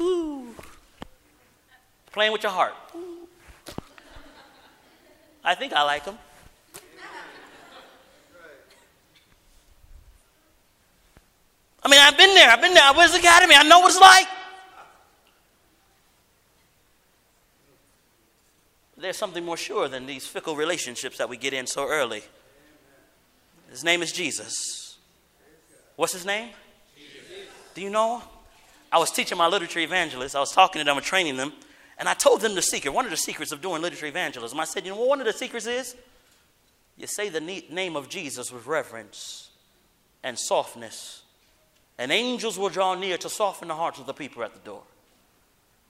Ooh. 0.00 0.48
Playing 2.12 2.32
with 2.32 2.42
your 2.42 2.52
heart. 2.52 2.74
Ooh. 2.94 3.11
I 5.44 5.54
think 5.54 5.72
I 5.72 5.82
like 5.82 6.04
him. 6.04 6.18
I 11.84 11.88
mean, 11.88 11.98
I've 12.00 12.16
been 12.16 12.34
there. 12.34 12.48
I've 12.48 12.60
been 12.60 12.74
there. 12.74 12.84
I 12.84 12.92
was 12.92 13.14
academy. 13.14 13.56
I 13.56 13.64
know 13.64 13.80
what 13.80 13.90
it's 13.90 14.00
like. 14.00 14.28
There's 18.96 19.16
something 19.16 19.44
more 19.44 19.56
sure 19.56 19.88
than 19.88 20.06
these 20.06 20.24
fickle 20.24 20.54
relationships 20.54 21.18
that 21.18 21.28
we 21.28 21.36
get 21.36 21.52
in 21.52 21.66
so 21.66 21.88
early. 21.88 22.22
His 23.68 23.82
name 23.82 24.00
is 24.00 24.12
Jesus. 24.12 24.96
What's 25.96 26.12
his 26.12 26.24
name? 26.24 26.50
Jesus. 26.96 27.48
Do 27.74 27.80
you 27.80 27.90
know? 27.90 28.22
I 28.92 28.98
was 28.98 29.10
teaching 29.10 29.36
my 29.36 29.48
literature 29.48 29.80
evangelists. 29.80 30.36
I 30.36 30.40
was 30.40 30.52
talking 30.52 30.78
to 30.78 30.84
them 30.84 30.96
and 30.96 31.04
training 31.04 31.36
them. 31.36 31.52
And 32.02 32.08
I 32.08 32.14
told 32.14 32.40
them 32.40 32.56
the 32.56 32.62
secret, 32.62 32.90
one 32.90 33.04
of 33.04 33.12
the 33.12 33.16
secrets 33.16 33.52
of 33.52 33.62
doing 33.62 33.80
literature 33.80 34.06
evangelism. 34.06 34.58
I 34.58 34.64
said, 34.64 34.84
you 34.84 34.90
know 34.90 34.98
what 34.98 35.08
one 35.10 35.20
of 35.20 35.26
the 35.26 35.32
secrets 35.32 35.68
is? 35.68 35.94
You 36.96 37.06
say 37.06 37.28
the 37.28 37.40
name 37.40 37.94
of 37.94 38.08
Jesus 38.08 38.50
with 38.50 38.66
reverence 38.66 39.50
and 40.24 40.36
softness 40.36 41.22
and 41.98 42.10
angels 42.10 42.58
will 42.58 42.70
draw 42.70 42.96
near 42.96 43.16
to 43.18 43.28
soften 43.28 43.68
the 43.68 43.76
hearts 43.76 44.00
of 44.00 44.06
the 44.06 44.12
people 44.14 44.42
at 44.42 44.52
the 44.52 44.58
door. 44.68 44.82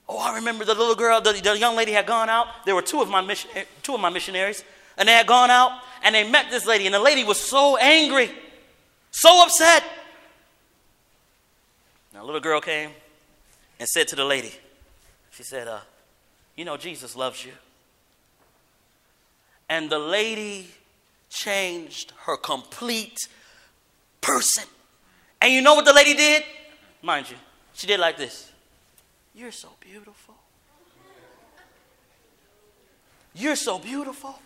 Oh, 0.07 0.19
I 0.19 0.35
remember 0.35 0.67
the 0.67 0.75
little 0.75 0.95
girl, 0.95 1.23
the, 1.23 1.33
the 1.33 1.59
young 1.59 1.77
lady 1.77 1.93
had 1.93 2.05
gone 2.05 2.29
out. 2.29 2.47
There 2.67 2.75
were 2.75 2.83
two 2.83 3.01
of, 3.01 3.09
my 3.09 3.23
mission, 3.23 3.49
two 3.83 3.95
of 3.95 4.01
my 4.03 4.11
missionaries, 4.11 4.63
and 4.99 5.09
they 5.09 5.15
had 5.15 5.27
gone 5.27 5.49
out 5.49 5.81
and 6.03 6.15
they 6.15 6.31
met 6.31 6.51
this 6.51 6.67
lady, 6.67 6.85
and 6.85 6.95
the 6.95 7.01
lady 7.01 7.25
was 7.25 7.41
so 7.41 7.79
angry, 7.79 8.31
so 9.13 9.45
upset. 9.45 9.83
Now, 12.13 12.23
a 12.23 12.27
little 12.27 12.39
girl 12.39 12.61
came 12.61 12.91
and 13.81 13.89
said 13.89 14.09
to 14.09 14.17
the 14.17 14.27
lady, 14.27 14.53
she 15.31 15.43
said, 15.43 15.69
uh, 15.69 15.81
You 16.57 16.65
know, 16.65 16.77
Jesus 16.77 17.17
loves 17.17 17.45
you. 17.45 17.53
And 19.69 19.89
the 19.89 19.99
lady 19.99 20.69
changed 21.31 22.13
her 22.27 22.37
complete 22.37 23.29
person. 24.21 24.65
And 25.41 25.53
you 25.53 25.63
know 25.63 25.75
what 25.75 25.85
the 25.85 25.93
lady 25.93 26.15
did? 26.15 26.45
Mind 27.01 27.31
you, 27.31 27.37
she 27.75 27.87
did 27.87 27.99
like 27.99 28.17
this 28.17 28.51
You're 29.35 29.53
so 29.53 29.69
beautiful. 29.81 30.35
You're 33.35 33.57
so 33.57 33.79
beautiful. 33.79 34.39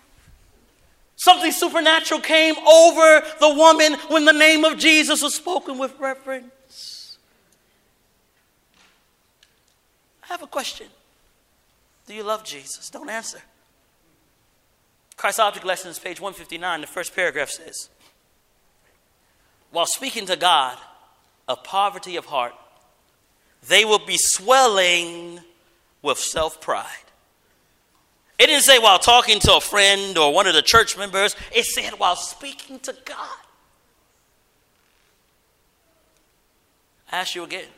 Something 1.17 1.51
supernatural 1.51 2.21
came 2.21 2.55
over 2.59 3.23
the 3.41 3.49
woman 3.49 3.95
when 4.09 4.25
the 4.25 4.33
name 4.33 4.65
of 4.65 4.79
Jesus 4.79 5.23
was 5.23 5.35
spoken 5.35 5.77
with 5.77 5.99
reverence. 5.99 7.19
I 10.23 10.27
have 10.29 10.43
a 10.43 10.47
question. 10.47 10.87
Do 12.07 12.15
you 12.15 12.23
love 12.23 12.45
Jesus? 12.45 12.89
Don't 12.89 13.11
answer. 13.11 13.41
Christ 15.17 15.41
Object 15.41 15.65
Lessons, 15.65 15.99
page 15.99 16.21
159, 16.21 16.81
the 16.83 16.87
first 16.87 17.15
paragraph 17.15 17.51
says, 17.51 17.89
while 19.71 19.87
speaking 19.87 20.27
to 20.27 20.37
God 20.37 20.79
of 21.49 21.65
poverty 21.65 22.17
of 22.17 22.27
heart, 22.27 22.55
they 23.69 23.85
will 23.85 24.05
be 24.05 24.17
swelling 24.19 25.41
with 26.03 26.19
self 26.19 26.61
pride. 26.61 26.87
It 28.39 28.47
didn't 28.47 28.63
say 28.63 28.79
while 28.79 28.99
talking 28.99 29.41
to 29.41 29.57
a 29.57 29.61
friend 29.61 30.17
or 30.19 30.33
one 30.33 30.47
of 30.47 30.55
the 30.55 30.63
church 30.63 30.97
members, 30.97 31.35
it 31.55 31.65
said 31.65 31.99
while 31.99 32.17
speaking 32.17 32.79
to 32.81 32.95
God. 33.05 33.39
I 37.11 37.19
ask 37.19 37.35
you 37.35 37.45
again 37.45 37.69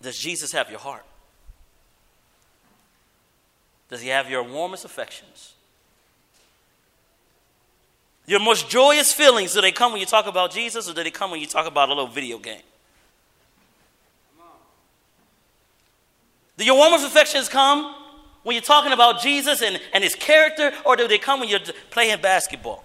Does 0.00 0.18
Jesus 0.18 0.52
have 0.52 0.70
your 0.70 0.78
heart? 0.78 1.04
Does 3.90 4.00
he 4.00 4.08
have 4.08 4.30
your 4.30 4.42
warmest 4.42 4.84
affections? 4.84 5.54
Your 8.26 8.40
most 8.40 8.68
joyous 8.68 9.12
feelings, 9.12 9.54
do 9.54 9.60
they 9.62 9.72
come 9.72 9.92
when 9.92 10.00
you 10.00 10.06
talk 10.06 10.26
about 10.26 10.52
Jesus 10.52 10.88
or 10.88 10.92
do 10.92 11.02
they 11.02 11.10
come 11.10 11.30
when 11.30 11.40
you 11.40 11.46
talk 11.46 11.66
about 11.66 11.88
a 11.88 11.94
little 11.94 12.06
video 12.06 12.38
game? 12.38 12.60
Do 16.58 16.64
your 16.64 16.76
warmest 16.76 17.06
affections 17.06 17.48
come 17.48 17.94
when 18.42 18.54
you're 18.54 18.62
talking 18.62 18.92
about 18.92 19.20
Jesus 19.22 19.62
and, 19.62 19.80
and 19.94 20.02
his 20.02 20.14
character, 20.14 20.72
or 20.84 20.96
do 20.96 21.06
they 21.06 21.18
come 21.18 21.40
when 21.40 21.48
you're 21.48 21.60
playing 21.90 22.20
basketball? 22.20 22.84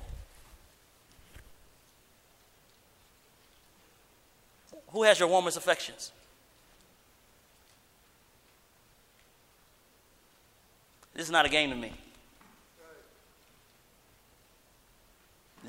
Who 4.90 5.04
has 5.04 5.20
your 5.20 5.28
warmest 5.28 5.58
affections? 5.58 6.12
This 11.14 11.26
is 11.26 11.32
not 11.32 11.46
a 11.46 11.50
game 11.50 11.70
to 11.70 11.76
me. 11.76 11.92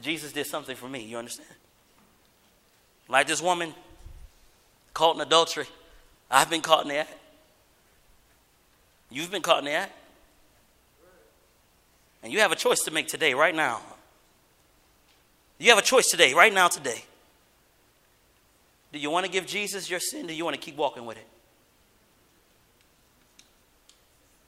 Jesus 0.00 0.32
did 0.32 0.46
something 0.46 0.76
for 0.76 0.88
me. 0.88 1.02
You 1.04 1.18
understand? 1.18 1.48
Like 3.08 3.26
this 3.26 3.42
woman 3.42 3.74
caught 4.92 5.16
in 5.16 5.20
adultery. 5.20 5.66
I've 6.30 6.50
been 6.50 6.62
caught 6.62 6.82
in 6.82 6.88
the 6.88 6.96
act. 6.96 7.14
You've 9.10 9.30
been 9.30 9.42
caught 9.42 9.58
in 9.60 9.66
the 9.66 9.72
act. 9.72 9.92
And 12.22 12.32
you 12.32 12.40
have 12.40 12.52
a 12.52 12.56
choice 12.56 12.80
to 12.84 12.90
make 12.90 13.06
today, 13.06 13.34
right 13.34 13.54
now. 13.54 13.80
You 15.58 15.68
have 15.68 15.78
a 15.78 15.82
choice 15.82 16.08
today, 16.08 16.32
right 16.32 16.52
now, 16.52 16.68
today. 16.68 17.04
Do 18.92 18.98
you 18.98 19.10
want 19.10 19.26
to 19.26 19.30
give 19.30 19.46
Jesus 19.46 19.90
your 19.90 20.00
sin? 20.00 20.26
Do 20.26 20.34
you 20.34 20.44
want 20.44 20.56
to 20.56 20.60
keep 20.60 20.76
walking 20.76 21.04
with 21.04 21.18
it? 21.18 21.26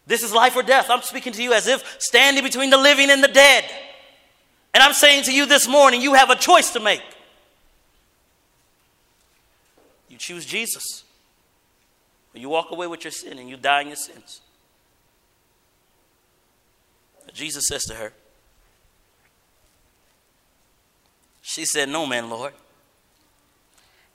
This 0.07 0.23
is 0.23 0.33
life 0.33 0.55
or 0.55 0.63
death. 0.63 0.89
I'm 0.89 1.03
speaking 1.03 1.33
to 1.33 1.43
you 1.43 1.53
as 1.53 1.67
if 1.67 1.97
standing 1.99 2.45
between 2.45 2.71
the 2.71 2.77
living 2.77 3.11
and 3.11 3.23
the 3.23 3.29
dead. 3.29 3.65
And 4.73 4.83
I'm 4.83 4.93
saying 4.93 5.25
to 5.25 5.33
you 5.33 5.47
this 5.47 5.67
morning, 5.67 6.01
you 6.01 6.15
have 6.15 6.31
a 6.31 6.37
choice 6.37 6.71
to 6.73 6.81
make. 6.81 7.03
You 10.09 10.17
choose 10.17 10.47
Jesus, 10.47 11.05
or 12.35 12.39
you 12.39 12.49
walk 12.49 12.71
away 12.71 12.87
with 12.87 13.05
your 13.05 13.11
sin 13.11 13.39
and 13.39 13.51
you 13.51 13.57
die 13.57 13.83
in 13.83 13.89
your 13.89 13.97
sins. 13.97 14.41
Jesus 17.35 17.67
says 17.69 17.85
to 17.85 17.95
her, 17.95 18.13
She 21.43 21.65
said, 21.65 21.89
No 21.89 22.07
man, 22.07 22.31
Lord. 22.31 22.55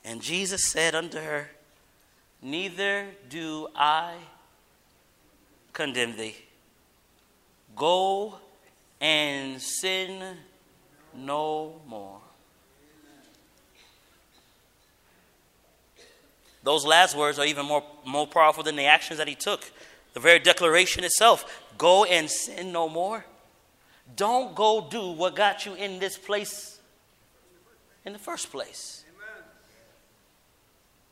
And 0.04 0.20
Jesus 0.20 0.70
said 0.70 0.94
unto 0.94 1.18
her, 1.18 1.50
Neither 2.42 3.06
do 3.28 3.68
I 3.76 4.14
condemn 5.72 6.16
thee. 6.16 6.36
Go 7.74 8.34
and 9.00 9.60
sin 9.60 10.36
no 11.14 11.80
more. 11.86 12.20
Those 16.62 16.84
last 16.84 17.16
words 17.16 17.38
are 17.38 17.46
even 17.46 17.66
more, 17.66 17.82
more 18.04 18.26
powerful 18.26 18.62
than 18.62 18.76
the 18.76 18.84
actions 18.84 19.18
that 19.18 19.26
he 19.26 19.34
took. 19.34 19.70
The 20.14 20.20
very 20.20 20.38
declaration 20.38 21.02
itself 21.02 21.62
go 21.76 22.04
and 22.04 22.30
sin 22.30 22.70
no 22.70 22.88
more. 22.88 23.24
Don't 24.14 24.54
go 24.54 24.86
do 24.88 25.10
what 25.10 25.34
got 25.34 25.66
you 25.66 25.74
in 25.74 25.98
this 25.98 26.18
place 26.18 26.78
in 28.04 28.12
the 28.12 28.18
first 28.18 28.50
place. 28.50 29.04
Amen. 29.08 29.44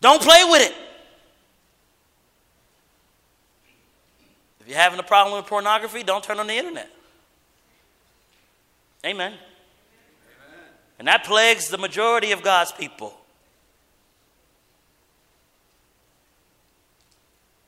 Don't 0.01 0.23
play 0.23 0.45
with 0.45 0.63
it. 0.63 0.75
If 4.61 4.69
you're 4.69 4.79
having 4.79 4.99
a 4.99 5.05
problem 5.05 5.37
with 5.37 5.47
pornography, 5.47 6.03
don't 6.03 6.23
turn 6.23 6.39
on 6.39 6.47
the 6.47 6.55
internet. 6.55 6.91
Amen. 9.05 9.35
And 10.99 11.09
that 11.09 11.25
plagues 11.25 11.69
the 11.69 11.79
majority 11.79 12.33
of 12.33 12.43
God's 12.43 12.73
people. 12.73 13.15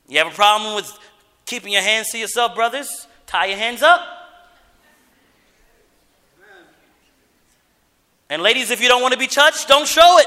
You 0.08 0.18
have 0.18 0.26
a 0.26 0.34
problem 0.34 0.74
with 0.74 0.98
keeping 1.46 1.72
your 1.72 1.80
hands 1.80 2.10
to 2.10 2.18
yourself, 2.18 2.54
brothers? 2.54 3.06
Tie 3.26 3.46
your 3.46 3.56
hands 3.56 3.82
up. 3.82 4.00
And 8.28 8.42
ladies, 8.42 8.70
if 8.70 8.82
you 8.82 8.88
don't 8.88 9.00
want 9.00 9.12
to 9.12 9.18
be 9.18 9.26
touched, 9.26 9.68
don't 9.68 9.86
show 9.86 10.18
it. 10.18 10.26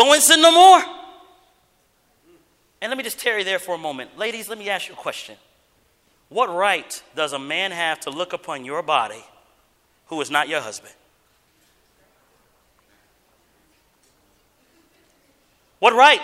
Go 0.00 0.14
and 0.14 0.22
sin 0.22 0.40
no 0.40 0.50
more. 0.50 0.82
And 2.80 2.88
let 2.88 2.96
me 2.96 3.04
just 3.04 3.18
tarry 3.18 3.44
there 3.44 3.58
for 3.58 3.74
a 3.74 3.78
moment. 3.78 4.16
Ladies, 4.16 4.48
let 4.48 4.56
me 4.56 4.70
ask 4.70 4.88
you 4.88 4.94
a 4.94 4.96
question. 4.96 5.36
What 6.30 6.48
right 6.48 7.02
does 7.14 7.34
a 7.34 7.38
man 7.38 7.70
have 7.70 8.00
to 8.00 8.10
look 8.10 8.32
upon 8.32 8.64
your 8.64 8.82
body 8.82 9.22
who 10.06 10.18
is 10.22 10.30
not 10.30 10.48
your 10.48 10.62
husband? 10.62 10.94
What 15.80 15.92
right? 15.92 16.22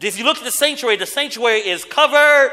If 0.00 0.18
you 0.18 0.24
look 0.24 0.38
at 0.38 0.44
the 0.44 0.50
sanctuary, 0.50 0.96
the 0.96 1.04
sanctuary 1.04 1.58
is 1.58 1.84
covered. 1.84 2.50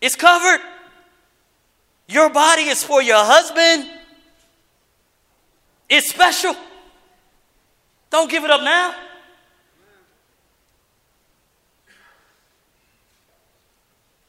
It's 0.00 0.16
covered. 0.16 0.62
Your 2.08 2.28
body 2.28 2.62
is 2.62 2.82
for 2.82 3.00
your 3.00 3.24
husband. 3.24 3.99
It's 5.90 6.08
special. 6.08 6.54
Don't 8.08 8.30
give 8.30 8.44
it 8.44 8.50
up 8.50 8.62
now. 8.62 8.94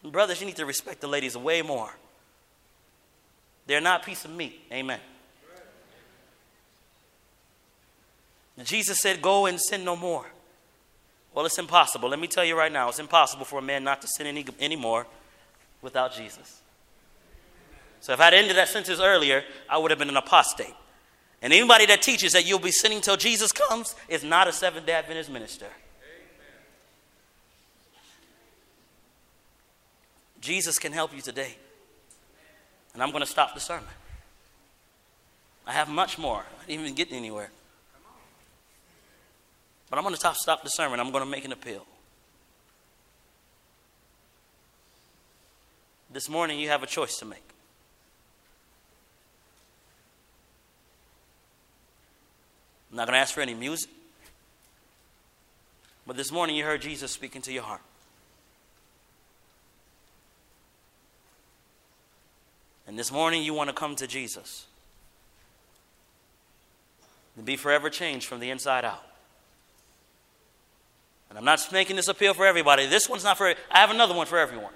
Brothers, 0.03 0.39
you 0.41 0.47
need 0.47 0.55
to 0.55 0.65
respect 0.65 0.99
the 0.99 1.07
ladies 1.07 1.37
way 1.37 1.61
more. 1.61 1.91
They're 3.67 3.79
not 3.79 4.01
a 4.01 4.03
piece 4.03 4.25
of 4.25 4.31
meat. 4.31 4.59
Amen. 4.71 4.99
Jesus 8.63 8.99
said, 8.99 9.21
Go 9.21 9.45
and 9.45 9.61
sin 9.61 9.85
no 9.85 9.95
more. 9.95 10.25
Well, 11.33 11.45
it's 11.45 11.59
impossible. 11.59 12.09
Let 12.09 12.19
me 12.19 12.27
tell 12.27 12.43
you 12.43 12.57
right 12.57 12.71
now, 12.71 12.89
it's 12.89 12.99
impossible 12.99 13.45
for 13.45 13.59
a 13.59 13.61
man 13.61 13.83
not 13.83 14.01
to 14.01 14.07
sin 14.07 14.27
any, 14.27 14.45
anymore 14.59 15.07
without 15.81 16.13
Jesus. 16.13 16.61
So 18.01 18.13
if 18.13 18.19
I'd 18.19 18.33
ended 18.33 18.57
that 18.57 18.67
sentence 18.67 18.99
earlier, 18.99 19.43
I 19.69 19.77
would 19.77 19.91
have 19.91 19.99
been 19.99 20.09
an 20.09 20.17
apostate. 20.17 20.73
And 21.41 21.51
anybody 21.51 21.87
that 21.87 22.01
teaches 22.01 22.33
that 22.33 22.45
you'll 22.45 22.59
be 22.59 22.71
sinning 22.71 23.01
till 23.01 23.17
Jesus 23.17 23.51
comes 23.51 23.95
is 24.07 24.23
not 24.23 24.47
a 24.47 24.53
Seventh 24.53 24.85
day 24.85 24.93
Adventist 24.93 25.31
minister. 25.31 25.67
Jesus 30.39 30.79
can 30.79 30.91
help 30.91 31.15
you 31.15 31.21
today. 31.21 31.55
And 32.93 33.01
I'm 33.01 33.11
going 33.11 33.21
to 33.21 33.29
stop 33.29 33.53
the 33.53 33.59
sermon. 33.59 33.87
I 35.65 35.71
have 35.71 35.87
much 35.87 36.17
more. 36.17 36.43
I 36.61 36.65
didn't 36.65 36.81
even 36.81 36.95
get 36.95 37.11
anywhere. 37.11 37.51
But 39.89 39.97
I'm 39.97 40.03
going 40.03 40.15
to 40.15 40.35
stop 40.35 40.63
the 40.63 40.69
sermon. 40.69 40.99
I'm 40.99 41.11
going 41.11 41.23
to 41.23 41.29
make 41.29 41.45
an 41.45 41.51
appeal. 41.51 41.85
This 46.11 46.27
morning, 46.27 46.59
you 46.59 46.69
have 46.69 46.83
a 46.83 46.87
choice 46.87 47.17
to 47.19 47.25
make. 47.25 47.50
I'm 52.91 52.97
not 52.97 53.07
going 53.07 53.13
to 53.13 53.19
ask 53.19 53.33
for 53.33 53.41
any 53.41 53.53
music. 53.53 53.89
But 56.05 56.17
this 56.17 56.31
morning, 56.31 56.55
you 56.55 56.65
heard 56.65 56.81
Jesus 56.81 57.11
speaking 57.11 57.41
to 57.43 57.53
your 57.53 57.63
heart. 57.63 57.81
And 62.87 62.99
this 62.99 63.11
morning, 63.11 63.43
you 63.43 63.53
want 63.53 63.69
to 63.69 63.73
come 63.73 63.95
to 63.95 64.07
Jesus 64.07 64.65
and 67.37 67.45
be 67.45 67.55
forever 67.55 67.89
changed 67.89 68.27
from 68.27 68.41
the 68.41 68.49
inside 68.49 68.83
out. 68.83 69.03
And 71.29 71.37
I'm 71.37 71.45
not 71.45 71.65
making 71.71 71.95
this 71.95 72.09
appeal 72.09 72.33
for 72.33 72.45
everybody. 72.45 72.87
This 72.87 73.07
one's 73.07 73.23
not 73.23 73.37
for, 73.37 73.47
I 73.71 73.79
have 73.79 73.89
another 73.89 74.13
one 74.13 74.27
for 74.27 74.37
everyone. 74.37 74.73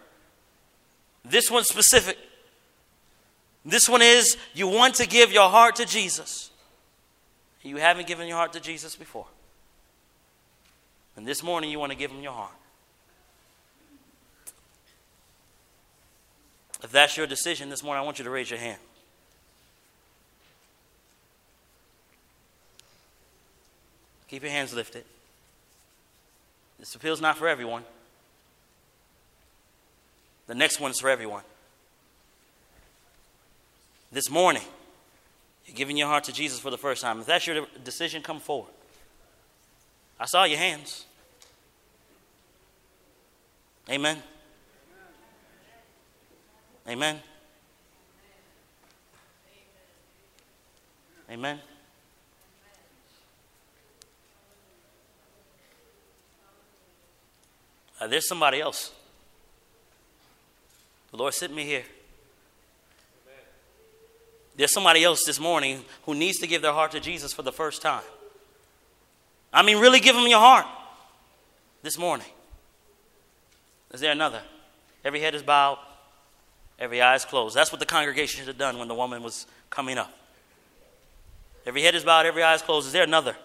This 1.26 1.52
one's 1.52 1.68
specific. 1.68 2.18
This 3.66 3.90
one 3.90 4.02
is 4.02 4.38
you 4.54 4.68
want 4.68 4.96
to 4.96 5.08
give 5.08 5.34
your 5.34 5.50
heart 5.50 5.76
to 5.78 5.86
Jesus. 5.86 6.52
You 7.66 7.78
haven't 7.78 8.06
given 8.06 8.28
your 8.28 8.38
heart 8.38 8.54
to 8.54 8.60
Jesus 8.60 8.96
before. 8.96 9.26
And 11.18 11.28
this 11.28 11.42
morning 11.42 11.72
you 11.72 11.80
want 11.80 11.92
to 11.92 11.98
give 11.98 12.12
him 12.12 12.22
your 12.22 12.32
heart. 12.32 12.52
If 16.84 16.92
that's 16.92 17.18
your 17.18 17.26
decision 17.26 17.70
this 17.70 17.82
morning, 17.82 18.04
I 18.04 18.06
want 18.06 18.20
you 18.20 18.26
to 18.26 18.30
raise 18.30 18.52
your 18.52 18.60
hand. 18.60 18.78
Keep 24.28 24.44
your 24.44 24.52
hands 24.52 24.72
lifted. 24.72 25.04
This 26.78 26.94
appeal 26.94 27.14
is 27.14 27.22
not 27.22 27.38
for 27.38 27.48
everyone. 27.48 27.84
The 30.46 30.56
next 30.56 30.80
one 30.80 30.92
is 30.92 31.00
for 31.00 31.10
everyone. 31.10 31.44
This 34.12 34.30
morning, 34.30 34.62
you're 35.66 35.76
giving 35.76 35.98
your 35.98 36.08
heart 36.08 36.24
to 36.26 36.34
Jesus 36.34 36.60
for 36.60 36.70
the 36.70 36.78
first 36.78 37.02
time. 37.02 37.20
If 37.20 37.26
that's 37.26 37.48
your 37.48 37.66
decision, 37.84 38.22
come 38.22 38.40
forward. 38.40 38.72
I 40.20 40.26
saw 40.26 40.44
your 40.44 40.60
hands. 40.60 41.06
Amen. 43.90 44.22
Amen. 46.88 47.20
Amen. 51.30 51.60
Uh, 58.00 58.08
there's 58.08 58.28
somebody 58.28 58.62
else. 58.62 58.92
The 61.12 61.18
Lord 61.18 61.34
sent 61.34 61.54
me 61.54 61.64
here. 61.64 61.84
There's 64.58 64.72
somebody 64.72 65.04
else 65.04 65.24
this 65.26 65.40
morning 65.40 65.84
who 66.04 66.16
needs 66.16 66.38
to 66.40 66.48
give 66.48 66.62
their 66.62 66.72
heart 66.72 66.92
to 66.92 67.00
Jesus 67.00 67.34
for 67.34 67.42
the 67.42 67.52
first 67.52 67.82
time. 67.82 68.04
I 69.52 69.64
mean, 69.64 69.80
really 69.80 70.00
give 70.00 70.16
them 70.16 70.28
your 70.28 70.40
heart 70.40 70.66
this 71.82 71.98
morning. 71.98 72.28
Is 73.94 74.02
there 74.02 74.12
another? 74.12 74.42
Every 75.04 75.22
head 75.22 75.36
is 75.36 75.44
bowed, 75.44 75.78
every 76.80 77.02
eye 77.02 77.16
is 77.16 77.26
closed. 77.26 77.56
That's 77.56 77.72
what 77.72 77.80
the 77.80 77.86
congregation 77.86 78.40
should 78.40 78.48
have 78.48 78.58
done 78.58 78.80
when 78.80 78.88
the 78.88 78.96
woman 78.96 79.24
was 79.24 79.46
coming 79.70 79.98
up. 79.98 80.12
Every 81.66 81.82
head 81.82 81.96
is 81.96 82.04
bowed, 82.04 82.26
every 82.26 82.44
eye 82.44 82.56
is 82.56 82.62
closed. 82.62 82.88
Is 82.88 82.94
there 82.94 83.04
another? 83.04 83.36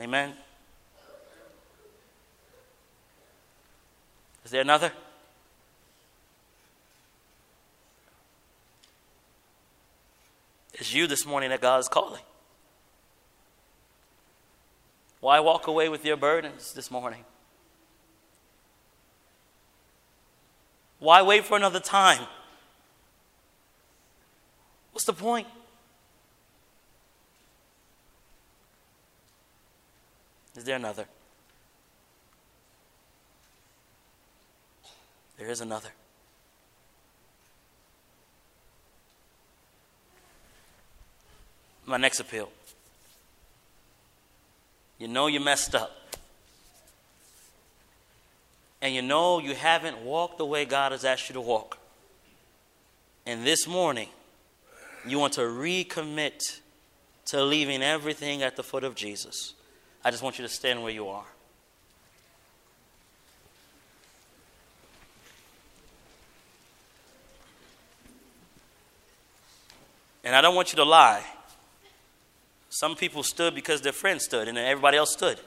Amen. 0.00 0.32
Is 4.44 4.52
there 4.52 4.60
another? 4.60 4.92
It's 10.78 10.94
you 10.94 11.08
this 11.08 11.26
morning 11.26 11.50
that 11.50 11.60
God 11.60 11.80
is 11.80 11.88
calling. 11.88 12.22
Why 15.20 15.40
walk 15.40 15.66
away 15.66 15.88
with 15.88 16.04
your 16.04 16.16
burdens 16.16 16.72
this 16.72 16.90
morning? 16.90 17.24
Why 21.00 21.22
wait 21.22 21.44
for 21.44 21.56
another 21.56 21.80
time? 21.80 22.24
What's 24.92 25.04
the 25.04 25.12
point? 25.12 25.48
Is 30.56 30.64
there 30.64 30.76
another? 30.76 31.06
There 35.38 35.48
is 35.48 35.60
another. 35.60 35.90
My 41.88 41.96
next 41.96 42.20
appeal. 42.20 42.50
You 44.98 45.08
know 45.08 45.26
you 45.26 45.40
messed 45.40 45.74
up. 45.74 45.90
And 48.82 48.94
you 48.94 49.00
know 49.00 49.38
you 49.38 49.54
haven't 49.54 50.02
walked 50.02 50.36
the 50.36 50.44
way 50.44 50.66
God 50.66 50.92
has 50.92 51.06
asked 51.06 51.30
you 51.30 51.32
to 51.32 51.40
walk. 51.40 51.78
And 53.24 53.42
this 53.42 53.66
morning, 53.66 54.08
you 55.06 55.18
want 55.18 55.32
to 55.34 55.40
recommit 55.40 56.60
to 57.26 57.42
leaving 57.42 57.82
everything 57.82 58.42
at 58.42 58.56
the 58.56 58.62
foot 58.62 58.84
of 58.84 58.94
Jesus. 58.94 59.54
I 60.04 60.10
just 60.10 60.22
want 60.22 60.38
you 60.38 60.46
to 60.46 60.52
stand 60.52 60.82
where 60.82 60.92
you 60.92 61.08
are. 61.08 61.24
And 70.22 70.36
I 70.36 70.42
don't 70.42 70.54
want 70.54 70.72
you 70.72 70.76
to 70.76 70.84
lie. 70.84 71.24
Some 72.78 72.94
people 72.94 73.24
stood 73.24 73.56
because 73.56 73.80
their 73.80 73.90
friends 73.90 74.22
stood 74.22 74.46
and 74.46 74.56
then 74.56 74.64
everybody 74.64 74.96
else 74.96 75.12
stood. 75.12 75.40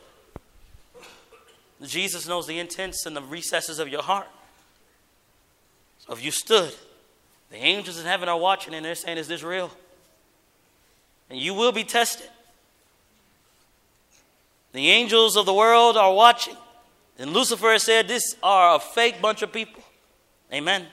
Jesus 1.81 2.27
knows 2.27 2.45
the 2.45 2.59
intents 2.59 3.05
and 3.05 3.15
the 3.15 3.21
recesses 3.21 3.79
of 3.79 3.87
your 3.87 4.01
heart. 4.01 4.27
So 5.99 6.11
if 6.11 6.25
you 6.25 6.31
stood, 6.31 6.73
the 7.49 7.55
angels 7.55 7.97
in 7.97 8.05
heaven 8.05 8.27
are 8.27 8.37
watching 8.37 8.73
and 8.73 8.83
they're 8.83 8.95
saying, 8.95 9.17
Is 9.17 9.29
this 9.29 9.43
real? 9.43 9.71
And 11.29 11.39
you 11.39 11.53
will 11.53 11.71
be 11.71 11.85
tested. 11.85 12.27
The 14.73 14.89
angels 14.89 15.37
of 15.37 15.45
the 15.45 15.53
world 15.53 15.95
are 15.95 16.13
watching. 16.13 16.57
And 17.17 17.31
Lucifer 17.31 17.79
said, 17.79 18.09
This 18.09 18.35
are 18.43 18.75
a 18.75 18.79
fake 18.79 19.21
bunch 19.21 19.41
of 19.41 19.53
people. 19.53 19.81
Amen. 20.51 20.81
Amen. 20.81 20.91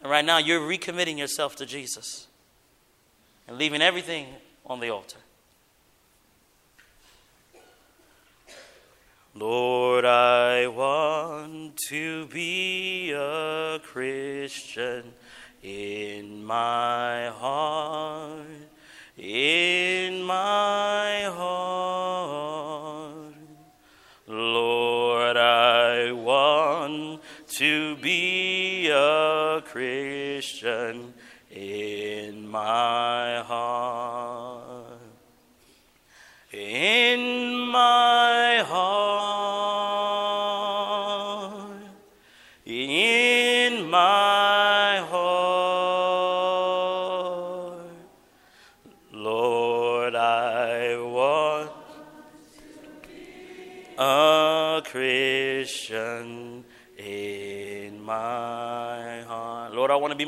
And 0.00 0.10
right 0.10 0.24
now, 0.24 0.38
you're 0.38 0.60
recommitting 0.60 1.18
yourself 1.18 1.56
to 1.56 1.66
Jesus 1.66 2.26
and 3.46 3.58
leaving 3.58 3.82
everything 3.82 4.26
on 4.64 4.80
the 4.80 4.90
altar. 4.90 5.18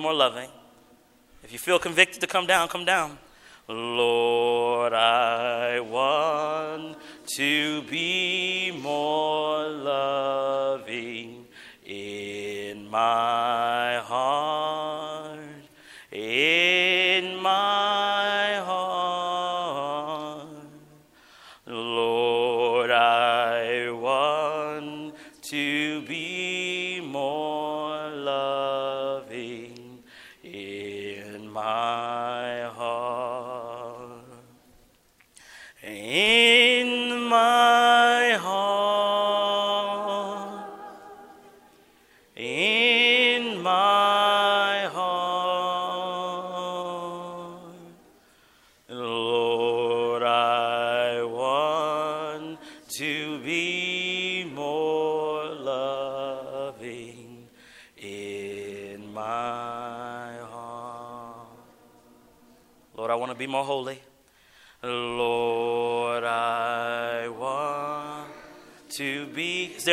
More 0.02 0.12
loving. 0.12 0.50
If 1.44 1.52
you 1.52 1.58
feel 1.58 1.78
convicted 1.78 2.20
to 2.20 2.26
come 2.26 2.46
down, 2.46 2.68
come 2.68 2.84
down. 2.84 3.18
Lord, 3.68 4.92
I 4.92 5.78
want 5.80 6.96
to 7.36 7.82
be 7.82 8.41
In 35.84 36.31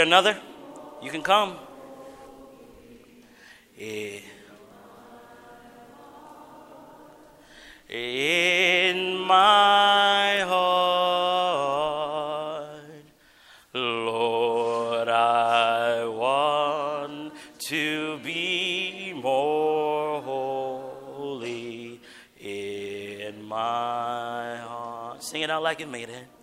another? 0.09 0.35
You 1.03 1.11
can 1.11 1.21
come. 1.21 1.55
Yeah. 3.77 4.21
in 7.89 9.19
my 9.19 10.39
heart. 10.47 11.69
Lord, 13.73 15.09
I 15.09 16.05
want 16.05 17.33
to 17.59 18.17
be 18.19 19.13
more 19.13 20.21
holy 20.23 22.01
in 22.39 23.43
my 23.43 24.57
heart. 24.57 25.21
Sing 25.21 25.41
it 25.43 25.51
out 25.51 25.61
like 25.61 25.81
it 25.81 25.89
made 25.89 26.09
it. 26.09 26.38